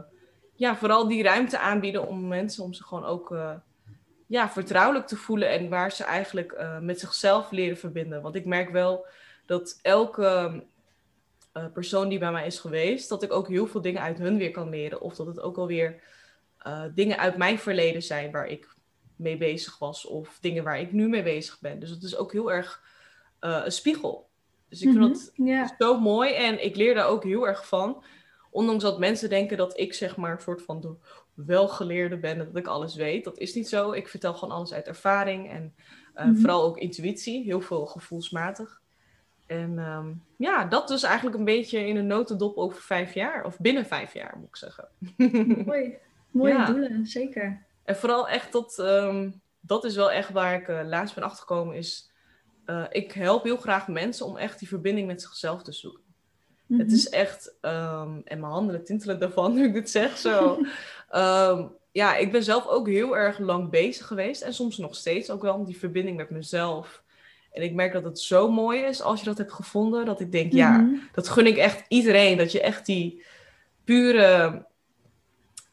ja, 0.54 0.76
vooral 0.76 1.08
die 1.08 1.22
ruimte 1.22 1.58
aanbieden 1.58 2.06
om 2.06 2.28
mensen, 2.28 2.64
om 2.64 2.72
ze 2.72 2.84
gewoon 2.84 3.04
ook, 3.04 3.30
uh, 3.30 3.52
ja, 4.26 4.48
vertrouwelijk 4.48 5.06
te 5.06 5.16
voelen 5.16 5.50
en 5.50 5.68
waar 5.68 5.92
ze 5.92 6.04
eigenlijk 6.04 6.64
met 6.80 7.00
zichzelf 7.00 7.50
leren 7.50 7.76
verbinden. 7.76 8.22
Want 8.22 8.34
ik 8.34 8.44
merk 8.44 8.70
wel 8.70 9.06
dat 9.46 9.78
elke 9.82 10.62
uh, 11.54 11.64
persoon 11.72 12.08
die 12.08 12.18
bij 12.18 12.32
mij 12.32 12.46
is 12.46 12.58
geweest, 12.58 13.08
dat 13.08 13.22
ik 13.22 13.32
ook 13.32 13.48
heel 13.48 13.66
veel 13.66 13.80
dingen 13.80 14.02
uit 14.02 14.18
hun 14.18 14.36
weer 14.38 14.50
kan 14.50 14.68
leren. 14.68 15.00
Of 15.00 15.14
dat 15.16 15.26
het 15.26 15.40
ook 15.40 15.56
alweer 15.58 16.02
uh, 16.66 16.84
dingen 16.94 17.18
uit 17.18 17.36
mijn 17.36 17.58
verleden 17.58 18.02
zijn 18.02 18.30
waar 18.30 18.46
ik 18.46 18.68
mee 19.16 19.36
bezig 19.36 19.78
was. 19.78 20.06
Of 20.06 20.38
dingen 20.40 20.64
waar 20.64 20.80
ik 20.80 20.92
nu 20.92 21.08
mee 21.08 21.22
bezig 21.22 21.60
ben. 21.60 21.78
Dus 21.80 21.90
het 21.90 22.02
is 22.02 22.16
ook 22.16 22.32
heel 22.32 22.52
erg 22.52 22.82
uh, 23.40 23.60
een 23.64 23.72
spiegel. 23.72 24.28
Dus 24.68 24.82
ik 24.82 24.88
vind 24.92 25.32
Mhm, 25.36 25.56
dat 25.58 25.74
zo 25.78 26.00
mooi 26.00 26.34
en 26.34 26.64
ik 26.64 26.76
leer 26.76 26.94
daar 26.94 27.06
ook 27.06 27.24
heel 27.24 27.46
erg 27.46 27.66
van. 27.68 28.02
Ondanks 28.50 28.82
dat 28.82 28.98
mensen 28.98 29.28
denken 29.28 29.56
dat 29.56 29.78
ik 29.78 29.94
zeg 29.94 30.16
maar 30.16 30.32
een 30.32 30.40
soort 30.40 30.62
van 30.62 30.80
de 30.80 30.94
welgeleerde 31.34 32.16
ben, 32.18 32.38
dat 32.38 32.56
ik 32.56 32.66
alles 32.66 32.94
weet. 32.94 33.24
Dat 33.24 33.38
is 33.38 33.54
niet 33.54 33.68
zo. 33.68 33.92
Ik 33.92 34.08
vertel 34.08 34.34
gewoon 34.34 34.54
alles 34.54 34.72
uit 34.72 34.86
ervaring 34.86 35.50
en 35.50 35.74
eh, 36.14 36.26
Mhm. 36.26 36.36
vooral 36.36 36.64
ook 36.64 36.78
intuïtie, 36.78 37.44
heel 37.44 37.60
veel 37.60 37.86
gevoelsmatig. 37.86 38.80
En 39.50 39.78
ehm, 39.78 40.12
ja, 40.36 40.64
dat 40.64 40.88
dus 40.88 41.02
eigenlijk 41.02 41.36
een 41.36 41.44
beetje 41.44 41.86
in 41.86 41.96
een 41.96 42.06
notendop 42.06 42.56
over 42.56 42.82
vijf 42.82 43.14
jaar, 43.14 43.44
of 43.44 43.58
binnen 43.58 43.86
vijf 43.86 44.14
jaar 44.14 44.34
moet 44.38 44.48
ik 44.48 44.56
zeggen. 44.56 44.88
mooi. 45.66 45.96
Mooie 46.30 46.52
Ja. 46.52 46.66
doelen, 46.66 47.06
zeker. 47.06 47.62
En 47.84 47.96
vooral 47.96 48.28
echt 48.28 48.52
dat, 48.52 48.78
ehm, 48.78 49.30
dat 49.60 49.84
is 49.84 49.96
wel 49.96 50.10
echt 50.12 50.30
waar 50.30 50.54
ik 50.54 50.68
eh, 50.68 50.80
laatst 50.84 51.14
ben 51.14 51.24
achtergekomen, 51.24 51.76
is 51.76 52.10
eh, 52.64 52.84
ik 52.90 53.12
help 53.12 53.42
heel 53.44 53.56
graag 53.56 53.88
mensen 53.88 54.26
om 54.26 54.36
echt 54.36 54.58
die 54.58 54.68
verbinding 54.68 55.06
met 55.06 55.22
zichzelf 55.22 55.62
te 55.62 55.72
zoeken. 55.72 56.02
Het 56.68 56.86
Mhm. 56.86 56.94
is 56.94 57.08
echt, 57.08 57.54
ehm, 57.60 58.20
en 58.24 58.40
mijn 58.40 58.52
handen 58.52 58.84
tintelen 58.84 59.18
daarvan 59.20 59.54
nu 59.54 59.64
ik 59.64 59.72
dit 59.74 59.90
zeg 59.90 60.16
zo. 60.16 60.58
Ja, 61.92 62.16
ik 62.16 62.32
ben 62.32 62.42
zelf 62.44 62.66
ook 62.66 62.88
heel 62.88 63.16
erg 63.16 63.38
lang 63.38 63.70
bezig 63.70 64.06
geweest 64.06 64.42
en 64.42 64.54
soms 64.54 64.78
nog 64.78 64.94
steeds 64.94 65.30
ook 65.30 65.42
wel 65.42 65.54
om 65.54 65.64
die 65.64 65.78
verbinding 65.78 66.16
met 66.16 66.30
mezelf. 66.30 67.02
En 67.52 67.62
ik 67.62 67.74
merk 67.74 67.92
dat 67.92 68.04
het 68.04 68.18
zo 68.20 68.50
mooi 68.50 68.80
is 68.80 69.02
als 69.02 69.18
je 69.20 69.24
dat 69.26 69.38
hebt 69.38 69.52
gevonden, 69.52 70.04
dat 70.04 70.20
ik 70.20 70.32
denk, 70.32 70.52
ja, 70.52 70.70
Mhm. 70.78 70.94
dat 71.12 71.28
gun 71.28 71.46
ik 71.46 71.56
echt 71.56 71.84
iedereen. 71.88 72.36
Dat 72.38 72.52
je 72.52 72.60
echt 72.60 72.86
die 72.86 73.22
pure, 73.84 74.64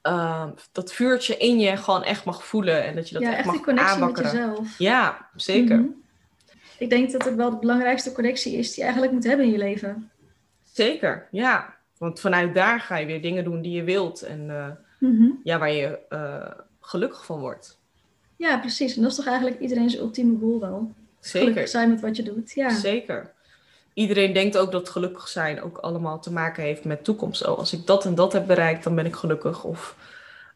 ehm, 0.02 0.50
dat 0.72 0.94
vuurtje 0.94 1.38
in 1.38 1.60
je 1.60 1.78
gewoon 1.78 2.04
echt 2.04 2.26
mag 2.26 2.46
voelen 2.46 2.84
en 2.84 2.96
dat 2.96 3.08
je 3.08 3.14
dat 3.14 3.24
ja, 3.24 3.30
echt, 3.30 3.38
echt 3.38 3.48
die 3.50 3.56
mag 3.58 3.66
connectie 3.66 3.94
met 4.00 4.04
aanwakkeren. 4.04 4.32
jezelf. 4.32 4.78
Ja, 4.78 5.30
zeker. 5.36 5.78
Mhm. 5.80 5.88
Ik 6.80 6.90
denk 6.90 7.12
dat 7.12 7.26
het 7.26 7.36
wel 7.36 7.50
de 7.50 7.58
belangrijkste 7.60 8.12
connectie 8.12 8.58
is 8.58 8.68
die 8.68 8.76
je 8.78 8.82
eigenlijk 8.84 9.12
moet 9.12 9.24
hebben 9.24 9.46
in 9.46 9.52
je 9.52 9.58
leven. 9.58 10.12
Zeker, 10.64 11.28
ja. 11.32 11.76
Want 11.98 12.20
vanuit 12.20 12.54
daar 12.56 12.80
ga 12.80 12.98
je 12.98 13.06
weer 13.06 13.22
dingen 13.22 13.44
doen 13.44 13.62
die 13.62 13.72
je 13.72 13.84
wilt 13.84 14.22
en 14.22 14.50
eh, 14.50 14.68
Mhm. 15.00 15.30
ja, 15.44 15.58
waar 15.58 15.72
je 15.72 16.00
eh, 16.10 16.52
gelukkig 16.82 17.26
van 17.26 17.40
wordt. 17.40 17.80
Ja, 18.36 18.58
precies. 18.60 18.96
En 18.96 19.02
dat 19.02 19.12
is 19.12 19.18
toch 19.18 19.28
eigenlijk 19.28 19.60
iedereen's 19.60 19.96
ultieme 19.98 20.40
doel 20.40 20.60
wel. 20.60 20.92
Gelukkig 21.22 21.54
Zeker, 21.54 21.68
zijn 21.68 21.90
met 21.90 22.02
wat 22.02 22.16
je 22.16 22.24
doet. 22.24 22.52
Ja. 22.52 22.70
zeker. 22.70 23.32
Iedereen 23.94 24.34
denkt 24.34 24.58
ook 24.58 24.72
dat 24.72 24.90
gelukkig 24.90 25.28
zijn 25.28 25.62
ook 25.62 25.78
allemaal 25.78 26.20
te 26.20 26.32
maken 26.32 26.64
heeft 26.64 26.84
met 26.84 27.04
toekomst. 27.04 27.46
Oh, 27.48 27.58
als 27.58 27.74
ik 27.74 27.86
dat 27.88 28.06
en 28.06 28.16
dat 28.16 28.34
heb 28.34 28.48
bereikt, 28.48 28.84
dan 28.84 28.96
ben 28.96 29.06
ik 29.06 29.16
gelukkig. 29.16 29.64
Of 29.64 29.96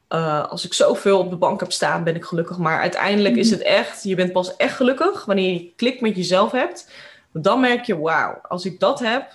eh, 0.07 0.49
als 0.49 0.65
ik 0.65 0.73
zoveel 0.73 1.19
op 1.19 1.29
de 1.29 1.35
bank 1.35 1.59
heb 1.59 1.71
staan, 1.71 2.03
ben 2.03 2.15
ik 2.15 2.25
gelukkig. 2.25 2.57
Maar 2.57 2.79
uiteindelijk 2.79 3.35
is 3.35 3.49
Mhm. 3.49 3.57
het 3.57 3.67
echt, 3.67 4.03
je 4.03 4.15
bent 4.15 4.31
pas 4.31 4.55
echt 4.55 4.75
gelukkig 4.75 5.25
wanneer 5.25 5.53
je 5.53 5.71
klik 5.75 6.01
met 6.01 6.15
jezelf 6.15 6.51
hebt. 6.51 6.91
Dan 7.33 7.59
merk 7.59 7.85
je, 7.85 7.97
wauw, 7.99 8.39
als 8.47 8.65
ik 8.65 8.79
dat 8.79 8.99
heb, 8.99 9.31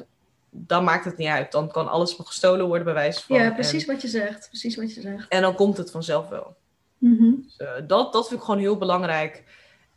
dan 0.50 0.84
maakt 0.84 1.04
het 1.04 1.16
niet 1.16 1.28
uit. 1.28 1.52
Dan 1.52 1.68
kan 1.70 1.88
alles 1.88 2.16
me 2.16 2.24
gestolen 2.24 2.66
worden, 2.66 2.84
bij 2.84 2.94
wijze 2.94 3.22
van. 3.24 3.36
ja, 3.36 3.50
precies 3.50 3.86
En, 3.86 3.92
wat 3.92 4.02
je 4.02 4.08
zegt. 4.08 4.48
Precies 4.48 4.76
wat 4.76 4.94
je 4.94 5.00
zegt. 5.00 5.28
en 5.28 5.42
dan 5.42 5.54
komt 5.54 5.76
het 5.76 5.90
vanzelf 5.90 6.28
wel. 6.28 6.54
Mhm. 6.98 7.30
Dus, 7.42 7.56
eh, 7.56 7.68
dat, 7.86 8.12
dat 8.12 8.28
vind 8.28 8.40
ik 8.40 8.46
gewoon 8.46 8.60
heel 8.60 8.76
belangrijk. 8.78 9.42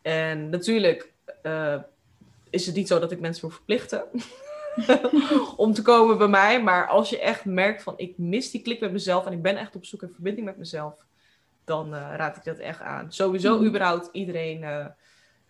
En 0.02 0.50
natuurlijk 0.50 1.12
eh, 1.42 1.76
is 2.50 2.66
het 2.66 2.76
niet 2.76 2.88
zo 2.88 3.00
dat 3.00 3.12
ik 3.12 3.20
mensen 3.20 3.42
wil 3.42 3.50
verplichten 3.50 4.04
om 5.58 5.74
te 5.74 5.82
komen 5.82 6.18
bij 6.18 6.28
mij. 6.28 6.64
Maar 6.64 6.88
als 6.88 7.10
je 7.10 7.20
echt 7.20 7.46
merkt 7.46 7.84
van 7.84 7.94
ik 7.98 8.18
mis 8.18 8.52
die 8.52 8.62
klik 8.62 8.80
met 8.80 8.92
mezelf 8.92 9.26
en 9.26 9.34
ik 9.34 9.42
ben 9.42 9.58
echt 9.58 9.76
op 9.76 9.86
zoek 9.86 10.02
naar 10.02 10.10
verbinding 10.14 10.46
met 10.46 10.58
mezelf, 10.58 10.94
dan 11.64 11.94
eh, 11.94 12.14
raad 12.16 12.38
ik 12.38 12.44
dat 12.44 12.58
echt 12.58 12.82
aan. 12.82 13.12
Sowieso 13.12 13.56
Mhm. 13.58 13.66
überhaupt 13.66 14.10
iedereen 14.12 14.64
eh, 14.64 14.86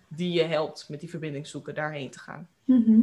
die 0.08 0.32
je 0.32 0.44
helpt 0.44 0.86
met 0.90 1.00
die 1.00 1.10
verbinding 1.10 1.48
zoeken, 1.48 1.76
daarheen 1.76 2.10
te 2.10 2.20
gaan. 2.20 2.48
Mhm. 2.66 3.00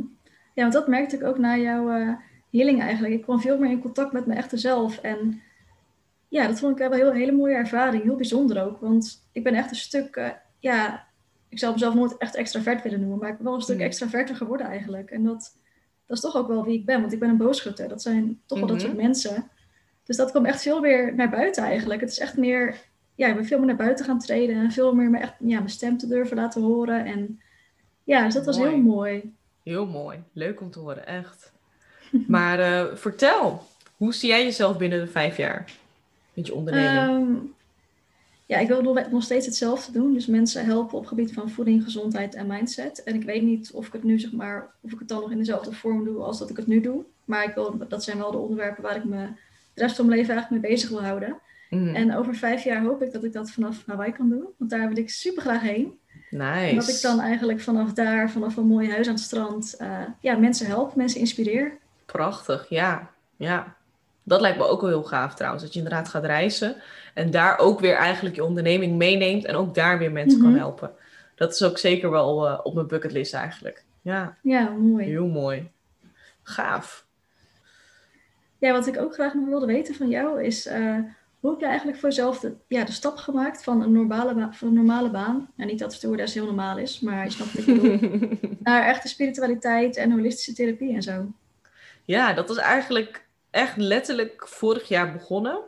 Ja, 0.55 0.63
want 0.63 0.73
dat 0.73 0.89
merkte 0.89 1.17
ik 1.17 1.25
ook 1.25 1.39
na 1.39 1.57
jouw 1.57 2.17
healing 2.51 2.81
eigenlijk. 2.81 3.15
Ik 3.15 3.23
kwam 3.23 3.41
veel 3.41 3.59
meer 3.59 3.71
in 3.71 3.81
contact 3.81 4.13
met 4.13 4.27
mijn 4.27 4.39
echte 4.39 4.57
zelf. 4.57 4.99
En 4.99 5.43
ja, 6.29 6.47
dat 6.47 6.59
vond 6.59 6.73
ik 6.73 6.79
wel 6.79 6.93
een 6.93 6.99
heel, 6.99 7.13
hele 7.13 7.33
mooie 7.33 7.55
ervaring. 7.55 8.03
Heel 8.03 8.17
bijzonder 8.17 8.65
ook. 8.65 8.81
Want 8.81 9.29
ik 9.33 9.43
ben 9.45 9.55
echt 9.55 9.71
een 9.71 9.77
stuk, 9.77 10.35
ja, 10.59 11.06
ik 11.57 11.63
zou 11.63 11.73
mezelf 11.73 11.95
nooit 11.95 12.17
echt 12.17 12.35
extravert 12.35 12.83
willen 12.83 13.01
noemen. 13.01 13.19
Maar 13.19 13.29
ik 13.31 13.37
ben 13.37 13.45
wel 13.45 13.55
een 13.55 13.61
stuk 13.61 13.77
Mhm. 13.77 13.85
extraverter 13.85 14.37
geworden 14.37 14.67
eigenlijk. 14.67 15.11
En 15.11 15.25
dat, 15.25 15.57
dat 16.07 16.17
is 16.17 16.23
toch 16.23 16.37
ook 16.37 16.49
wel 16.49 16.65
wie 16.65 16.79
ik 16.79 16.85
ben. 16.87 17.01
Want 17.01 17.13
ik 17.13 17.19
ben 17.19 17.29
een 17.29 17.37
boogschutter. 17.37 17.89
Dat 17.89 18.03
zijn 18.03 18.41
toch 18.47 18.59
wel 18.59 18.67
dat 18.69 18.77
Mhm. 18.77 18.87
soort 18.87 18.97
mensen. 18.97 19.49
Dus 20.05 20.17
dat 20.17 20.31
kwam 20.31 20.45
echt 20.45 20.63
veel 20.63 20.81
meer 20.81 21.15
naar 21.15 21.31
buiten 21.31 21.63
eigenlijk. 21.65 22.01
Het 22.01 22.11
is 22.11 22.19
echt 22.19 22.37
meer, 22.37 22.77
ja, 23.15 23.27
ik 23.29 23.35
ben 23.35 23.45
veel 23.47 23.59
meer 23.59 23.67
naar 23.67 23.77
buiten 23.77 24.05
gaan 24.05 24.19
treden. 24.19 24.57
En 24.57 24.71
veel 24.73 24.95
meer 24.95 25.11
mijn, 25.11 25.23
echt, 25.23 25.35
ja, 25.39 25.57
mijn 25.59 25.69
stem 25.71 25.99
te 25.99 26.07
durven 26.07 26.37
laten 26.37 26.63
horen. 26.63 27.05
En 27.05 27.41
ja, 28.05 28.25
dus 28.25 28.35
dat 28.35 28.45
was 28.45 28.59
Mooi. 28.59 28.71
heel 28.71 28.79
mooi. 28.81 29.35
Heel 29.63 29.87
mooi. 29.87 30.19
Leuk 30.33 30.61
om 30.61 30.71
te 30.71 30.79
horen, 30.79 31.07
echt. 31.07 31.53
Maar 32.29 32.59
eh, 32.61 32.95
vertel, 32.97 33.63
hoe 33.97 34.15
zie 34.15 34.29
jij 34.29 34.45
jezelf 34.45 34.77
binnen 34.79 35.01
de 35.01 35.07
vijf 35.11 35.37
jaar 35.37 35.73
met 36.35 36.47
je 36.47 36.55
onderneming? 36.55 37.27
Ehm, 37.27 37.35
ja, 38.47 38.59
ik 38.59 38.69
wil 38.69 38.83
nog- 38.83 39.11
nog 39.11 39.23
steeds 39.23 39.47
hetzelfde 39.47 39.93
doen. 39.93 40.13
Dus 40.13 40.27
mensen 40.27 40.65
helpen 40.65 40.99
op 40.99 41.07
gebied 41.07 41.33
van 41.33 41.51
voeding, 41.51 41.85
gezondheid 41.85 42.35
en 42.35 42.47
mindset. 42.47 43.03
En 43.03 43.15
ik 43.15 43.23
weet 43.23 43.43
niet 43.43 43.71
of 43.73 43.87
ik 43.87 43.93
het 43.93 44.03
nu 44.05 44.19
zeg 44.19 44.33
maar, 44.33 44.71
of 44.81 44.93
ik 44.93 44.99
het 44.99 45.09
dan 45.09 45.21
nog 45.21 45.31
in 45.31 45.39
dezelfde 45.39 45.73
vorm 45.73 46.05
doe 46.05 46.23
als 46.23 46.39
dat 46.39 46.51
ik 46.51 46.57
het 46.57 46.67
nu 46.67 46.81
doe. 46.81 47.05
Maar 47.25 47.45
ik 47.45 47.55
wil, 47.55 47.79
dat 47.89 48.05
zijn 48.05 48.19
wel 48.19 48.31
de 48.31 48.37
onderwerpen 48.39 48.83
waar 48.83 48.97
ik 48.97 49.05
me 49.05 49.27
de 49.75 49.83
rest 49.83 49.97
van 49.97 50.07
mijn 50.07 50.19
leven 50.19 50.35
eigenlijk 50.35 50.63
mee 50.63 50.73
bezig 50.73 50.89
wil 50.89 51.03
houden. 51.03 51.41
Mhm. 51.71 51.95
En 51.95 52.17
over 52.17 52.35
vijf 52.35 52.65
jaar 52.65 52.83
hoop 52.83 53.03
ik 53.03 53.13
dat 53.13 53.25
ik 53.25 53.33
dat 53.33 53.51
vanaf 53.51 53.83
Hawaii 53.87 54.13
kan 54.13 54.29
doen. 54.29 54.45
Want 54.57 54.71
daar 54.71 54.89
wil 54.89 54.97
ik 54.97 55.11
super 55.11 55.43
graag 55.43 55.61
heen. 55.61 55.99
Nice. 56.31 56.69
En 56.69 56.75
dat 56.75 56.89
ik 56.89 57.01
dan 57.01 57.21
eigenlijk 57.21 57.61
vanaf 57.61 57.93
daar, 57.93 58.31
vanaf 58.31 58.57
een 58.57 58.67
mooi 58.67 58.91
huis 58.91 59.07
aan 59.07 59.15
het 59.15 59.23
strand, 59.23 59.75
eh, 59.79 60.03
ja, 60.21 60.37
mensen 60.37 60.67
help, 60.67 60.95
mensen 60.95 61.21
inspireer. 61.21 61.79
Prachtig, 62.07 62.69
ja. 62.69 63.11
ja. 63.37 63.77
Dat 64.23 64.41
lijkt 64.41 64.59
me 64.59 64.65
ook 64.65 64.81
wel 64.81 64.91
heel 64.91 65.03
gaaf 65.03 65.35
trouwens. 65.35 65.63
Dat 65.63 65.73
je 65.73 65.79
inderdaad 65.79 66.09
gaat 66.09 66.25
reizen. 66.25 66.77
En 67.17 67.31
daar 67.31 67.59
ook 67.59 67.81
weer 67.81 67.95
eigenlijk 67.95 68.35
je 68.37 68.45
onderneming 68.45 68.97
meeneemt. 68.97 69.45
En 69.45 69.55
ook 69.55 69.75
daar 69.75 69.99
weer 69.99 70.13
mensen 70.13 70.41
kan 70.41 70.49
Mhm. 70.51 70.59
helpen. 70.59 70.91
Dat 71.35 71.53
is 71.53 71.63
ook 71.63 71.79
zeker 71.79 72.11
wel 72.11 72.47
eh, 72.47 72.59
op 72.63 72.75
mijn 72.75 72.87
bucketlist 72.87 73.35
eigenlijk. 73.35 73.85
Ja, 74.03 74.37
Ja, 74.43 74.69
mooi. 74.69 75.05
heel 75.05 75.27
mooi. 75.27 75.71
Gaaf. 76.43 77.07
Ja, 78.59 78.73
wat 78.73 78.87
ik 78.87 78.99
ook 78.99 79.15
graag 79.15 79.35
nog 79.35 79.47
wilde 79.47 79.67
weten 79.67 79.95
van 79.95 80.09
jou 80.09 80.43
is, 80.45 80.67
eh, 80.67 80.97
hoe 81.41 81.51
heb 81.51 81.61
je 81.61 81.67
eigenlijk 81.67 81.99
voor 81.99 82.09
jezelf 82.09 82.39
de, 82.41 82.53
ja, 82.69 82.85
de 82.85 82.93
stap 82.93 83.17
gemaakt 83.17 83.65
van 83.65 83.83
een 83.83 83.93
normale, 83.93 84.49
van 84.53 84.69
een 84.69 84.75
normale 84.75 85.11
baan, 85.11 85.51
en 85.57 85.67
niet 85.67 85.79
dat 85.79 85.93
stewardess 85.93 86.35
heel 86.35 86.45
normaal 86.45 86.79
is, 86.79 87.01
maar 87.01 87.25
je 87.25 87.31
snapt 87.31 87.53
wat 87.53 87.67
ik 87.67 87.83
bedoel, 87.83 88.29
naar 88.63 88.87
echte 88.87 89.09
spiritualiteit 89.09 89.97
en 89.97 90.11
holistische 90.11 90.53
therapie 90.53 90.95
en 90.95 91.03
zo? 91.03 91.27
Ja, 92.05 92.33
dat 92.33 92.49
was 92.49 92.57
eigenlijk 92.57 93.27
echt 93.51 93.77
letterlijk 93.77 94.49
vorig 94.49 94.89
jaar 94.89 95.13
begonnen. 95.13 95.59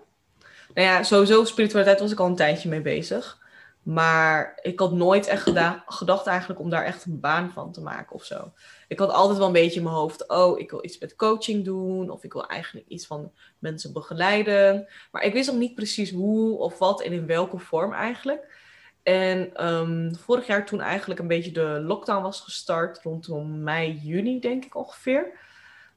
Nou 0.78 0.90
ja, 0.90 1.02
sowieso 1.02 1.44
spiritualiteit 1.44 2.00
was 2.00 2.12
ik 2.12 2.20
al 2.20 2.26
een 2.26 2.36
tijdje 2.36 2.68
mee 2.68 2.80
bezig. 2.80 3.38
Maar 3.82 4.58
ik 4.62 4.78
had 4.78 4.92
nooit 4.92 5.26
echt 5.26 5.42
geda- 5.42 5.84
gedacht 5.86 6.26
eigenlijk 6.26 6.60
om 6.60 6.70
daar 6.70 6.84
echt 6.84 7.04
een 7.04 7.20
baan 7.20 7.50
van 7.52 7.72
te 7.72 7.80
maken 7.80 8.14
of 8.14 8.24
zo. 8.24 8.52
Ik 8.88 8.98
had 8.98 9.10
altijd 9.10 9.38
wel 9.38 9.46
een 9.46 9.52
beetje 9.52 9.78
in 9.78 9.82
mijn 9.82 9.94
hoofd, 9.94 10.28
oh, 10.28 10.58
ik 10.58 10.70
wil 10.70 10.84
iets 10.84 10.98
met 10.98 11.16
coaching 11.16 11.64
doen. 11.64 12.10
Of 12.10 12.24
ik 12.24 12.32
wil 12.32 12.46
eigenlijk 12.46 12.88
iets 12.88 13.06
van 13.06 13.32
mensen 13.58 13.92
begeleiden. 13.92 14.86
Maar 15.10 15.22
ik 15.22 15.32
wist 15.32 15.50
nog 15.50 15.58
niet 15.58 15.74
precies 15.74 16.10
hoe 16.10 16.58
of 16.58 16.78
wat 16.78 17.02
en 17.02 17.12
in 17.12 17.26
welke 17.26 17.58
vorm 17.58 17.92
eigenlijk. 17.92 18.56
En 19.02 19.54
ehm, 19.54 20.14
vorig 20.14 20.46
jaar 20.46 20.66
toen 20.66 20.80
eigenlijk 20.80 21.20
een 21.20 21.28
beetje 21.28 21.52
de 21.52 21.80
lockdown 21.86 22.22
was 22.22 22.40
gestart, 22.40 23.02
rondom 23.02 23.62
mei, 23.62 23.92
juni 24.02 24.40
denk 24.40 24.64
ik 24.64 24.76
ongeveer. 24.76 25.38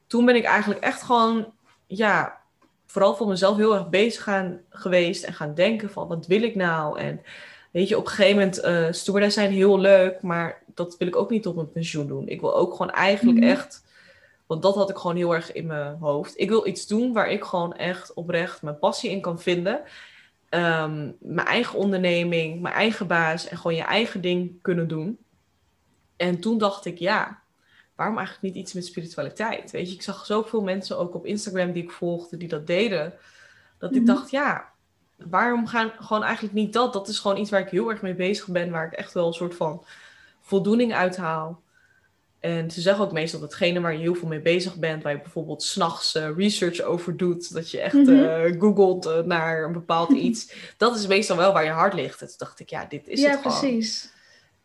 Toen 0.06 0.24
ben 0.24 0.36
ik 0.36 0.44
eigenlijk 0.44 0.80
echt 0.80 1.02
gewoon, 1.02 1.52
ja, 1.86 2.41
vooral 2.92 3.16
voor 3.16 3.28
mezelf 3.28 3.56
heel 3.56 3.74
erg 3.74 3.88
bezig 3.88 4.22
gaan, 4.22 4.60
geweest. 4.70 5.24
En 5.24 5.32
gaan 5.34 5.54
denken 5.54 5.90
van, 5.90 6.08
wat 6.08 6.26
wil 6.26 6.42
ik 6.42 6.54
nou? 6.54 6.98
En 6.98 7.20
weet 7.70 7.88
je, 7.88 7.96
op 7.98 8.04
een 8.04 8.10
gegeven 8.10 8.36
moment, 8.62 8.96
stewardess 8.96 9.34
zijn 9.34 9.50
heel 9.50 9.78
leuk, 9.78 10.22
maar 10.22 10.62
dat 10.74 10.96
wil 10.98 11.08
ik 11.08 11.16
ook 11.16 11.30
niet 11.30 11.46
op 11.46 11.54
mijn 11.54 11.72
pensioen 11.72 12.06
doen. 12.06 12.28
Ik 12.28 12.40
wil 12.40 12.56
ook 12.56 12.72
gewoon 12.72 12.90
eigenlijk 12.92 13.38
Mhm. 13.38 13.48
echt, 13.48 13.84
want 14.46 14.62
dat 14.62 14.74
had 14.74 14.90
ik 14.90 14.96
gewoon 14.96 15.16
heel 15.16 15.34
erg 15.34 15.52
in 15.52 15.66
mijn 15.66 15.96
hoofd. 16.00 16.38
Ik 16.40 16.48
wil 16.48 16.66
iets 16.66 16.86
doen 16.86 17.12
waar 17.12 17.30
ik 17.30 17.44
gewoon 17.44 17.74
echt 17.76 18.14
oprecht 18.14 18.62
mijn 18.62 18.78
passie 18.78 19.10
in 19.10 19.20
kan 19.20 19.40
vinden. 19.40 19.80
Ehm, 20.48 21.10
mijn 21.18 21.46
eigen 21.46 21.78
onderneming, 21.78 22.60
mijn 22.60 22.74
eigen 22.74 23.06
baas 23.06 23.48
en 23.48 23.56
gewoon 23.56 23.76
je 23.76 23.82
eigen 23.82 24.20
ding 24.20 24.52
kunnen 24.62 24.88
doen. 24.88 25.18
En 26.16 26.40
toen 26.40 26.58
dacht 26.58 26.84
ik, 26.84 26.98
ja, 26.98 27.41
waarom 27.96 28.16
eigenlijk 28.18 28.54
niet 28.54 28.62
iets 28.64 28.72
met 28.72 28.86
spiritualiteit? 28.86 29.70
Weet 29.70 29.88
je, 29.88 29.94
ik 29.94 30.02
zag 30.02 30.26
zoveel 30.26 30.62
mensen 30.62 30.98
ook 30.98 31.14
op 31.14 31.26
Instagram 31.26 31.72
die 31.72 31.82
ik 31.82 31.90
volgde 31.90 32.36
die 32.36 32.48
dat 32.48 32.66
deden. 32.66 33.14
Dat 33.78 33.90
ik 33.90 33.96
Mhm. 33.96 34.06
dacht, 34.06 34.30
ja, 34.30 34.68
waarom 35.16 35.66
gaan 35.66 35.92
gewoon 35.98 36.22
eigenlijk 36.22 36.54
niet 36.54 36.72
dat? 36.72 36.92
Dat 36.92 37.08
is 37.08 37.18
gewoon 37.18 37.36
iets 37.36 37.50
waar 37.50 37.60
ik 37.60 37.68
heel 37.68 37.90
erg 37.90 38.02
mee 38.02 38.14
bezig 38.14 38.46
ben, 38.48 38.70
waar 38.70 38.86
ik 38.86 38.92
echt 38.92 39.12
wel 39.12 39.26
een 39.26 39.32
soort 39.32 39.54
van 39.54 39.84
voldoening 40.40 40.94
uithaal. 40.94 41.62
En 42.40 42.70
ze 42.70 42.80
zeggen 42.80 43.04
ook 43.04 43.12
meestal 43.12 43.40
dat 43.40 43.48
hetgene 43.50 43.80
waar 43.80 43.92
je 43.92 43.98
heel 43.98 44.14
veel 44.14 44.28
mee 44.28 44.40
bezig 44.40 44.76
bent, 44.76 45.02
waar 45.02 45.12
je 45.12 45.18
bijvoorbeeld 45.20 45.62
s'nachts 45.62 46.14
eh 46.14 46.28
research 46.36 46.80
over 46.80 47.16
doet, 47.16 47.52
dat 47.54 47.70
je 47.70 47.80
echt 47.80 47.94
Mhm. 47.94 48.10
eh, 48.24 48.60
googelt 48.60 49.06
eh, 49.06 49.18
naar 49.18 49.64
een 49.64 49.72
bepaald 49.72 50.10
iets, 50.26 50.52
dat 50.76 50.96
is 50.96 51.06
meestal 51.06 51.36
wel 51.36 51.52
waar 51.52 51.64
je 51.64 51.70
hart 51.70 51.94
ligt. 51.94 52.20
En 52.20 52.26
toen 52.26 52.36
dacht 52.38 52.60
ik, 52.60 52.70
ja, 52.70 52.84
dit 52.84 53.08
is 53.08 53.20
ja, 53.20 53.30
het 53.30 53.40
gewoon. 53.40 53.58
precies. 53.58 54.11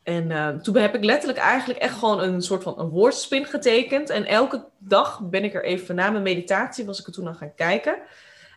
En 0.08 0.32
eh, 0.32 0.50
toen 0.50 0.76
heb 0.76 0.96
ik 0.96 1.04
letterlijk 1.04 1.40
eigenlijk 1.40 1.80
echt 1.80 1.98
gewoon 1.98 2.22
een 2.22 2.42
soort 2.42 2.64
van 2.64 2.80
een 2.80 2.90
woordspin 2.90 3.46
getekend. 3.46 4.10
En 4.10 4.26
elke 4.26 4.64
dag 4.78 5.22
ben 5.30 5.44
ik 5.44 5.54
er 5.54 5.64
even 5.64 5.96
na 5.96 6.10
mijn 6.10 6.24
meditatie, 6.24 6.86
was 6.86 7.00
ik 7.00 7.08
er 7.08 7.14
toen 7.14 7.28
aan 7.28 7.36
gaan 7.36 7.56
kijken. 7.56 7.94
En 7.94 8.00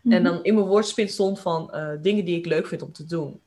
Mhm. 0.03 0.23
dan 0.23 0.45
in 0.45 0.55
mijn 0.55 0.67
woordspin 0.67 1.09
stond 1.09 1.41
van 1.41 1.73
eh, 1.73 1.89
dingen 2.01 2.25
die 2.25 2.39
ik 2.39 2.47
leuk 2.47 2.67
vind 2.67 2.83
om 2.83 2.93
te 2.93 3.05
doen. 3.07 3.41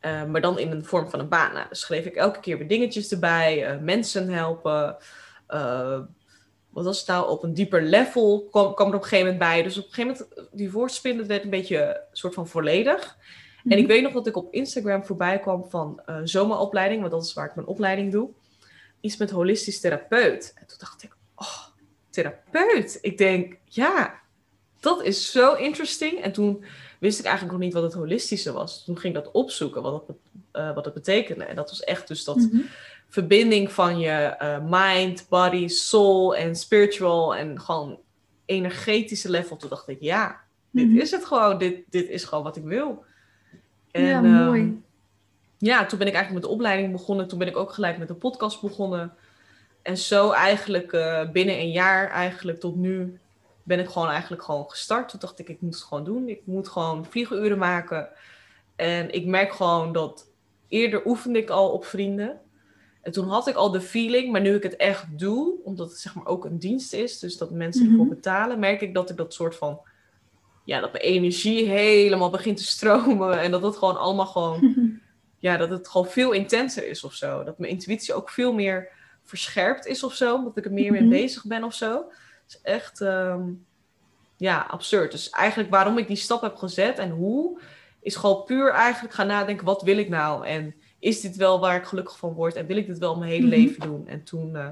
Eh, 0.00 0.24
maar 0.24 0.40
dan 0.40 0.58
in 0.58 0.70
een 0.70 0.84
vorm 0.84 1.10
van 1.10 1.20
een 1.20 1.28
baan. 1.28 1.52
Nou, 1.54 1.68
dus 1.68 1.80
schreef 1.80 2.04
ik 2.04 2.14
elke 2.14 2.40
keer 2.40 2.58
weer 2.58 2.68
dingetjes 2.68 3.12
erbij. 3.12 3.78
mensen 3.82 4.28
helpen. 4.28 4.96
wat 6.70 6.84
was 6.84 6.98
het 6.98 7.08
nou? 7.08 7.30
Op 7.30 7.42
een 7.42 7.54
dieper 7.54 7.82
level 7.82 8.46
kwam, 8.50 8.74
kwam 8.74 8.88
er 8.88 8.94
op 8.94 9.02
een 9.02 9.08
gegeven 9.08 9.32
moment 9.32 9.50
bij. 9.50 9.62
Dus 9.62 9.78
op 9.78 9.84
een 9.84 9.92
gegeven 9.92 10.26
moment, 10.28 10.48
die 10.52 10.70
woordspin, 10.72 11.26
werd 11.26 11.44
een 11.44 11.50
beetje 11.50 12.00
soort 12.12 12.34
van 12.34 12.48
volledig. 12.48 13.16
En 13.68 13.72
Mhm. 13.72 13.78
ik 13.80 13.86
weet 13.86 14.02
nog 14.02 14.12
dat 14.12 14.26
ik 14.26 14.36
op 14.36 14.52
Instagram 14.52 15.04
voorbij 15.04 15.38
kwam 15.38 15.64
van 15.68 16.00
eh, 16.06 16.20
zomeropleiding, 16.24 17.00
want 17.00 17.12
dat 17.12 17.24
is 17.24 17.32
waar 17.32 17.46
ik 17.48 17.54
mijn 17.54 17.66
opleiding 17.66 18.12
doe. 18.12 18.28
Iets 19.00 19.16
met 19.16 19.30
holistisch 19.30 19.80
therapeut. 19.80 20.52
En 20.54 20.66
toen 20.66 20.76
dacht 20.78 21.02
ik, 21.02 21.16
oh, 21.34 21.58
therapeut. 22.10 22.98
Ik 23.00 23.18
denk, 23.18 23.56
ja, 23.64 24.14
dat 24.80 25.02
is 25.04 25.30
zo 25.30 25.54
interesting. 25.54 26.20
En 26.20 26.32
toen 26.32 26.64
wist 26.98 27.18
ik 27.18 27.24
eigenlijk 27.24 27.54
nog 27.56 27.64
niet 27.64 27.74
wat 27.74 27.82
het 27.82 27.92
holistische 27.92 28.52
was. 28.52 28.84
Toen 28.84 28.98
ging 28.98 29.16
ik 29.16 29.22
dat 29.24 29.32
opzoeken, 29.32 29.82
wat 29.82 30.06
dat, 30.06 30.16
eh, 30.52 30.74
wat 30.74 30.84
dat 30.84 30.94
betekende. 30.94 31.44
En 31.44 31.56
dat 31.56 31.70
was 31.70 31.80
echt 31.84 32.08
dus 32.08 32.24
dat 32.24 32.36
Mhm. 32.36 32.60
verbinding 33.08 33.72
van 33.72 33.98
je 33.98 34.10
eh, 34.10 34.58
mind, 34.64 35.26
body, 35.28 35.68
soul 35.68 36.36
en 36.36 36.56
spiritual 36.56 37.34
en 37.36 37.60
gewoon 37.60 37.98
energetische 38.44 39.30
level. 39.30 39.56
Toen 39.56 39.70
dacht 39.70 39.88
ik, 39.88 40.00
ja, 40.00 40.40
dit 40.70 40.86
Mhm. 40.88 40.98
is 40.98 41.10
het 41.10 41.24
gewoon. 41.24 41.58
Dit, 41.58 41.82
dit 41.90 42.08
is 42.08 42.24
gewoon 42.24 42.44
wat 42.44 42.56
ik 42.56 42.64
wil. 42.64 43.04
Ja, 44.04 44.22
ehm, 44.24 44.44
mooi. 44.44 44.82
ja, 45.58 45.86
toen 45.86 45.98
ben 45.98 46.06
ik 46.06 46.14
eigenlijk 46.14 46.32
met 46.32 46.42
de 46.42 46.56
opleiding 46.58 46.92
begonnen. 46.92 47.28
Toen 47.28 47.38
ben 47.38 47.48
ik 47.48 47.56
ook 47.56 47.72
gelijk 47.72 47.98
met 47.98 48.08
de 48.08 48.14
podcast 48.14 48.60
begonnen. 48.60 49.12
En 49.82 49.96
zo 49.96 50.30
eigenlijk 50.30 50.92
eh, 50.92 51.30
binnen 51.30 51.58
een 51.58 51.70
jaar 51.70 52.10
eigenlijk 52.10 52.60
tot 52.60 52.76
nu 52.76 53.18
ben 53.62 53.78
ik 53.78 53.88
gewoon 53.88 54.08
eigenlijk 54.08 54.42
gewoon 54.42 54.70
gestart. 54.70 55.08
Toen 55.08 55.20
dacht 55.20 55.38
ik, 55.38 55.48
ik 55.48 55.60
moet 55.60 55.74
het 55.74 55.82
gewoon 55.82 56.04
doen. 56.04 56.28
Ik 56.28 56.40
moet 56.44 56.68
gewoon 56.68 57.04
vliegenuren 57.04 57.58
maken. 57.58 58.08
En 58.76 59.10
ik 59.14 59.26
merk 59.26 59.52
gewoon 59.52 59.92
dat 59.92 60.28
eerder 60.68 61.06
oefende 61.06 61.38
ik 61.38 61.50
al 61.50 61.70
op 61.70 61.84
vrienden. 61.84 62.40
En 63.02 63.12
toen 63.12 63.28
had 63.28 63.46
ik 63.46 63.54
al 63.54 63.70
de 63.70 63.80
feeling, 63.80 64.32
maar 64.32 64.40
nu 64.40 64.54
ik 64.54 64.62
het 64.62 64.76
echt 64.76 65.18
doe, 65.18 65.54
omdat 65.64 65.88
het 65.88 65.98
zeg 65.98 66.14
maar 66.14 66.26
ook 66.26 66.44
een 66.44 66.58
dienst 66.58 66.92
is, 66.92 67.18
dus 67.18 67.36
dat 67.36 67.50
mensen 67.50 67.82
Mhm. 67.82 67.90
ervoor 67.92 68.08
betalen, 68.14 68.58
merk 68.58 68.80
ik 68.80 68.94
dat 68.94 69.10
ik 69.10 69.16
dat 69.16 69.34
soort 69.34 69.56
van, 69.56 69.80
ja, 70.66 70.80
dat 70.80 70.92
mijn 70.92 71.04
energie 71.04 71.68
helemaal 71.68 72.30
begint 72.30 72.56
te 72.56 72.64
stromen 72.64 73.40
en 73.40 73.50
dat 73.50 73.62
het 73.62 73.76
gewoon 73.76 73.96
allemaal 73.98 74.26
gewoon 74.26 74.74
ja, 75.38 75.56
dat 75.56 75.70
het 75.70 75.88
gewoon 75.88 76.06
veel 76.06 76.32
intenser 76.32 76.88
is 76.88 77.04
of 77.04 77.12
zo. 77.14 77.44
Dat 77.44 77.58
mijn 77.58 77.72
intuïtie 77.72 78.14
ook 78.14 78.30
veel 78.30 78.52
meer 78.52 78.88
verscherpt 79.22 79.86
is 79.86 80.02
of 80.04 80.14
zo. 80.14 80.34
Omdat 80.34 80.56
ik 80.56 80.64
er 80.64 80.72
meer 80.72 80.92
mee 80.92 81.00
Mhm. 81.00 81.10
bezig 81.10 81.44
ben 81.44 81.64
of 81.64 81.74
zo. 81.74 81.92
Het 81.94 82.54
is 82.54 82.60
echt, 82.62 83.00
ehm, 83.00 83.42
ja, 84.36 84.66
absurd. 84.70 85.10
Dus 85.12 85.30
eigenlijk 85.30 85.70
waarom 85.70 85.98
ik 85.98 86.06
die 86.06 86.16
stap 86.16 86.40
heb 86.42 86.56
gezet 86.56 86.98
en 86.98 87.10
hoe, 87.10 87.60
is 88.00 88.16
gewoon 88.16 88.44
puur 88.44 88.70
eigenlijk 88.70 89.14
gaan 89.14 89.26
nadenken, 89.26 89.64
wat 89.66 89.82
wil 89.82 89.98
ik 89.98 90.08
nou? 90.08 90.46
En 90.46 90.74
is 90.98 91.20
dit 91.20 91.36
wel 91.36 91.60
waar 91.60 91.76
ik 91.76 91.84
gelukkig 91.84 92.18
van 92.18 92.32
word? 92.32 92.54
En 92.54 92.66
wil 92.66 92.76
ik 92.76 92.86
dit 92.86 92.98
wel 92.98 93.16
mijn 93.16 93.30
hele 93.30 93.46
Mhm. 93.46 93.54
leven 93.56 93.80
doen? 93.80 94.08
En 94.08 94.22
toen, 94.24 94.56
eh, 94.56 94.68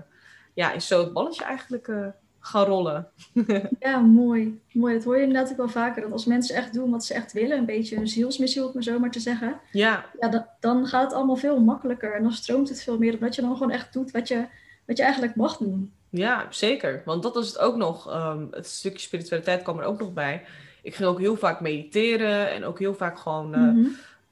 ja, 0.55 0.73
is 0.73 0.87
zo 0.87 1.01
het 1.01 1.13
balletje 1.13 1.45
eigenlijk 1.45 1.89
eh, 1.89 2.07
gaan 2.47 2.65
rollen. 2.65 3.07
Ja, 3.81 3.99
mooi. 4.01 4.61
Mooi. 4.73 4.95
Dat 4.95 5.05
hoor 5.05 5.17
je 5.17 5.23
inderdaad 5.23 5.51
ook 5.51 5.57
wel 5.57 5.69
vaker. 5.69 6.03
Dat 6.03 6.13
als 6.13 6.25
mensen 6.25 6.57
echt 6.57 6.73
doen 6.75 6.91
wat 6.91 7.05
ze 7.05 7.15
echt 7.15 7.33
willen, 7.33 7.59
een 7.59 7.65
beetje 7.67 7.97
een 7.97 8.09
zielsmissie, 8.09 8.65
om 8.65 8.71
het 8.75 8.85
zo 8.85 8.99
maar 8.99 9.11
te 9.11 9.21
zeggen. 9.21 9.61
Ja, 9.73 10.05
Ja, 10.21 10.29
dan, 10.29 10.47
dan 10.61 10.87
gaat 10.87 11.05
het 11.05 11.13
allemaal 11.13 11.37
veel 11.37 11.61
makkelijker. 11.61 12.15
En 12.15 12.23
dan 12.23 12.33
stroomt 12.33 12.69
het 12.69 12.83
veel 12.83 12.99
meer. 12.99 13.15
Omdat 13.15 13.35
je 13.35 13.43
dan 13.43 13.53
gewoon 13.57 13.71
echt 13.73 13.93
doet 13.93 14.11
wat 14.11 14.29
je, 14.29 14.45
wat 14.87 14.97
je 14.97 15.03
eigenlijk 15.03 15.35
mag 15.37 15.57
doen. 15.57 15.93
Ja, 16.11 16.47
zeker. 16.51 17.03
Want 17.05 17.23
dat 17.23 17.37
is 17.37 17.47
het 17.47 17.59
ook 17.59 17.77
nog. 17.77 18.11
ehm, 18.11 18.47
het 18.51 18.67
stukje 18.67 18.99
spiritualiteit 19.01 19.63
kwam 19.63 19.79
er 19.79 19.85
ook 19.85 19.99
nog 20.01 20.13
bij. 20.13 20.43
Ik 20.83 20.95
ging 20.95 21.09
ook 21.09 21.19
heel 21.19 21.37
vaak 21.37 21.61
mediteren 21.61 22.51
en 22.51 22.65
ook 22.65 22.79
heel 22.79 22.95
vaak 22.95 23.19
gewoon, 23.19 23.55
eh, 23.55 23.61
Mhm. 23.61 23.87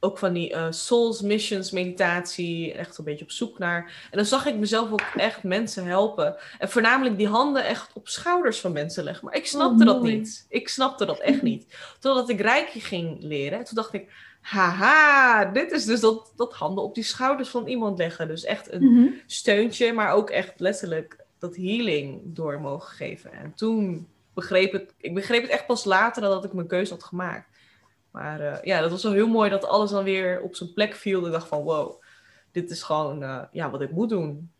Ook 0.04 0.18
van 0.18 0.32
die 0.32 0.52
eh, 0.52 0.66
souls 0.70 1.20
missions 1.20 1.70
meditatie, 1.70 2.72
echt 2.72 2.98
een 2.98 3.04
beetje 3.04 3.24
op 3.24 3.30
zoek 3.30 3.58
naar. 3.58 4.06
En 4.10 4.16
dan 4.16 4.26
zag 4.26 4.46
ik 4.46 4.56
mezelf 4.56 4.92
ook 4.92 5.02
echt 5.16 5.42
mensen 5.42 5.84
helpen. 5.86 6.36
En 6.58 6.70
voornamelijk 6.70 7.16
die 7.16 7.28
handen 7.28 7.64
echt 7.64 7.90
op 7.94 8.08
schouders 8.08 8.60
van 8.60 8.72
mensen 8.72 9.04
leggen. 9.04 9.24
Maar 9.24 9.34
ik 9.36 9.46
snapte 9.46 9.84
dat 9.84 10.02
niet. 10.02 10.46
Ik 10.48 10.68
snapte 10.68 11.04
dat 11.06 11.18
echt 11.20 11.42
niet. 11.42 11.66
Totdat 12.00 12.28
ik 12.28 12.40
Reiki 12.40 12.80
ging 12.80 13.22
leren. 13.22 13.58
En 13.58 13.64
toen 13.64 13.74
dacht 13.74 13.92
ik, 13.92 14.10
haha, 14.40 15.44
dit 15.44 15.72
is 15.72 15.84
dus 15.84 16.00
dat, 16.00 16.32
dat 16.36 16.52
handen 16.54 16.84
op 16.84 16.94
die 16.94 17.04
schouders 17.04 17.48
van 17.48 17.66
iemand 17.66 17.98
leggen. 17.98 18.28
Dus 18.28 18.44
echt 18.44 18.72
een 18.72 18.82
Mhm. 18.94 19.06
steuntje, 19.26 19.92
maar 19.92 20.12
ook 20.12 20.30
echt 20.30 20.60
letterlijk 20.60 21.16
dat 21.38 21.56
healing 21.56 22.20
door 22.24 22.60
mogen 22.60 22.94
geven. 22.96 23.32
En 23.32 23.52
toen 23.54 24.08
begreep 24.34 24.74
ik, 24.74 24.94
ik 25.00 25.14
begreep 25.14 25.42
het 25.42 25.50
echt 25.50 25.66
pas 25.66 25.84
later 25.84 26.22
nadat 26.22 26.44
ik 26.44 26.52
mijn 26.52 26.66
keuze 26.66 26.92
had 26.92 27.04
gemaakt. 27.04 27.51
Maar 28.12 28.40
eh, 28.40 28.62
ja, 28.62 28.80
dat 28.80 28.90
was 28.90 29.02
wel 29.02 29.12
heel 29.12 29.28
mooi 29.28 29.50
dat 29.50 29.64
alles 29.66 29.90
dan 29.90 30.04
weer 30.04 30.40
op 30.40 30.54
zijn 30.54 30.72
plek 30.72 30.94
viel. 30.94 31.26
Ik 31.26 31.32
dacht 31.32 31.48
van 31.48 31.62
wow, 31.62 32.02
dit 32.50 32.70
is 32.70 32.82
gewoon 32.82 33.22
eh, 33.22 33.38
ja, 33.52 33.70
wat 33.70 33.80
ik 33.80 33.90
moet 33.90 34.08
doen. 34.08 34.50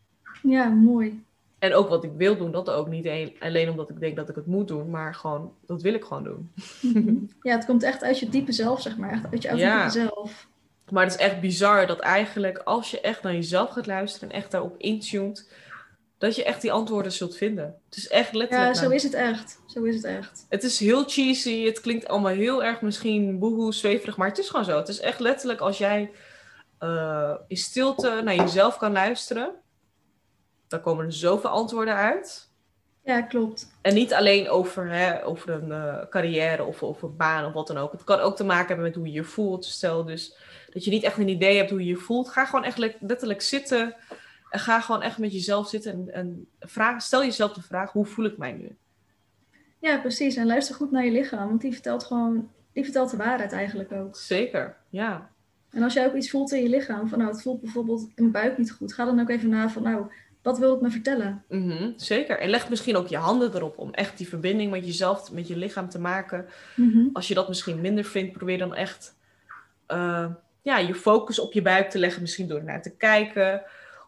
Ja, 0.42 0.68
mooi. 0.68 1.24
En 1.58 1.74
ook 1.74 1.88
wat 1.88 2.04
ik 2.04 2.10
wil 2.16 2.36
doen, 2.36 2.52
dat 2.52 2.70
ook 2.70 2.88
niet 2.88 3.04
een- 3.06 3.36
alleen 3.40 3.70
omdat 3.70 3.90
ik 3.90 4.00
denk 4.00 4.16
dat 4.16 4.28
ik 4.28 4.34
het 4.34 4.46
moet 4.46 4.68
doen, 4.68 4.90
maar 4.90 5.14
gewoon, 5.14 5.52
dat 5.66 5.82
wil 5.82 5.94
ik 5.94 6.04
gewoon 6.04 6.24
doen. 6.24 6.50
Ja, 7.42 7.56
het 7.56 7.64
komt 7.64 7.82
echt 7.82 8.02
uit 8.02 8.18
je 8.18 8.28
diepe 8.28 8.52
zelf, 8.52 8.80
zeg 8.82 8.96
maar. 8.96 9.12
Echt 9.12 9.24
uit 9.32 9.42
je 9.42 9.56
Ja. 9.56 9.88
zelf. 9.88 10.46
Maar 10.90 11.02
het 11.04 11.12
is 11.14 11.18
echt 11.20 11.40
bizar 11.40 11.86
dat 11.86 11.98
eigenlijk 11.98 12.58
als 12.58 12.90
je 12.90 13.00
echt 13.00 13.22
naar 13.22 13.32
jezelf 13.32 13.70
gaat 13.70 13.86
luisteren 13.86 14.30
en 14.30 14.34
echt 14.36 14.50
daarop 14.50 14.74
intuned, 14.78 15.52
dat 16.22 16.36
je 16.36 16.44
echt 16.44 16.60
die 16.60 16.72
antwoorden 16.72 17.12
zult 17.12 17.36
vinden. 17.36 17.80
Het 17.84 17.96
is 17.96 18.08
echt 18.08 18.32
letterlijk. 18.32 18.74
Ja, 18.74 18.74
zo 18.74 18.82
nou, 18.82 18.94
is 18.94 19.02
het 19.02 19.14
echt. 19.14 19.60
Zo 19.66 19.82
is 19.82 19.94
het 19.94 20.04
echt. 20.04 20.46
Het 20.48 20.62
is 20.62 20.78
heel 20.78 21.04
cheesy, 21.04 21.64
het 21.64 21.80
klinkt 21.80 22.08
allemaal 22.08 22.32
heel 22.32 22.64
erg 22.64 22.80
misschien 22.80 23.38
boehoe, 23.38 23.74
zweverig, 23.74 24.16
maar 24.16 24.28
het 24.28 24.38
is 24.38 24.48
gewoon 24.48 24.64
zo. 24.64 24.76
Het 24.76 24.88
is 24.88 25.00
echt 25.00 25.20
letterlijk 25.20 25.60
als 25.60 25.78
jij 25.78 26.10
eh, 26.78 27.34
in 27.46 27.56
stilte 27.56 28.20
naar 28.24 28.34
jezelf 28.34 28.76
kan 28.76 28.92
luisteren, 28.92 29.50
dan 30.68 30.80
komen 30.80 31.04
er 31.04 31.12
zoveel 31.12 31.50
antwoorden 31.50 31.94
uit. 31.94 32.50
Ja, 33.04 33.22
klopt. 33.22 33.70
En 33.80 33.94
niet 33.94 34.14
alleen 34.14 34.48
over, 34.48 34.88
hè, 34.88 35.26
over 35.26 35.50
een 35.50 35.72
eh, 35.72 36.08
carrière 36.10 36.64
of 36.64 36.82
over 36.82 37.08
een 37.08 37.16
baan 37.16 37.44
of 37.44 37.52
wat 37.52 37.66
dan 37.66 37.78
ook. 37.78 37.92
Het 37.92 38.04
kan 38.04 38.20
ook 38.20 38.36
te 38.36 38.44
maken 38.44 38.66
hebben 38.66 38.84
met 38.84 38.94
hoe 38.94 39.06
je 39.06 39.12
je 39.12 39.24
voelt. 39.24 39.64
Stel 39.64 40.04
dus 40.04 40.36
dat 40.70 40.84
je 40.84 40.90
niet 40.90 41.02
echt 41.02 41.18
een 41.18 41.28
idee 41.28 41.56
hebt 41.56 41.70
hoe 41.70 41.80
je 41.80 41.86
je 41.86 41.96
voelt. 41.96 42.28
Ga 42.28 42.44
gewoon 42.44 42.64
echt 42.64 42.78
letterlijk 42.78 43.42
zitten. 43.42 43.94
En 44.52 44.58
ga 44.58 44.80
gewoon 44.80 45.02
echt 45.02 45.18
met 45.18 45.32
jezelf 45.32 45.68
zitten 45.68 45.92
en, 45.92 46.14
en 46.14 46.46
vraag, 46.60 47.02
stel 47.02 47.22
jezelf 47.22 47.52
de 47.52 47.62
vraag, 47.62 47.92
hoe 47.92 48.06
voel 48.06 48.24
ik 48.24 48.36
mij 48.36 48.52
nu? 48.52 48.76
Ja, 49.78 49.98
precies. 49.98 50.36
En 50.36 50.46
luister 50.46 50.74
goed 50.74 50.90
naar 50.90 51.04
je 51.04 51.10
lichaam, 51.10 51.48
want 51.48 51.60
die 51.60 51.72
vertelt 51.72 52.04
gewoon, 52.04 52.50
die 52.72 52.84
vertelt 52.84 53.10
de 53.10 53.16
waarheid 53.16 53.52
eigenlijk 53.52 53.92
ook. 53.92 54.16
Zeker, 54.16 54.76
ja. 54.88 55.30
En 55.70 55.82
als 55.82 55.92
jij 55.92 56.06
ook 56.06 56.14
iets 56.14 56.30
voelt 56.30 56.52
in 56.52 56.62
je 56.62 56.68
lichaam, 56.68 57.08
van 57.08 57.18
nou, 57.18 57.30
het 57.30 57.42
voelt 57.42 57.60
bijvoorbeeld 57.60 58.00
in 58.00 58.12
mijn 58.14 58.30
buik 58.30 58.58
niet 58.58 58.72
goed, 58.72 58.94
ga 58.94 59.04
dan 59.04 59.20
ook 59.20 59.28
even 59.28 59.48
na 59.48 59.68
van 59.68 59.82
nou, 59.82 60.06
wat 60.42 60.58
wil 60.58 60.70
het 60.70 60.80
me 60.80 60.90
vertellen? 60.90 61.44
Mm 61.48 61.92
zeker. 61.96 62.38
En 62.38 62.48
leg 62.48 62.68
misschien 62.68 62.96
ook 62.96 63.08
je 63.08 63.16
handen 63.16 63.54
erop 63.54 63.78
om 63.78 63.92
echt 63.92 64.18
die 64.18 64.28
verbinding 64.28 64.70
met 64.70 64.86
jezelf, 64.86 65.32
met 65.32 65.48
je 65.48 65.56
lichaam 65.56 65.88
te 65.88 65.98
maken. 65.98 66.46
Mhm. 66.76 67.08
Als 67.12 67.28
je 67.28 67.34
dat 67.34 67.48
misschien 67.48 67.80
minder 67.80 68.04
vindt, 68.04 68.32
probeer 68.32 68.58
dan 68.58 68.74
echt 68.74 69.14
uh, 69.88 70.26
ja, 70.62 70.78
je 70.78 70.94
focus 70.94 71.38
op 71.38 71.52
je 71.52 71.62
buik 71.62 71.90
te 71.90 71.98
leggen. 71.98 72.22
Misschien 72.22 72.48
door 72.48 72.64
naar 72.64 72.82
te 72.82 72.96
kijken. 72.96 73.62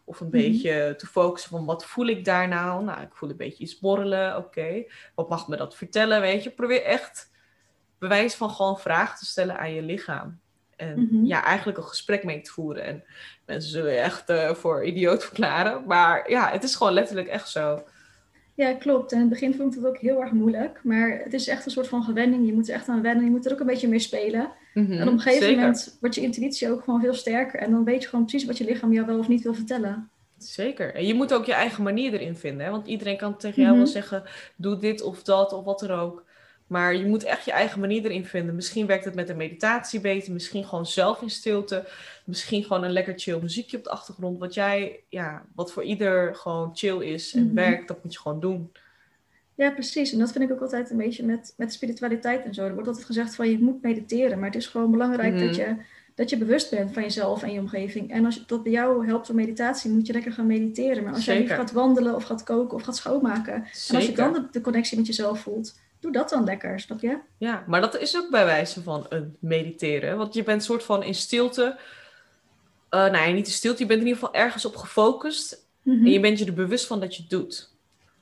Of 0.07 0.19
een 0.19 0.27
Mhm. 0.27 0.35
beetje 0.37 0.93
te 0.97 1.07
focussen 1.07 1.49
van 1.49 1.65
wat 1.65 1.85
voel 1.85 2.07
ik 2.07 2.25
daar 2.25 2.47
nou? 2.47 2.83
Nou, 2.83 3.01
ik 3.01 3.13
voel 3.15 3.29
een 3.29 3.37
beetje 3.37 3.63
iets 3.63 3.79
borrelen. 3.79 4.37
Oké, 4.37 4.83
wat 5.15 5.29
mag 5.29 5.47
me 5.47 5.57
dat 5.57 5.75
vertellen? 5.75 6.21
Weet 6.21 6.43
je, 6.43 6.49
probeer 6.49 6.83
echt 6.83 7.31
bewijs 7.99 8.35
van 8.35 8.49
gewoon 8.49 8.79
vragen 8.79 9.17
te 9.17 9.25
stellen 9.25 9.57
aan 9.59 9.73
je 9.73 9.81
lichaam. 9.81 10.39
En 10.75 10.99
Mhm. 11.11 11.25
ja, 11.25 11.43
eigenlijk 11.43 11.77
een 11.77 11.83
gesprek 11.83 12.23
mee 12.23 12.41
te 12.41 12.51
voeren. 12.51 12.83
En 12.83 13.03
mensen 13.45 13.71
zullen 13.71 13.91
je 13.91 13.97
echt 13.99 14.29
eh, 14.29 14.51
voor 14.53 14.85
idioot 14.85 15.23
verklaren. 15.25 15.85
Maar 15.85 16.29
ja, 16.29 16.49
het 16.51 16.63
is 16.63 16.75
gewoon 16.75 16.93
letterlijk 16.93 17.27
echt 17.27 17.49
zo. 17.49 17.83
Ja, 18.53 18.73
klopt. 18.73 19.11
En 19.11 19.17
in 19.17 19.23
het 19.23 19.33
begin 19.33 19.55
vond 19.55 19.75
ik 19.75 19.79
het 19.81 19.89
ook 19.89 19.97
heel 19.97 20.21
erg 20.21 20.31
moeilijk. 20.31 20.79
Maar 20.83 21.19
het 21.23 21.33
is 21.33 21.47
echt 21.47 21.65
een 21.65 21.71
soort 21.71 21.87
van 21.87 22.03
gewenning. 22.03 22.45
Je 22.45 22.53
moet 22.53 22.67
er 22.69 22.75
echt 22.75 22.87
aan 22.89 23.01
wennen. 23.01 23.23
Je 23.25 23.31
moet 23.31 23.45
er 23.45 23.51
ook 23.51 23.59
een 23.59 23.65
beetje 23.65 23.87
mee 23.87 23.99
spelen. 23.99 24.51
Mhm, 24.75 24.91
En 24.91 25.07
op 25.07 25.13
een 25.13 25.19
gegeven 25.19 25.43
zeker. 25.47 25.59
moment 25.61 25.97
wordt 25.99 26.15
je 26.15 26.21
intuïtie 26.21 26.71
ook 26.71 26.83
gewoon 26.83 27.01
veel 27.01 27.13
sterker. 27.13 27.59
En 27.59 27.71
dan 27.71 27.83
weet 27.83 28.01
je 28.03 28.09
gewoon 28.09 28.25
precies 28.25 28.47
wat 28.47 28.57
je 28.57 28.63
lichaam 28.65 28.93
jou 28.93 29.05
wel 29.05 29.17
of 29.19 29.27
niet 29.27 29.43
wil 29.43 29.53
vertellen. 29.53 30.09
Zeker. 30.37 30.93
En 30.95 31.05
je 31.07 31.13
moet 31.13 31.33
ook 31.33 31.45
je 31.45 31.53
eigen 31.53 31.83
manier 31.83 32.13
erin 32.13 32.35
vinden. 32.35 32.65
Hè? 32.65 32.71
Want 32.71 32.87
iedereen 32.87 33.17
kan 33.17 33.37
tegen 33.37 33.57
jou 33.61 33.69
Mhm. 33.75 33.83
wel 33.83 33.91
zeggen, 33.91 34.23
doe 34.55 34.77
dit 34.77 35.01
of 35.01 35.23
dat 35.23 35.53
of 35.53 35.63
wat 35.65 35.79
dan 35.79 35.91
ook. 35.91 36.23
Maar 36.67 36.95
je 36.95 37.05
moet 37.05 37.23
echt 37.23 37.45
je 37.45 37.51
eigen 37.51 37.79
manier 37.79 38.05
erin 38.05 38.25
vinden. 38.25 38.55
Misschien 38.55 38.85
werkt 38.85 39.05
het 39.05 39.15
met 39.15 39.29
een 39.29 39.37
meditatie 39.37 39.99
beter. 39.99 40.33
Misschien 40.33 40.65
gewoon 40.65 40.85
zelf 40.85 41.21
in 41.21 41.29
stilte. 41.29 41.87
Misschien 42.25 42.63
gewoon 42.63 42.83
een 42.83 42.91
lekker 42.91 43.13
chill 43.17 43.39
muziekje 43.41 43.77
op 43.77 43.83
de 43.83 43.89
achtergrond. 43.89 44.39
Wat 44.39 44.53
jij, 44.53 44.99
ja, 45.09 45.45
wat 45.55 45.71
voor 45.71 45.83
ieder 45.83 46.35
gewoon 46.35 46.69
chill 46.73 46.97
is 47.01 47.33
en 47.33 47.45
Mhm. 47.45 47.55
werkt, 47.55 47.87
dat 47.87 48.03
moet 48.03 48.13
je 48.13 48.19
gewoon 48.19 48.39
doen. 48.39 48.71
Ja, 49.55 49.69
precies. 49.71 50.11
En 50.13 50.19
dat 50.19 50.31
vind 50.31 50.43
ik 50.43 50.51
ook 50.51 50.61
altijd 50.61 50.89
een 50.89 50.97
beetje 50.97 51.25
met, 51.25 51.53
met 51.57 51.73
spiritualiteit 51.73 52.45
en 52.45 52.53
zo. 52.53 52.65
Er 52.65 52.73
wordt 52.73 52.87
altijd 52.87 53.05
gezegd 53.05 53.35
van 53.35 53.49
je 53.49 53.59
moet 53.59 53.81
mediteren. 53.81 54.37
Maar 54.39 54.47
het 54.47 54.57
is 54.57 54.67
gewoon 54.67 54.91
belangrijk 54.91 55.33
Mhm. 55.33 55.45
dat, 55.45 55.55
je, 55.55 55.75
dat 56.15 56.29
je 56.29 56.37
bewust 56.37 56.69
bent 56.69 56.93
van 56.93 57.03
jezelf 57.03 57.43
en 57.43 57.51
je 57.51 57.59
omgeving. 57.59 58.11
En 58.11 58.25
als 58.25 58.45
dat 58.45 58.63
bij 58.63 58.71
jou 58.71 59.07
helpt 59.07 59.27
door 59.27 59.35
meditatie, 59.35 59.91
moet 59.91 60.07
je 60.07 60.13
lekker 60.13 60.31
gaan 60.31 60.47
mediteren. 60.47 61.03
Maar 61.03 61.13
als 61.13 61.25
jij 61.25 61.35
Zeker. 61.35 61.49
liever 61.49 61.65
gaat 61.67 61.75
wandelen 61.75 62.15
of 62.15 62.23
gaat 62.23 62.43
koken 62.43 62.77
of 62.77 62.83
gaat 62.83 62.95
schoonmaken. 62.95 63.53
En 63.53 63.95
als 63.95 64.05
je 64.05 64.11
dan 64.11 64.33
de, 64.33 64.47
de 64.51 64.61
connectie 64.61 64.97
met 64.97 65.07
jezelf 65.07 65.39
voelt, 65.39 65.79
doe 65.99 66.11
dat 66.11 66.29
dan 66.29 66.43
lekker, 66.43 66.79
snap 66.79 67.01
je? 67.01 67.17
Ja, 67.37 67.63
maar 67.67 67.81
dat 67.81 67.99
is 67.99 68.17
ook 68.17 68.29
bij 68.29 68.45
wijze 68.45 68.83
van 68.83 69.05
een 69.09 69.35
mediteren. 69.39 70.17
Want 70.17 70.33
je 70.33 70.43
bent 70.43 70.63
soort 70.63 70.83
van 70.83 71.03
in 71.03 71.15
stilte. 71.15 71.77
eh 72.89 72.99
nou 72.99 73.27
ja, 73.27 73.31
niet 73.33 73.47
in 73.47 73.53
stilte. 73.53 73.81
Je 73.81 73.87
bent 73.87 74.01
in 74.01 74.07
ieder 74.07 74.21
geval 74.21 74.41
ergens 74.41 74.65
op 74.65 74.75
gefocust. 74.75 75.65
Mhm. 75.81 76.05
En 76.05 76.11
je 76.11 76.19
bent 76.19 76.39
je 76.39 76.45
er 76.45 76.53
bewust 76.53 76.87
van 76.87 76.99
dat 76.99 77.15
je 77.15 77.21
het 77.21 77.29
doet. 77.31 77.73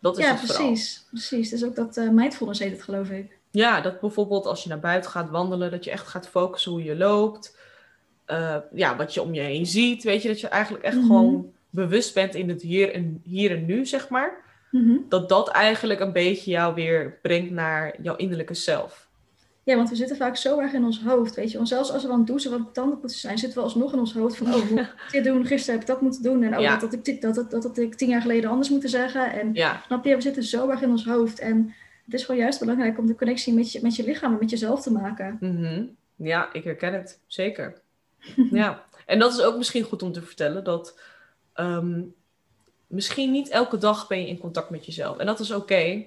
Dat 0.04 0.18
is 0.18 0.24
Ja, 0.26 0.32
het 0.32 0.40
vooral. 0.40 0.66
precies. 0.68 1.06
Precies. 1.10 1.52
Is 1.54 1.66
ook 1.66 1.76
dat 1.76 1.98
eh, 1.98 2.10
mindfulness 2.10 2.60
heet 2.60 2.72
het, 2.72 2.84
geloof 2.84 3.10
ik. 3.10 3.38
Ja, 3.52 3.82
dat 3.82 4.00
bijvoorbeeld 4.00 4.46
als 4.46 4.64
je 4.64 4.70
naar 4.70 4.80
buiten 4.80 5.12
gaat 5.12 5.30
wandelen, 5.30 5.72
dat 5.72 5.84
je 5.84 5.92
echt 5.92 6.08
gaat 6.08 6.28
focussen 6.28 6.72
hoe 6.72 6.84
je 6.84 6.96
loopt. 6.96 7.58
Eh, 8.26 8.56
ja, 8.74 8.96
wat 8.96 9.14
je 9.14 9.22
om 9.22 9.34
je 9.34 9.42
heen 9.42 9.66
ziet. 9.66 10.04
Weet 10.04 10.22
je, 10.22 10.28
dat 10.28 10.40
je 10.40 10.48
eigenlijk 10.48 10.84
echt 10.84 10.96
Mhm. 10.98 11.06
gewoon 11.06 11.52
bewust 11.70 12.14
bent 12.14 12.36
in 12.36 12.50
het 12.50 12.62
hier 12.62 12.94
en, 12.94 13.22
hier 13.24 13.52
en 13.52 13.66
nu, 13.66 13.86
zeg 13.86 14.10
maar. 14.10 14.42
Mhm. 14.72 14.96
Dat 15.10 15.30
dat 15.30 15.50
eigenlijk 15.50 16.00
een 16.00 16.12
beetje 16.14 16.52
jou 16.52 16.74
weer 16.74 17.20
brengt 17.22 17.52
naar 17.52 17.96
jouw 18.02 18.16
innerlijke 18.16 18.54
zelf. 18.54 19.03
Ja, 19.66 19.76
want 19.76 19.90
we 19.90 19.96
zitten 19.96 20.16
vaak 20.18 20.36
zo 20.36 20.60
erg 20.60 20.74
in 20.74 20.84
ons 20.84 21.02
hoofd, 21.02 21.36
weet 21.36 21.52
je. 21.52 21.58
Want 21.58 21.70
zelfs 21.70 21.92
als 21.92 22.04
we 22.04 22.12
aan 22.12 22.18
het 22.18 22.28
douchen 22.28 22.52
wat 22.52 22.74
tanden 22.74 22.98
moeten 23.00 23.18
zijn, 23.18 23.38
zitten 23.38 23.58
we 23.58 23.64
alsnog 23.64 23.94
in 23.94 24.00
ons 24.00 24.14
hoofd 24.14 24.38
van, 24.38 24.54
oh, 24.54 24.70
moet 24.70 24.80
ik 24.80 24.96
dit 25.12 25.24
doen? 25.24 25.46
Gisteren 25.46 25.80
heb 25.80 25.82
ik 25.90 25.94
dat 25.94 26.02
moeten 26.02 26.24
doen. 26.24 26.44
En 26.44 26.56
oh, 26.56 26.62
Ja. 26.62 26.78
dat, 26.78 26.82
had 26.82 27.08
ik, 27.08 27.22
dat, 27.22 27.36
dat, 27.36 27.52
dat 27.52 27.64
had 27.64 27.78
ik 27.78 27.96
tien 27.96 28.10
jaar 28.10 28.22
geleden 28.22 28.50
anders 28.50 28.70
moeten 28.70 28.90
zeggen. 28.90 29.32
En 29.32 29.54
Ja, 29.54 29.82
snap 29.86 30.06
je, 30.06 30.16
we 30.16 30.22
zitten 30.22 30.44
zo 30.44 30.70
erg 30.70 30.82
in 30.82 30.90
ons 30.90 31.06
hoofd. 31.06 31.40
En 31.40 31.74
het 32.06 32.14
is 32.14 32.24
gewoon 32.26 32.42
juist 32.42 32.60
belangrijk 32.60 32.98
om 32.98 33.06
de 33.06 33.16
connectie 33.16 33.54
met 33.54 33.72
je, 33.72 33.80
met 33.82 33.96
je 33.96 34.04
lichaam 34.04 34.34
en 34.34 34.40
met 34.40 34.50
jezelf 34.50 34.82
te 34.82 34.92
maken. 34.92 35.38
mhm. 35.40 35.84
ja 36.16 36.54
ik 36.54 36.64
herken 36.64 36.94
het. 36.94 37.20
Zeker. 37.28 37.82
ja, 38.52 38.86
en 39.06 39.20
dat 39.20 39.34
is 39.34 39.42
ook 39.42 39.58
misschien 39.58 39.84
goed 39.84 40.02
om 40.04 40.12
te 40.12 40.22
vertellen. 40.22 40.64
Dat 40.64 41.00
ehm, 41.54 42.02
misschien 42.88 43.32
niet 43.32 43.50
elke 43.50 43.78
dag 43.78 44.08
ben 44.08 44.22
je 44.22 44.28
in 44.28 44.38
contact 44.38 44.70
met 44.70 44.86
jezelf. 44.86 45.18
En 45.18 45.26
dat 45.26 45.40
is 45.40 45.52
oké. 45.52 46.04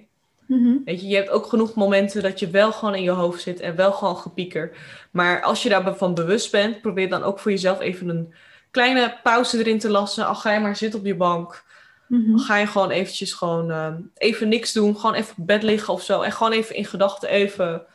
Mhm. 0.46 0.76
Weet 0.84 1.00
je, 1.00 1.06
je 1.08 1.14
hebt 1.16 1.30
ook 1.30 1.46
genoeg 1.46 1.74
momenten 1.74 2.22
dat 2.22 2.38
je 2.38 2.50
wel 2.50 2.72
gewoon 2.72 2.94
in 2.94 3.02
je 3.02 3.10
hoofd 3.10 3.42
zit 3.42 3.60
en 3.60 3.76
wel 3.76 3.92
gewoon 3.92 4.16
gepieker. 4.16 4.76
Maar 5.10 5.42
als 5.42 5.62
je 5.62 5.68
daarvan 5.68 6.14
bewust 6.14 6.50
bent, 6.50 6.80
probeer 6.80 7.08
dan 7.08 7.22
ook 7.22 7.38
voor 7.38 7.50
jezelf 7.50 7.80
even 7.80 8.08
een 8.08 8.34
kleine 8.70 9.18
pauze 9.22 9.58
erin 9.58 9.78
te 9.78 9.90
lassen. 9.90 10.26
Al 10.26 10.34
ga 10.34 10.52
je 10.52 10.60
maar 10.60 10.76
zitten 10.76 10.98
op 11.00 11.06
je 11.06 11.14
bank. 11.16 11.64
Mhm. 12.08 12.30
Dan 12.30 12.38
ga 12.40 12.56
je 12.56 12.66
gewoon 12.66 12.90
eventjes 12.90 13.32
gewoon 13.32 13.70
ehm, 13.70 14.00
even 14.14 14.48
niks 14.48 14.72
doen. 14.72 14.96
Gewoon 14.96 15.14
even 15.14 15.34
op 15.38 15.46
bed 15.46 15.62
liggen 15.62 15.92
of 15.94 16.02
zo. 16.02 16.20
En 16.22 16.32
gewoon 16.32 16.52
even 16.52 16.74
in 16.76 16.84
gedachten 16.84 17.28
even, 17.28 17.86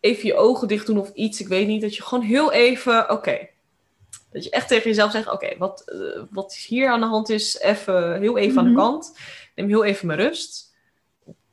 even 0.00 0.26
je 0.26 0.34
ogen 0.34 0.68
dicht 0.68 0.86
doen 0.86 0.98
of 0.98 1.10
iets. 1.14 1.40
Ik 1.40 1.48
weet 1.48 1.66
niet. 1.66 1.82
Dat 1.82 1.96
je 1.96 2.02
gewoon 2.02 2.24
heel 2.24 2.52
even, 2.52 3.10
oké. 3.10 3.38
Dat 4.32 4.44
je 4.44 4.50
echt 4.50 4.68
tegen 4.68 4.88
jezelf 4.88 5.10
zegt, 5.10 5.30
oké, 5.30 5.56
wat, 5.58 5.82
eh, 5.86 6.22
wat 6.30 6.54
hier 6.54 6.88
aan 6.90 7.00
de 7.00 7.06
hand 7.06 7.28
is, 7.28 7.58
even 7.58 8.20
heel 8.20 8.38
even 8.38 8.58
aan 8.58 8.64
Mhm. 8.64 8.74
de 8.74 8.80
kant. 8.80 9.18
Neem 9.54 9.68
heel 9.68 9.84
even 9.84 10.06
mijn 10.06 10.18
rust. 10.18 10.73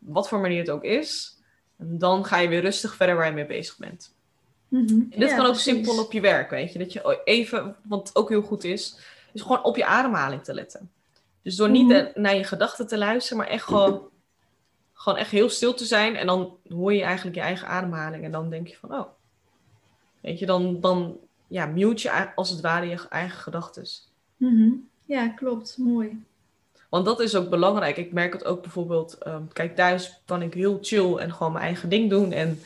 Wat 0.02 0.28
voor 0.30 0.40
manier 0.40 0.60
het 0.60 0.70
ook 0.70 0.84
is. 0.84 1.38
En 1.78 1.98
dan 1.98 2.26
ga 2.26 2.38
je 2.38 2.48
weer 2.48 2.62
rustig 2.62 2.96
verder 2.96 3.16
waar 3.16 3.26
je 3.26 3.32
mee 3.32 3.46
bezig 3.46 3.78
bent. 3.78 4.14
Mhm. 4.68 4.88
En 4.90 5.20
dit 5.20 5.30
Ja, 5.30 5.36
kan 5.36 5.46
ook 5.46 5.52
precies. 5.52 5.74
simpel 5.74 6.04
op 6.04 6.12
je 6.12 6.22
werk, 6.22 6.50
weet 6.50 6.74
je. 6.74 6.80
Dat 6.80 6.94
je 6.94 7.22
even, 7.24 7.76
wat 7.84 8.12
ook 8.14 8.30
heel 8.30 8.42
goed 8.42 8.64
is, 8.64 8.98
is 9.34 9.42
gewoon 9.42 9.64
op 9.64 9.76
je 9.76 9.86
ademhaling 9.86 10.44
te 10.44 10.54
letten. 10.54 10.92
Dus 11.42 11.56
door 11.56 11.70
niet 11.70 11.88
Mhm. 11.88 12.22
naar 12.22 12.36
je 12.36 12.44
gedachten 12.44 12.88
te 12.88 12.98
luisteren, 12.98 13.38
maar 13.38 13.48
echt 13.48 13.64
gewoon, 13.64 14.10
gewoon 14.94 15.20
echt 15.20 15.32
heel 15.32 15.50
stil 15.50 15.74
te 15.74 15.86
zijn. 15.86 16.16
En 16.16 16.26
dan 16.28 16.58
hoor 16.70 16.94
je 16.94 17.02
eigenlijk 17.04 17.36
je 17.36 17.42
eigen 17.42 17.68
ademhaling. 17.68 18.24
En 18.24 18.32
dan 18.32 18.50
denk 18.50 18.68
je 18.68 18.76
van, 18.78 18.94
oh. 18.94 19.08
Weet 20.22 20.40
je, 20.40 20.46
dan, 20.46 20.80
dan 20.80 21.18
ja, 21.48 21.66
mute 21.66 22.02
je 22.08 22.36
als 22.36 22.50
het 22.50 22.62
ware 22.62 22.86
je 22.86 23.08
eigen 23.10 23.40
gedachten. 23.40 23.86
Mhm. 24.38 24.70
Ja, 25.06 25.28
klopt. 25.28 25.78
Mooi. 25.78 26.24
Want 26.92 27.06
dat 27.06 27.20
is 27.20 27.36
ook 27.36 27.50
belangrijk. 27.50 27.98
Ik 27.98 28.12
merk 28.14 28.34
het 28.34 28.46
ook 28.46 28.62
bijvoorbeeld, 28.62 29.18
ehm, 29.18 29.42
kijk 29.54 29.76
thuis 29.76 30.22
kan 30.26 30.42
ik 30.42 30.54
heel 30.54 30.78
chill 30.82 31.16
en 31.16 31.34
gewoon 31.34 31.52
mijn 31.52 31.66
eigen 31.66 31.90
ding 31.90 32.10
doen. 32.10 32.32
En 32.32 32.60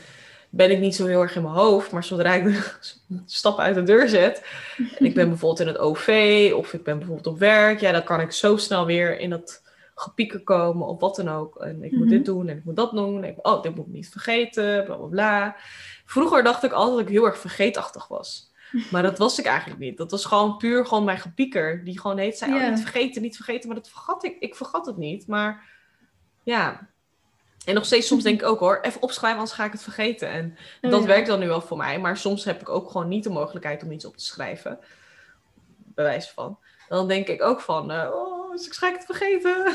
ben 0.49 0.71
ik 0.71 0.79
niet 0.79 0.95
zo 0.95 1.05
heel 1.05 1.21
erg 1.21 1.35
in 1.35 1.41
mijn 1.41 1.53
hoofd. 1.53 1.91
Maar 1.91 2.03
zodra 2.03 2.33
ik 2.33 2.43
de 2.43 2.61
stap 3.25 3.59
uit 3.59 3.75
de 3.75 3.83
deur 3.83 4.07
zet. 4.09 4.43
En 4.97 5.05
ik 5.05 5.13
ben 5.13 5.29
bijvoorbeeld 5.29 5.59
in 5.59 5.67
het 5.67 5.77
OV 5.77 6.51
of 6.55 6.73
ik 6.73 6.83
ben 6.83 6.97
bijvoorbeeld 6.97 7.27
op 7.27 7.39
werk. 7.39 7.79
Ja, 7.79 7.91
dan 7.91 8.03
kan 8.03 8.19
ik 8.19 8.31
zo 8.31 8.57
snel 8.57 8.85
weer 8.85 9.19
in 9.19 9.29
dat 9.29 9.63
gepieker 9.95 10.39
komen 10.43 10.87
of 10.87 10.99
wat 10.99 11.15
dan 11.15 11.29
ook. 11.29 11.55
En 11.55 11.83
ik 11.83 11.91
moet 11.91 11.99
Mhm. 12.01 12.09
dit 12.09 12.25
doen 12.25 12.47
en 12.47 12.57
ik 12.57 12.65
moet 12.65 12.75
dat 12.75 12.91
doen. 12.91 13.23
En 13.23 13.29
ik, 13.29 13.47
oh, 13.47 13.61
dit 13.61 13.75
moet 13.75 13.85
ik 13.85 13.93
niet 13.93 14.09
vergeten, 14.09 14.83
bla 14.85 14.95
bla 14.95 15.07
bla. 15.07 15.55
Vroeger 16.05 16.43
dacht 16.43 16.63
ik 16.63 16.71
altijd 16.71 16.97
dat 16.97 17.07
ik 17.07 17.13
heel 17.13 17.25
erg 17.25 17.37
vergeetachtig 17.37 18.07
was. 18.07 18.51
Maar 18.91 19.03
dat 19.03 19.17
was 19.17 19.39
ik 19.39 19.45
eigenlijk 19.45 19.79
niet. 19.79 19.97
Dat 19.97 20.11
was 20.11 20.25
gewoon 20.25 20.57
puur 20.57 20.85
gewoon 20.85 21.03
mijn 21.03 21.19
gepieker. 21.19 21.83
Die 21.83 21.99
gewoon 21.99 22.17
heet 22.17 22.37
zei, 22.37 22.53
oh, 22.53 22.69
niet 22.69 22.79
vergeten, 22.79 23.21
niet 23.21 23.35
vergeten. 23.35 23.67
Maar 23.67 23.77
dat 23.77 23.89
vergat 23.89 24.23
ik. 24.23 24.35
Ik 24.39 24.55
vergat 24.55 24.85
het 24.85 24.97
niet. 24.97 25.27
Maar 25.27 25.63
ja. 26.43 26.87
En 27.65 27.73
nog 27.73 27.85
steeds 27.85 28.07
soms 28.07 28.23
denk 28.23 28.41
ik 28.41 28.47
ook 28.47 28.59
hoor, 28.59 28.79
even 28.81 29.01
opschrijven, 29.01 29.39
anders 29.39 29.57
ga 29.57 29.65
ik 29.65 29.71
het 29.71 29.83
vergeten. 29.83 30.29
En 30.29 30.57
Oh, 30.81 30.91
dat 30.91 31.01
ja. 31.01 31.07
werkt 31.07 31.27
dan 31.27 31.39
nu 31.39 31.47
wel 31.47 31.61
voor 31.61 31.77
mij. 31.77 31.99
Maar 31.99 32.17
soms 32.17 32.43
heb 32.43 32.61
ik 32.61 32.69
ook 32.69 32.91
gewoon 32.91 33.07
niet 33.07 33.23
de 33.23 33.29
mogelijkheid 33.29 33.83
om 33.83 33.91
iets 33.91 34.05
op 34.05 34.17
te 34.17 34.23
schrijven. 34.23 34.79
Bewijs 35.75 36.29
van. 36.29 36.59
Dan 36.89 37.07
denk 37.07 37.27
ik 37.27 37.41
ook 37.41 37.61
van, 37.61 37.91
eh, 37.91 38.11
oh, 38.13 38.51
dus 38.51 38.65
ik 38.65 38.73
ga 38.73 38.91
het 38.91 39.05
vergeten. 39.05 39.73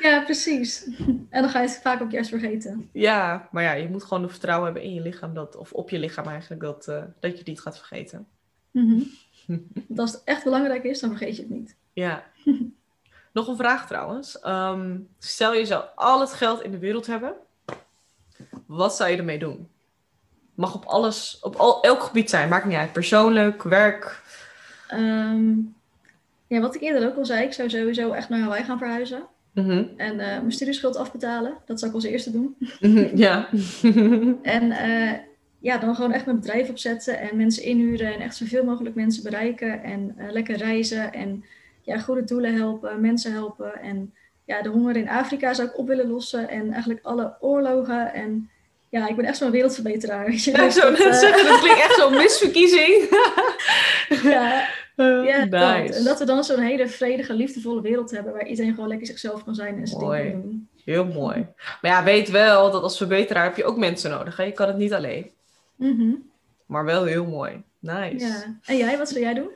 Ja, 0.00 0.20
precies. 0.20 0.88
En 1.34 1.42
dan 1.42 1.50
ga 1.50 1.60
je 1.60 1.68
het 1.68 1.80
vaak 1.82 2.02
ook 2.02 2.10
juist 2.10 2.28
vergeten. 2.28 2.88
ja, 2.92 3.48
maar 3.50 3.62
ja, 3.62 3.72
je 3.72 3.88
moet 3.88 4.02
gewoon 4.02 4.22
de 4.22 4.28
vertrouwen 4.28 4.64
hebben 4.64 4.82
in 4.82 4.94
je 4.94 5.00
lichaam. 5.00 5.34
Dat, 5.34 5.56
of 5.56 5.72
op 5.72 5.90
je 5.90 5.98
lichaam 5.98 6.26
eigenlijk, 6.26 6.60
dat, 6.60 6.88
eh, 6.88 7.02
dat 7.20 7.30
je 7.30 7.38
het 7.38 7.46
niet 7.46 7.60
gaat 7.60 7.76
vergeten. 7.76 8.26
Mhm. 8.70 9.00
Want 9.88 9.98
als 9.98 10.12
het 10.12 10.22
echt 10.24 10.44
belangrijk 10.44 10.84
is, 10.84 11.00
dan 11.00 11.10
vergeet 11.10 11.36
je 11.36 11.42
het 11.42 11.50
niet. 11.50 11.76
Ja. 11.92 12.24
Nog 13.32 13.48
een 13.48 13.56
vraag 13.56 13.86
trouwens. 13.86 14.40
Ehm, 14.40 14.96
stel 15.18 15.54
je 15.54 15.66
zou 15.66 15.84
al 15.94 16.20
het 16.20 16.32
geld 16.32 16.62
in 16.62 16.70
de 16.70 16.78
wereld 16.78 17.06
hebben. 17.06 17.34
Wat 18.66 18.96
zou 18.96 19.10
je 19.10 19.16
ermee 19.16 19.38
doen? 19.38 19.68
Mag 20.54 20.74
op 20.74 20.84
alles, 20.84 21.38
op 21.40 21.56
al, 21.56 21.82
elk 21.82 22.02
gebied 22.02 22.30
zijn. 22.30 22.48
Maakt 22.48 22.64
niet 22.64 22.76
uit. 22.76 22.92
Persoonlijk, 22.92 23.62
werk. 23.62 24.22
Ehm, 24.88 25.52
ja, 26.46 26.60
wat 26.60 26.74
ik 26.74 26.80
eerder 26.80 27.08
ook 27.08 27.16
al 27.16 27.24
zei, 27.26 27.44
ik 27.44 27.52
zou 27.52 27.70
sowieso 27.70 28.12
echt 28.12 28.28
naar 28.28 28.40
Hawaii 28.40 28.64
gaan 28.64 28.78
verhuizen. 28.78 29.28
Mhm. 29.54 29.84
En 29.96 30.12
uh, 30.12 30.26
mijn 30.26 30.52
studieschuld 30.52 30.96
afbetalen. 30.96 31.54
Dat 31.66 31.78
zou 31.78 31.90
ik 31.90 31.96
als 31.96 32.06
eerste 32.06 32.30
doen. 32.30 32.56
Mhm, 32.80 33.16
ja. 33.16 33.48
en 34.42 34.64
uh, 34.64 35.12
ja, 35.58 35.78
dan 35.78 35.94
gewoon 35.94 36.12
echt 36.12 36.24
mijn 36.24 36.40
bedrijf 36.40 36.68
opzetten 36.68 37.20
en 37.20 37.36
mensen 37.36 37.62
inhuren 37.62 38.14
en 38.14 38.20
echt 38.20 38.36
zoveel 38.36 38.64
mogelijk 38.64 38.94
mensen 38.94 39.22
bereiken 39.22 39.82
en 39.82 40.14
uh, 40.18 40.30
lekker 40.30 40.56
reizen 40.56 41.12
en 41.12 41.44
ja, 41.82 41.98
goede 41.98 42.24
doelen 42.24 42.54
helpen, 42.54 43.00
mensen 43.00 43.32
helpen. 43.32 43.80
En 43.82 44.14
ja, 44.44 44.62
de 44.62 44.68
honger 44.68 44.96
in 44.96 45.08
Afrika 45.08 45.54
zou 45.54 45.68
ik 45.68 45.78
op 45.78 45.86
willen 45.86 46.08
lossen 46.08 46.48
en 46.48 46.72
eigenlijk 46.72 47.04
alle 47.04 47.36
oorlogen 47.40 48.12
en 48.12 48.48
ja, 48.88 49.08
ik 49.08 49.16
ben 49.16 49.24
echt 49.24 49.36
zo'n 49.36 49.50
wereldverbeteraar. 49.50 50.26
Weet 50.26 50.44
je? 50.44 50.50
Ja, 50.50 50.70
zo, 50.70 50.90
dat, 50.90 50.98
dat 51.46 51.60
klinkt 51.60 51.82
echt 51.82 51.94
zo'n 51.94 52.16
misverkiezing. 52.16 53.08
ja, 54.34 54.68
uh, 54.96 55.24
ja 55.24 55.44
nice. 55.44 55.94
En 55.94 56.04
dat 56.04 56.18
we 56.18 56.24
dan 56.24 56.44
zo'n 56.44 56.60
hele 56.60 56.88
vredige, 56.88 57.34
liefdevolle 57.34 57.80
wereld 57.80 58.10
hebben 58.10 58.32
waar 58.32 58.46
iedereen 58.46 58.74
gewoon 58.74 58.88
lekker 58.88 59.06
zichzelf 59.06 59.44
kan 59.44 59.54
zijn 59.54 59.78
en 59.78 59.86
zijn 59.86 60.00
dingen 60.00 60.32
kan 60.32 60.42
doen. 60.42 60.68
Heel 60.84 61.04
mooi. 61.04 61.46
Maar 61.80 61.90
ja, 61.90 62.04
weet 62.04 62.30
wel 62.30 62.70
dat 62.70 62.82
als 62.82 62.96
verbeteraar 62.96 63.44
heb 63.44 63.56
je 63.56 63.64
ook 63.64 63.76
mensen 63.76 64.10
nodig. 64.10 64.36
Hè? 64.36 64.42
Je 64.42 64.52
kan 64.52 64.68
het 64.68 64.76
niet 64.76 64.92
alleen. 64.92 65.30
Mm 65.76 66.30
Maar 66.66 66.84
wel 66.84 67.04
heel 67.04 67.26
mooi. 67.26 67.62
Nice. 67.78 68.26
Ja. 68.26 68.58
En 68.64 68.76
jij, 68.76 68.98
wat 68.98 69.08
zou 69.08 69.20
jij 69.20 69.34
doen? 69.34 69.50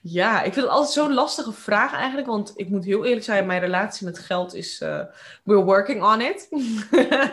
Ja, 0.00 0.42
ik 0.42 0.52
vind 0.52 0.66
het 0.66 0.74
altijd 0.74 0.92
zo'n 0.92 1.14
lastige 1.14 1.52
vraag 1.52 1.94
eigenlijk. 1.94 2.26
Want 2.26 2.52
ik 2.56 2.68
moet 2.68 2.84
heel 2.84 3.04
eerlijk 3.04 3.24
zijn, 3.24 3.46
mijn 3.46 3.60
relatie 3.60 4.06
met 4.06 4.18
geld 4.18 4.54
is... 4.54 4.80
Uh, 4.80 5.00
we're 5.44 5.64
working 5.64 6.02
on 6.02 6.20
it. 6.20 6.48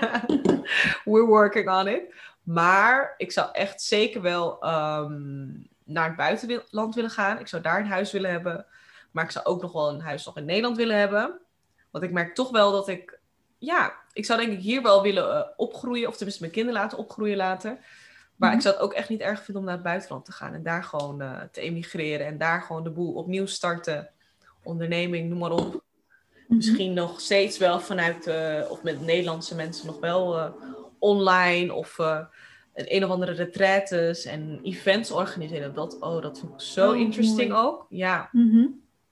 we're 1.12 1.26
working 1.26 1.70
on 1.70 1.88
it. 1.88 2.02
Maar 2.44 3.14
ik 3.18 3.32
zou 3.32 3.50
echt 3.52 3.82
zeker 3.82 4.22
wel 4.22 4.66
um, 4.66 5.68
naar 5.90 6.08
het 6.08 6.16
buitenland 6.16 6.96
willen 6.96 7.10
gaan. 7.10 7.40
Ik 7.40 7.48
zou 7.48 7.62
daar 7.62 7.80
een 7.80 7.88
huis 7.88 8.12
willen 8.12 8.32
hebben. 8.32 8.66
Maar 9.12 9.24
ik 9.24 9.32
zou 9.32 9.46
ook 9.46 9.62
nog 9.62 9.72
wel 9.72 9.90
een 9.90 10.02
huis 10.02 10.26
nog 10.26 10.38
in 10.38 10.46
Nederland 10.46 10.78
willen 10.78 10.98
hebben. 10.98 11.40
Want 11.92 12.04
ik 12.04 12.12
merk 12.12 12.36
toch 12.36 12.52
wel 12.52 12.72
dat 12.72 12.88
ik... 12.88 13.20
Ja, 13.58 13.94
ik 14.14 14.26
zou 14.26 14.40
denk 14.40 14.52
ik 14.52 14.60
hier 14.60 14.82
wel 14.82 15.02
willen 15.02 15.36
uh, 15.36 15.42
opgroeien. 15.56 16.08
Of 16.08 16.16
tenminste 16.16 16.42
mijn 16.42 16.54
kinderen 16.54 16.82
laten 16.82 16.98
opgroeien 16.98 17.38
later. 17.38 17.78
Maar 18.36 18.50
ik 18.50 18.56
mhm. 18.56 18.64
zou 18.64 18.76
het 18.76 18.84
ook 18.84 18.94
echt 18.94 19.10
niet 19.10 19.22
erg 19.22 19.44
vinden 19.44 19.56
om 19.56 19.64
naar 19.64 19.78
het 19.78 19.84
buitenland 19.84 20.26
te 20.26 20.32
gaan. 20.32 20.54
En 20.54 20.64
daar 20.64 20.84
gewoon 20.84 21.22
uh, 21.22 21.42
te 21.52 21.62
emigreren. 21.62 22.26
En 22.26 22.38
daar 22.38 22.62
gewoon 22.62 22.84
de 22.84 22.90
boel 22.90 23.14
opnieuw 23.14 23.46
starten. 23.46 24.10
Onderneming, 24.64 25.30
noem 25.30 25.40
maar 25.40 25.52
op. 25.52 25.74
Mhm. 25.74 25.82
Misschien 26.48 26.94
nog 26.94 27.20
steeds 27.20 27.58
wel 27.58 27.80
vanuit... 27.80 28.28
Uh, 28.28 28.72
of 28.72 28.84
met 28.84 29.02
Nederlandse 29.02 29.56
mensen 29.56 29.86
nog 29.86 30.00
wel 30.00 30.56
online. 31.00 31.74
Of 31.74 31.98
een, 32.80 32.96
een 32.96 33.04
of 33.04 33.10
andere 33.10 33.32
retretes 33.32 34.26
en 34.26 34.60
events 34.64 35.12
organiseren. 35.12 35.74
Dat, 35.74 36.00
oh, 36.00 36.22
dat 36.22 36.40
vind 36.40 36.54
ik 36.54 36.60
zo 36.60 36.92
oh, 36.92 36.98
interesting 36.98 37.54
ook. 37.54 37.86
Ja. 37.90 38.30
Mhm. 38.32 38.66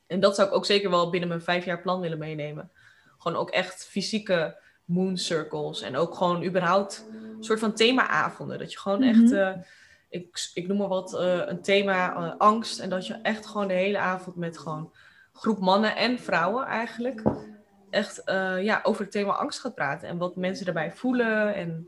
En 0.08 0.20
dat 0.20 0.36
zou 0.36 0.48
ik 0.48 0.54
ook 0.54 0.66
zeker 0.66 0.90
wel 0.90 1.10
binnen 1.10 1.30
mijn 1.30 1.42
vijf 1.42 1.66
jaar 1.66 1.82
plan 1.82 2.02
willen 2.02 2.18
meenemen. 2.18 2.72
Gewoon 3.18 3.38
ook 3.38 3.50
echt 3.50 3.86
fysieke 3.86 4.58
moon 4.86 5.18
circles. 5.18 5.82
En 5.82 5.96
ook 5.96 6.16
gewoon 6.16 6.44
überhaupt 6.44 7.06
een 7.38 7.44
soort 7.44 7.60
van 7.60 7.74
themaavonden. 7.74 8.60
Dat 8.60 8.72
je 8.72 8.80
gewoon 8.80 9.04
echt, 9.04 9.20
mhm. 9.20 9.34
eh, 9.34 9.54
ik, 10.10 10.50
ik 10.54 10.68
noem 10.68 10.78
maar 10.78 10.88
wat, 10.88 11.14
uh, 11.14 11.42
een 11.46 11.62
thema 11.62 12.18
uh, 12.18 12.34
angst. 12.38 12.80
En 12.80 12.90
dat 12.90 13.08
je 13.08 13.14
echt 13.14 13.46
gewoon 13.46 13.68
de 13.68 13.74
hele 13.74 13.98
avond 13.98 14.36
met 14.36 14.58
gewoon 14.58 14.94
groep 15.34 15.60
mannen 15.60 15.96
en 15.96 16.20
vrouwen 16.20 16.66
eigenlijk. 16.66 17.22
Echt 17.90 18.22
ja, 18.62 18.80
over 18.84 19.02
het 19.02 19.12
thema 19.12 19.32
angst 19.32 19.60
gaat 19.60 19.76
praten. 19.76 20.08
En 20.08 20.18
wat 20.18 20.36
mensen 20.36 20.66
daarbij 20.66 20.92
voelen. 20.92 21.56
En 21.56 21.88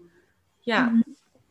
ja, 0.59 0.85
mhm 0.85 0.99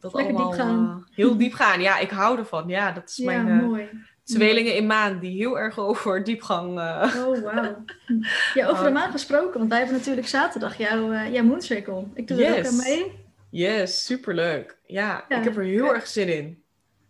dat 0.01 0.15
Lekker 0.15 0.35
allemaal 0.35 0.51
diep 0.51 0.61
gaan. 0.61 1.05
Uh, 1.09 1.17
heel 1.17 1.37
diep 1.37 1.53
gaan. 1.53 1.81
Ja, 1.81 1.99
ik 1.99 2.11
hou 2.11 2.39
ervan. 2.39 2.69
Ja, 2.69 2.93
dat 2.93 3.09
is 3.09 3.17
ja, 3.17 3.25
mijn 3.25 3.49
uh, 3.49 3.67
mooi. 3.67 3.89
tweelingen 4.25 4.77
in 4.77 4.87
maan 4.87 5.19
die 5.19 5.37
heel 5.37 5.59
erg 5.59 5.79
over 5.79 6.25
diepgang. 6.25 6.79
Uh... 6.79 7.15
Oh, 7.27 7.43
wauw. 7.43 7.85
Ja, 8.55 8.69
over 8.69 8.85
de 8.85 8.91
maan 8.91 9.11
gesproken, 9.11 9.59
want 9.59 9.71
wij 9.71 9.79
hebben 9.79 9.97
natuurlijk 9.97 10.29
zaterdag 10.29 10.77
jouw, 10.77 11.13
jouw 11.13 11.45
Moonscircle. 11.45 12.05
Ik 12.15 12.29
doe 12.29 12.37
yes. 12.37 12.49
er 12.49 12.59
ook 12.59 12.67
aan 12.67 12.77
mee. 12.77 13.27
Yes, 13.51 14.05
superleuk. 14.05 14.79
Ja, 14.87 15.25
ja, 15.29 15.39
ik 15.39 15.45
heb 15.45 15.57
er 15.57 15.65
heel 15.65 15.95
erg 15.95 16.07
zin 16.07 16.29
in. 16.29 16.63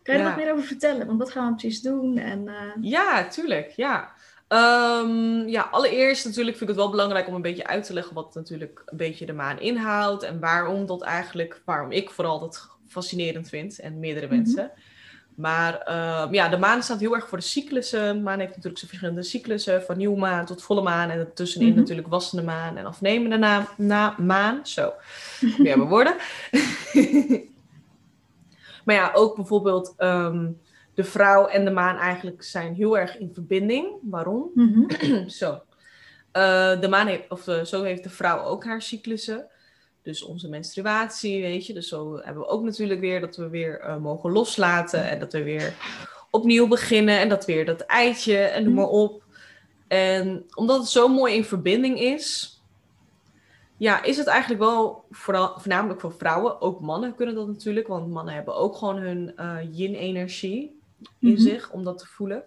Kan 0.02 0.14
je 0.14 0.22
er 0.22 0.28
nog 0.28 0.36
meer 0.36 0.52
over 0.52 0.64
vertellen? 0.64 1.06
Want 1.06 1.18
wat 1.18 1.30
gaan 1.30 1.48
we 1.48 1.54
precies 1.54 1.80
doen? 1.80 2.18
En, 2.18 2.50
Ja, 2.80 3.28
tuurlijk. 3.28 3.70
Ja. 3.70 4.12
Um, 4.48 5.48
ja, 5.48 5.68
allereerst 5.70 6.24
natuurlijk 6.24 6.56
vind 6.56 6.70
ik 6.70 6.76
het 6.76 6.84
wel 6.84 6.90
belangrijk 6.90 7.28
om 7.28 7.34
een 7.34 7.42
beetje 7.42 7.66
uit 7.66 7.84
te 7.84 7.92
leggen 7.92 8.14
wat 8.14 8.34
natuurlijk 8.34 8.82
een 8.86 8.96
beetje 8.96 9.26
de 9.26 9.32
maan 9.32 9.60
inhoudt 9.60 10.22
en 10.22 10.40
waarom 10.40 10.86
dat 10.86 11.02
eigenlijk, 11.02 11.62
waarom 11.64 11.90
ik 11.90 12.10
vooral 12.10 12.40
dat 12.40 12.68
fascinerend 12.88 13.48
vind 13.48 13.78
en 13.78 13.98
meerdere 13.98 14.26
mhm. 14.26 14.34
mensen. 14.34 14.72
Maar 15.38 15.84
uh, 15.88 16.28
ja, 16.30 16.48
de 16.48 16.56
maan 16.56 16.82
staat 16.82 17.00
heel 17.00 17.14
erg 17.14 17.28
voor 17.28 17.38
de 17.38 17.44
cyclussen. 17.44 18.16
De 18.16 18.22
maan 18.22 18.38
heeft 18.38 18.50
natuurlijk 18.50 18.78
zijn 18.78 18.90
verschillende 18.90 19.22
cyclussen, 19.22 19.82
van 19.82 19.96
nieuwe 19.96 20.18
maan 20.18 20.46
tot 20.46 20.62
volle 20.62 20.82
maan. 20.82 21.10
En 21.10 21.34
tussenin 21.34 21.68
mm 21.68 21.76
natuurlijk 21.76 22.08
wassende 22.08 22.44
maan 22.44 22.76
en 22.76 22.86
afnemende 22.86 23.36
na, 23.36 23.68
na 23.76 24.14
maan. 24.18 24.66
Zo, 24.66 24.92
weer 25.40 25.76
mijn 25.76 25.88
woorden. 25.88 26.14
maar 28.84 28.94
ja, 28.94 29.10
ook 29.14 29.36
bijvoorbeeld 29.36 29.94
um, 29.98 30.60
de 30.94 31.04
vrouw 31.04 31.46
en 31.46 31.64
de 31.64 31.70
maan 31.70 31.96
eigenlijk 31.96 32.42
zijn 32.42 32.74
heel 32.74 32.98
erg 32.98 33.18
in 33.18 33.30
verbinding. 33.34 33.96
Waarom? 34.02 34.50
Mm 34.54 34.86
zo. 35.40 35.62
Uh, 36.32 36.80
de 36.80 36.88
maan 36.88 37.06
heeft, 37.06 37.24
of 37.28 37.44
de, 37.44 37.66
zo 37.66 37.82
heeft 37.82 38.02
de 38.02 38.10
vrouw 38.10 38.44
ook 38.44 38.64
haar 38.64 38.82
cyclussen. 38.82 39.46
Dus 40.08 40.22
onze 40.22 40.48
menstruatie, 40.48 41.42
weet 41.42 41.66
je. 41.66 41.74
Dus 41.74 41.88
zo 41.88 42.16
hebben 42.16 42.42
we 42.42 42.48
ook 42.48 42.62
natuurlijk 42.62 43.00
weer 43.00 43.20
dat 43.20 43.36
we 43.36 43.48
weer 43.48 43.80
uh, 43.84 43.96
mogen 43.96 44.32
loslaten. 44.32 45.08
En 45.08 45.18
dat 45.18 45.32
we 45.32 45.42
weer 45.42 45.74
opnieuw 46.30 46.68
beginnen. 46.68 47.18
En 47.18 47.28
dat 47.28 47.44
weer 47.44 47.64
dat 47.64 47.80
eitje 47.80 48.38
en 48.38 48.64
noem 48.64 48.74
maar 48.74 48.88
op. 48.88 49.22
En 49.88 50.44
omdat 50.54 50.78
het 50.78 50.88
zo 50.88 51.08
mooi 51.08 51.34
in 51.34 51.44
verbinding 51.44 52.00
is. 52.00 52.60
Ja, 53.76 54.02
is 54.02 54.16
het 54.16 54.26
eigenlijk 54.26 54.60
wel 54.60 55.04
vooral, 55.10 55.58
voornamelijk 55.58 56.00
voor 56.00 56.12
vrouwen. 56.12 56.60
Ook 56.60 56.80
mannen 56.80 57.14
kunnen 57.14 57.34
dat 57.34 57.46
natuurlijk. 57.46 57.86
Want 57.86 58.08
mannen 58.10 58.34
hebben 58.34 58.54
ook 58.54 58.76
gewoon 58.76 58.96
hun 58.96 59.32
uh, 59.36 59.56
yin-energie 59.70 60.80
in 61.20 61.32
mhm. 61.32 61.40
zich. 61.40 61.70
Om 61.70 61.84
dat 61.84 61.98
te 61.98 62.06
voelen. 62.06 62.42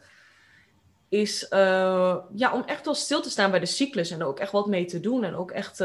Is 1.09 1.47
uh, 1.49 2.17
ja, 2.35 2.53
om 2.53 2.63
echt 2.65 2.85
wel 2.85 2.95
stil 2.95 3.21
te 3.21 3.29
staan 3.29 3.51
bij 3.51 3.59
de 3.59 3.65
cyclus. 3.65 4.11
En 4.11 4.19
er 4.19 4.27
ook 4.27 4.39
echt 4.39 4.51
wat 4.51 4.67
mee 4.67 4.85
te 4.85 4.99
doen. 4.99 5.23
En 5.23 5.35
ook 5.35 5.51
echt 5.51 5.79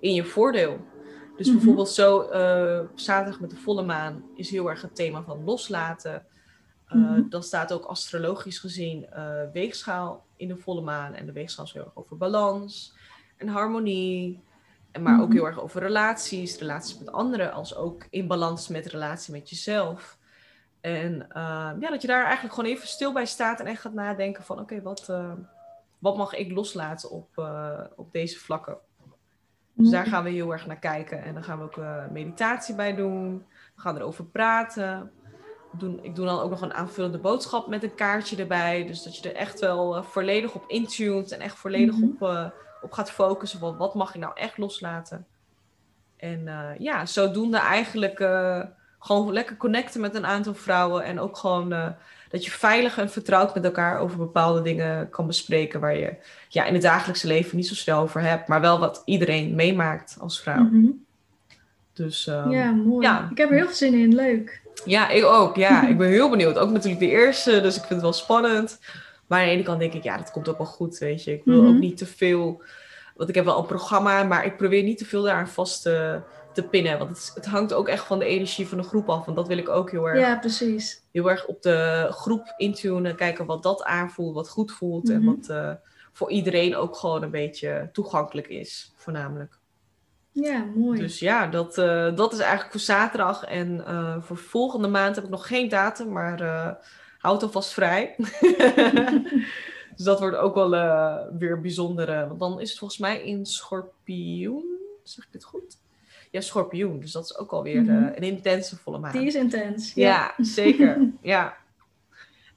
in 0.00 0.14
je 0.14 0.24
voordeel. 0.24 0.92
Dus 1.36 1.46
mhm. 1.46 1.56
bijvoorbeeld 1.56 1.88
zo, 1.88 2.22
uh, 2.22 2.88
zaterdag 2.94 3.40
met 3.40 3.50
de 3.50 3.56
volle 3.56 3.82
maan 3.82 4.24
is 4.34 4.50
heel 4.50 4.70
erg 4.70 4.82
het 4.82 4.94
thema 4.94 5.22
van 5.22 5.44
loslaten. 5.44 6.26
Uh, 6.88 7.18
Dan 7.28 7.42
staat 7.42 7.72
ook 7.72 7.84
astrologisch 7.84 8.58
gezien 8.58 9.06
uh, 9.16 9.40
weegschaal 9.52 10.26
in 10.36 10.48
de 10.48 10.56
volle 10.56 10.80
maan. 10.80 11.14
En 11.14 11.26
de 11.26 11.32
weegschaal 11.32 11.64
is 11.64 11.72
heel 11.72 11.84
erg 11.84 11.96
over 11.96 12.16
balans 12.16 12.94
en 13.36 13.48
harmonie. 13.48 14.42
En 14.90 15.02
maar 15.02 15.20
ook 15.20 15.28
mhm. 15.28 15.36
heel 15.36 15.46
erg 15.46 15.60
over 15.60 15.82
relaties, 15.82 16.58
relaties 16.58 16.98
met 16.98 17.12
anderen, 17.12 17.52
als 17.52 17.76
ook 17.76 18.06
in 18.10 18.26
balans 18.26 18.68
met 18.68 18.86
relatie 18.86 19.32
met 19.32 19.50
jezelf. 19.50 20.18
En 20.80 21.26
ja, 21.80 21.90
dat 21.90 22.02
je 22.02 22.08
daar 22.08 22.24
eigenlijk 22.24 22.54
gewoon 22.54 22.70
even 22.70 22.88
stil 22.88 23.12
bij 23.12 23.26
staat 23.26 23.60
en 23.60 23.66
echt 23.66 23.80
gaat 23.80 23.92
nadenken 23.92 24.44
van 24.44 24.60
oké, 24.60 24.82
wat, 24.82 25.12
wat 25.98 26.16
mag 26.16 26.34
ik 26.34 26.52
loslaten 26.52 27.10
op, 27.10 27.28
op 27.96 28.12
deze 28.12 28.38
vlakken? 28.38 28.78
Dus 29.74 29.90
daar 29.90 30.06
gaan 30.06 30.24
we 30.24 30.30
heel 30.30 30.52
erg 30.52 30.66
naar 30.66 30.78
kijken. 30.78 31.22
En 31.22 31.34
dan 31.34 31.44
gaan 31.44 31.58
we 31.58 31.64
ook 31.64 31.76
uh, 31.76 32.08
meditatie 32.10 32.74
bij 32.74 32.94
doen. 32.94 33.44
We 33.74 33.80
gaan 33.80 33.96
erover 33.96 34.24
praten. 34.24 35.10
Doen, 35.72 35.98
ik 36.02 36.14
doe 36.14 36.26
dan 36.26 36.40
ook 36.40 36.50
nog 36.50 36.60
een 36.60 36.74
aanvullende 36.74 37.18
boodschap 37.18 37.68
met 37.68 37.82
een 37.82 37.94
kaartje 37.94 38.36
erbij. 38.36 38.86
Dus 38.86 39.02
dat 39.02 39.16
je 39.16 39.28
er 39.28 39.36
echt 39.36 39.60
wel 39.60 39.96
uh, 39.96 40.02
volledig 40.02 40.54
op 40.54 40.64
intunt 40.66 41.32
en 41.32 41.40
echt 41.40 41.56
volledig 41.56 41.94
-hmm. 41.94 42.16
op, 42.18 42.28
uh, 42.28 42.46
op 42.82 42.92
gaat 42.92 43.10
focussen. 43.10 43.58
Van 43.58 43.76
wat 43.76 43.94
mag 43.94 44.14
ik 44.14 44.20
nou 44.20 44.32
echt 44.34 44.58
loslaten? 44.58 45.26
En 46.16 46.76
ja, 46.78 47.06
zodoende 47.06 47.58
eigenlijk 47.58 48.18
gewoon 49.04 49.32
lekker 49.32 49.56
connecten 49.56 50.00
met 50.00 50.14
een 50.14 50.26
aantal 50.26 50.54
vrouwen. 50.54 51.04
En 51.04 51.20
ook 51.20 51.36
gewoon 51.36 51.94
dat 52.34 52.44
je 52.44 52.50
veilig 52.50 52.98
en 52.98 53.10
vertrouwd 53.10 53.54
met 53.54 53.64
elkaar 53.64 53.98
over 53.98 54.18
bepaalde 54.18 54.62
dingen 54.62 55.10
kan 55.10 55.26
bespreken 55.26 55.80
waar 55.80 55.96
je 55.96 56.14
ja, 56.48 56.64
in 56.64 56.72
het 56.72 56.82
dagelijkse 56.82 57.26
leven 57.26 57.56
niet 57.56 57.66
zo 57.66 57.74
snel 57.74 58.00
over 58.00 58.20
hebt, 58.20 58.48
maar 58.48 58.60
wel 58.60 58.78
wat 58.78 59.02
iedereen 59.04 59.54
meemaakt 59.54 60.16
als 60.20 60.40
vrouw. 60.40 60.62
Mm 60.62 60.70
-hmm. 60.70 61.04
Dus 61.92 62.26
um, 62.26 62.50
ja, 62.50 62.70
mooi. 62.70 63.06
Ja. 63.06 63.28
Ik 63.30 63.38
heb 63.38 63.50
er 63.50 63.56
heel 63.56 63.64
veel 63.64 63.74
zin 63.74 63.94
in, 63.94 64.14
leuk. 64.14 64.62
Ja, 64.84 65.08
ik 65.08 65.24
ook. 65.24 65.56
Ja, 65.56 65.86
ik 65.88 65.98
ben 65.98 66.08
heel 66.08 66.30
benieuwd. 66.30 66.58
Ook 66.58 66.70
natuurlijk 66.70 67.00
de 67.00 67.08
eerste, 67.08 67.60
dus 67.60 67.74
ik 67.74 67.80
vind 67.80 67.88
het 67.88 68.00
wel 68.00 68.12
spannend. 68.12 68.78
Maar 69.26 69.40
aan 69.40 69.46
de 69.46 69.52
ene 69.52 69.62
kant 69.62 69.78
denk 69.78 69.92
ik, 69.92 70.02
ja, 70.02 70.16
dat 70.16 70.30
komt 70.30 70.48
ook 70.48 70.58
wel 70.58 70.66
goed, 70.66 70.98
weet 70.98 71.24
je. 71.24 71.32
Ik 71.32 71.42
wil 71.44 71.60
mm 71.60 71.66
-hmm. 71.66 71.74
ook 71.74 71.80
niet 71.80 71.96
te 71.96 72.06
veel, 72.06 72.62
want 73.16 73.28
ik 73.28 73.34
heb 73.34 73.44
wel 73.44 73.58
een 73.58 73.66
programma, 73.66 74.22
maar 74.22 74.44
ik 74.44 74.56
probeer 74.56 74.82
niet 74.82 74.98
te 74.98 75.04
veel 75.04 75.22
daar 75.22 75.48
vast 75.48 75.82
te 75.82 76.20
te 76.54 76.62
pinnen. 76.62 76.98
Want 76.98 77.10
het, 77.10 77.32
het, 77.34 77.46
hangt 77.46 77.72
ook 77.72 77.88
echt 77.88 78.06
van 78.06 78.18
de 78.18 78.24
energie 78.24 78.68
van 78.68 78.78
de 78.78 78.84
groep 78.84 79.08
af. 79.08 79.24
Want 79.24 79.36
dat 79.36 79.48
wil 79.48 79.58
ik 79.58 79.68
ook 79.68 79.90
heel 79.90 80.08
erg. 80.08 80.18
Ja, 80.18 80.38
precies. 80.38 81.02
Heel 81.12 81.30
erg 81.30 81.46
op 81.46 81.62
de 81.62 82.06
groep 82.10 82.54
intunen. 82.56 83.16
Kijken 83.16 83.46
wat 83.46 83.62
dat 83.62 83.82
aanvoelt, 83.82 84.34
wat 84.34 84.48
goed 84.48 84.72
voelt. 84.72 85.10
En 85.10 85.22
mhm. 85.22 85.34
wat 85.34 85.48
uh, 85.48 85.70
voor 86.12 86.30
iedereen 86.30 86.76
ook 86.76 86.96
gewoon 86.96 87.22
een 87.22 87.30
beetje 87.30 87.88
toegankelijk 87.92 88.48
is, 88.48 88.92
voornamelijk. 88.96 89.58
Ja, 90.32 90.64
mooi. 90.74 90.98
Dus 90.98 91.18
ja, 91.18 91.46
dat, 91.46 91.78
uh, 91.78 92.16
dat 92.16 92.32
is 92.32 92.38
eigenlijk 92.38 92.70
voor 92.70 92.80
zaterdag. 92.80 93.44
En 93.44 93.84
uh, 93.88 94.16
voor 94.22 94.36
volgende 94.36 94.88
maand 94.88 95.14
heb 95.14 95.24
ik 95.24 95.30
nog 95.30 95.46
geen 95.46 95.68
datum, 95.68 96.12
maar 96.12 96.38
houd 97.18 97.42
alvast 97.42 97.72
vrij. 97.72 98.14
Dus 99.96 100.04
dat 100.04 100.20
wordt 100.20 100.36
ook 100.36 100.54
wel 100.54 100.70
weer 101.38 101.60
bijzonder. 101.60 102.28
want 102.28 102.40
dan 102.40 102.60
is 102.60 102.68
het 102.70 102.78
volgens 102.78 103.00
mij 103.00 103.22
in 103.22 103.46
schorpioen. 103.46 104.78
Zeg 105.02 105.24
ik 105.24 105.32
dit 105.32 105.44
goed? 105.44 105.76
Ja, 106.34 106.40
schorpioen. 106.40 107.00
Dus 107.00 107.12
dat 107.12 107.24
is 107.24 107.38
ook 107.38 107.52
alweer 107.52 107.82
mm 107.82 108.12
een 108.14 108.22
intense 108.22 108.76
volle 108.76 108.98
maan. 108.98 109.12
Die 109.12 109.26
is 109.26 109.34
intens. 109.34 109.94
Ja, 109.94 110.34
zeker. 110.38 111.10
ja. 111.22 111.56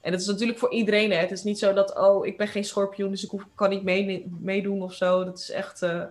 En 0.00 0.12
het 0.12 0.20
is 0.20 0.26
natuurlijk 0.26 0.58
voor 0.58 0.72
iedereen. 0.72 1.10
Hè. 1.10 1.16
Het 1.16 1.30
is 1.30 1.42
niet 1.42 1.58
zo 1.58 1.72
dat, 1.72 1.98
oh, 1.98 2.26
ik 2.26 2.36
ben 2.36 2.48
geen 2.48 2.64
schorpioen, 2.64 3.10
dus 3.10 3.24
ik 3.24 3.30
hoef, 3.30 3.46
kan 3.54 3.70
niet 3.70 3.82
meedoen 4.40 4.82
of 4.82 4.94
zo. 4.94 5.24
Dat 5.24 5.38
is 5.38 5.50
echt 5.50 5.82
uh, 5.82 6.04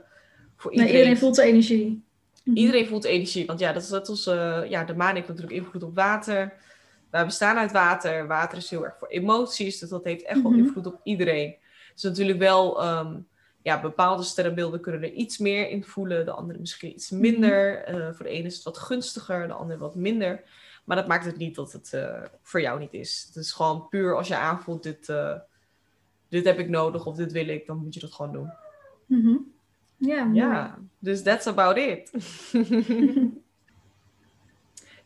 voor 0.56 0.72
iedereen. 0.72 0.92
Nee, 0.92 1.02
iedereen 1.02 1.18
voelt 1.18 1.36
de 1.36 1.44
energie. 1.44 2.04
Mhm. 2.44 2.58
Iedereen 2.58 2.88
voelt 2.88 3.06
energie. 3.06 3.46
Want 3.46 3.60
ja, 3.60 3.74
dat 3.74 3.84
is, 3.84 3.90
dat 3.90 4.10
is, 4.10 4.24
ja, 4.70 4.84
de 4.84 4.96
maan 4.96 5.16
heeft 5.16 5.28
natuurlijk 5.28 5.56
invloed 5.56 5.84
op 5.84 5.96
water. 5.96 6.54
Wij 7.10 7.26
bestaan 7.26 7.58
uit 7.58 7.72
water. 7.72 8.28
Water 8.28 8.58
is 8.58 8.70
heel 8.70 8.86
erg 8.86 8.96
voor 9.00 9.08
emoties. 9.08 9.80
Dus 9.80 9.90
dat 9.90 10.04
heeft 10.04 10.24
echt 10.24 10.42
wel 10.42 10.52
mhm. 10.52 10.60
invloed 10.60 10.86
op 10.86 11.00
iedereen. 11.04 11.56
Dus 11.94 12.04
natuurlijk 12.04 12.40
wel, 12.40 12.88
um, 12.88 13.28
ja, 13.62 13.82
bepaalde 13.82 14.24
sterrenbeelden 14.24 14.82
kunnen 14.82 15.04
er 15.04 15.12
iets 15.12 15.38
meer 15.38 15.70
in 15.70 15.84
voelen. 15.84 16.26
De 16.26 16.32
andere 16.32 16.60
misschien 16.60 16.92
iets 16.92 17.10
mhm. 17.10 17.22
minder. 17.22 17.90
Uh, 17.90 18.14
voor 18.14 18.26
de 18.26 18.32
ene 18.32 18.46
is 18.46 18.56
het 18.56 18.64
wat 18.64 18.78
gunstiger, 18.78 19.48
de 19.48 19.54
andere 19.54 19.80
wat 19.80 19.96
minder. 19.96 20.44
Maar 20.86 20.98
dat 20.98 21.08
maakt 21.08 21.26
het 21.26 21.38
niet 21.38 21.56
dat 21.56 21.72
het 21.72 21.92
uh, 21.96 22.22
voor 22.42 22.62
jou 22.62 22.80
niet 22.80 22.94
is. 22.94 23.24
Het 23.28 23.36
is 23.36 23.52
gewoon 23.52 23.88
puur 23.90 24.16
als 24.16 24.28
je 24.28 24.38
aanvoelt, 24.38 24.84
dit, 24.84 25.10
uh, 25.10 25.34
dit 26.30 26.46
heb 26.46 26.60
ik 26.60 26.70
nodig 26.70 27.06
of 27.06 27.16
dit 27.16 27.32
wil 27.32 27.48
ik, 27.48 27.66
dan 27.66 27.78
moet 27.78 27.94
je 27.94 28.00
dat 28.00 28.14
gewoon 28.14 28.32
doen. 28.32 28.52
Mm 29.06 29.54
Ja, 29.98 30.30
ja, 30.34 30.78
dus 31.00 31.24
that's 31.24 31.48
about 31.48 31.78
it. 31.78 32.12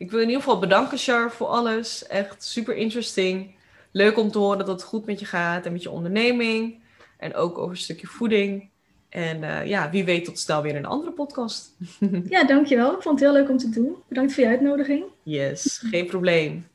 Ik 0.02 0.10
wil 0.10 0.20
in 0.20 0.26
ieder 0.26 0.42
geval 0.42 0.58
bedanken, 0.58 0.98
Char, 0.98 1.30
voor 1.30 1.46
alles. 1.46 2.06
Echt 2.06 2.44
super 2.44 2.76
interesting. 2.76 3.54
Leuk 3.90 4.18
om 4.18 4.30
te 4.30 4.38
horen 4.38 4.58
dat 4.58 4.68
het 4.68 4.82
goed 4.82 5.06
met 5.06 5.20
je 5.20 5.26
gaat 5.26 5.66
en 5.66 5.72
met 5.72 5.82
je 5.82 5.90
onderneming. 5.90 6.81
En 7.22 7.34
ook 7.34 7.58
over 7.58 7.70
een 7.70 7.76
stukje 7.76 8.06
voeding. 8.06 8.70
En 9.08 9.42
uh, 9.42 9.66
ja, 9.66 9.90
wie 9.90 10.04
weet 10.04 10.24
tot 10.24 10.38
snel 10.38 10.62
weer 10.62 10.76
een 10.76 10.86
andere 10.86 11.12
podcast. 11.12 11.76
ja, 12.28 12.44
dankjewel. 12.44 12.94
Ik 12.94 13.02
vond 13.02 13.20
het 13.20 13.28
heel 13.28 13.38
leuk 13.38 13.50
om 13.50 13.58
te 13.58 13.68
doen. 13.68 13.94
Bedankt 14.08 14.32
voor 14.32 14.42
je 14.42 14.48
uitnodiging. 14.48 15.04
Yes, 15.22 15.82
geen 15.90 16.06
probleem. 16.06 16.66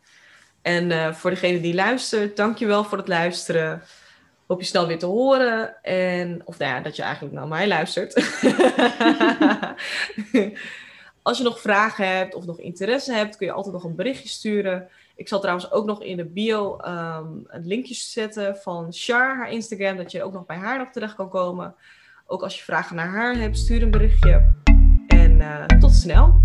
En 0.62 0.90
uh, 0.90 1.14
voor 1.14 1.30
degene 1.30 1.62
die 1.62 1.74
luistert, 1.74 2.36
dankjewel 2.36 2.84
voor 2.84 2.98
het 2.98 3.08
luisteren. 3.08 3.82
Hoop 4.48 4.60
je 4.60 4.66
snel 4.66 4.88
weer 4.88 5.00
te 5.00 5.06
horen. 5.06 5.84
En, 5.84 6.42
of 6.46 6.58
nou 6.58 6.72
ja, 6.72 6.82
dat 6.82 6.96
je 6.96 7.02
eigenlijk 7.02 7.36
naar 7.36 7.48
mij 7.48 7.68
luistert. 7.68 8.14
Als 11.22 11.38
je 11.38 11.44
nog 11.44 11.62
vragen 11.62 12.18
hebt 12.18 12.36
of 12.36 12.46
nog 12.46 12.60
interesse 12.60 13.14
hebt, 13.14 13.38
kun 13.38 13.48
je 13.48 13.54
altijd 13.54 13.74
nog 13.74 13.84
een 13.84 13.96
berichtje 13.96 14.30
sturen. 14.30 14.88
Ik 15.18 15.28
zal 15.28 15.40
trouwens 15.40 15.72
ook 15.72 15.86
nog 15.86 16.04
in 16.04 16.18
de 16.18 16.26
bio 16.26 16.78
um, 16.86 17.44
een 17.48 17.66
linkje 17.68 17.94
zetten 17.94 18.58
van 18.58 18.88
Char, 18.90 19.36
haar 19.38 19.52
Instagram, 19.52 19.98
dat 19.98 20.12
je 20.12 20.24
ook 20.24 20.34
nog 20.34 20.46
bij 20.46 20.58
haar 20.58 20.78
nog 20.78 20.90
terecht 20.90 21.16
kan 21.16 21.30
komen. 21.30 21.76
Ook 22.26 22.44
als 22.44 22.58
je 22.58 22.64
vragen 22.64 22.96
naar 22.96 23.10
haar 23.10 23.36
hebt, 23.36 23.58
stuur 23.58 23.82
een 23.82 23.92
berichtje. 23.92 24.54
En 25.08 25.40
uh, 25.40 25.66
tot 25.66 25.94
snel! 25.94 26.42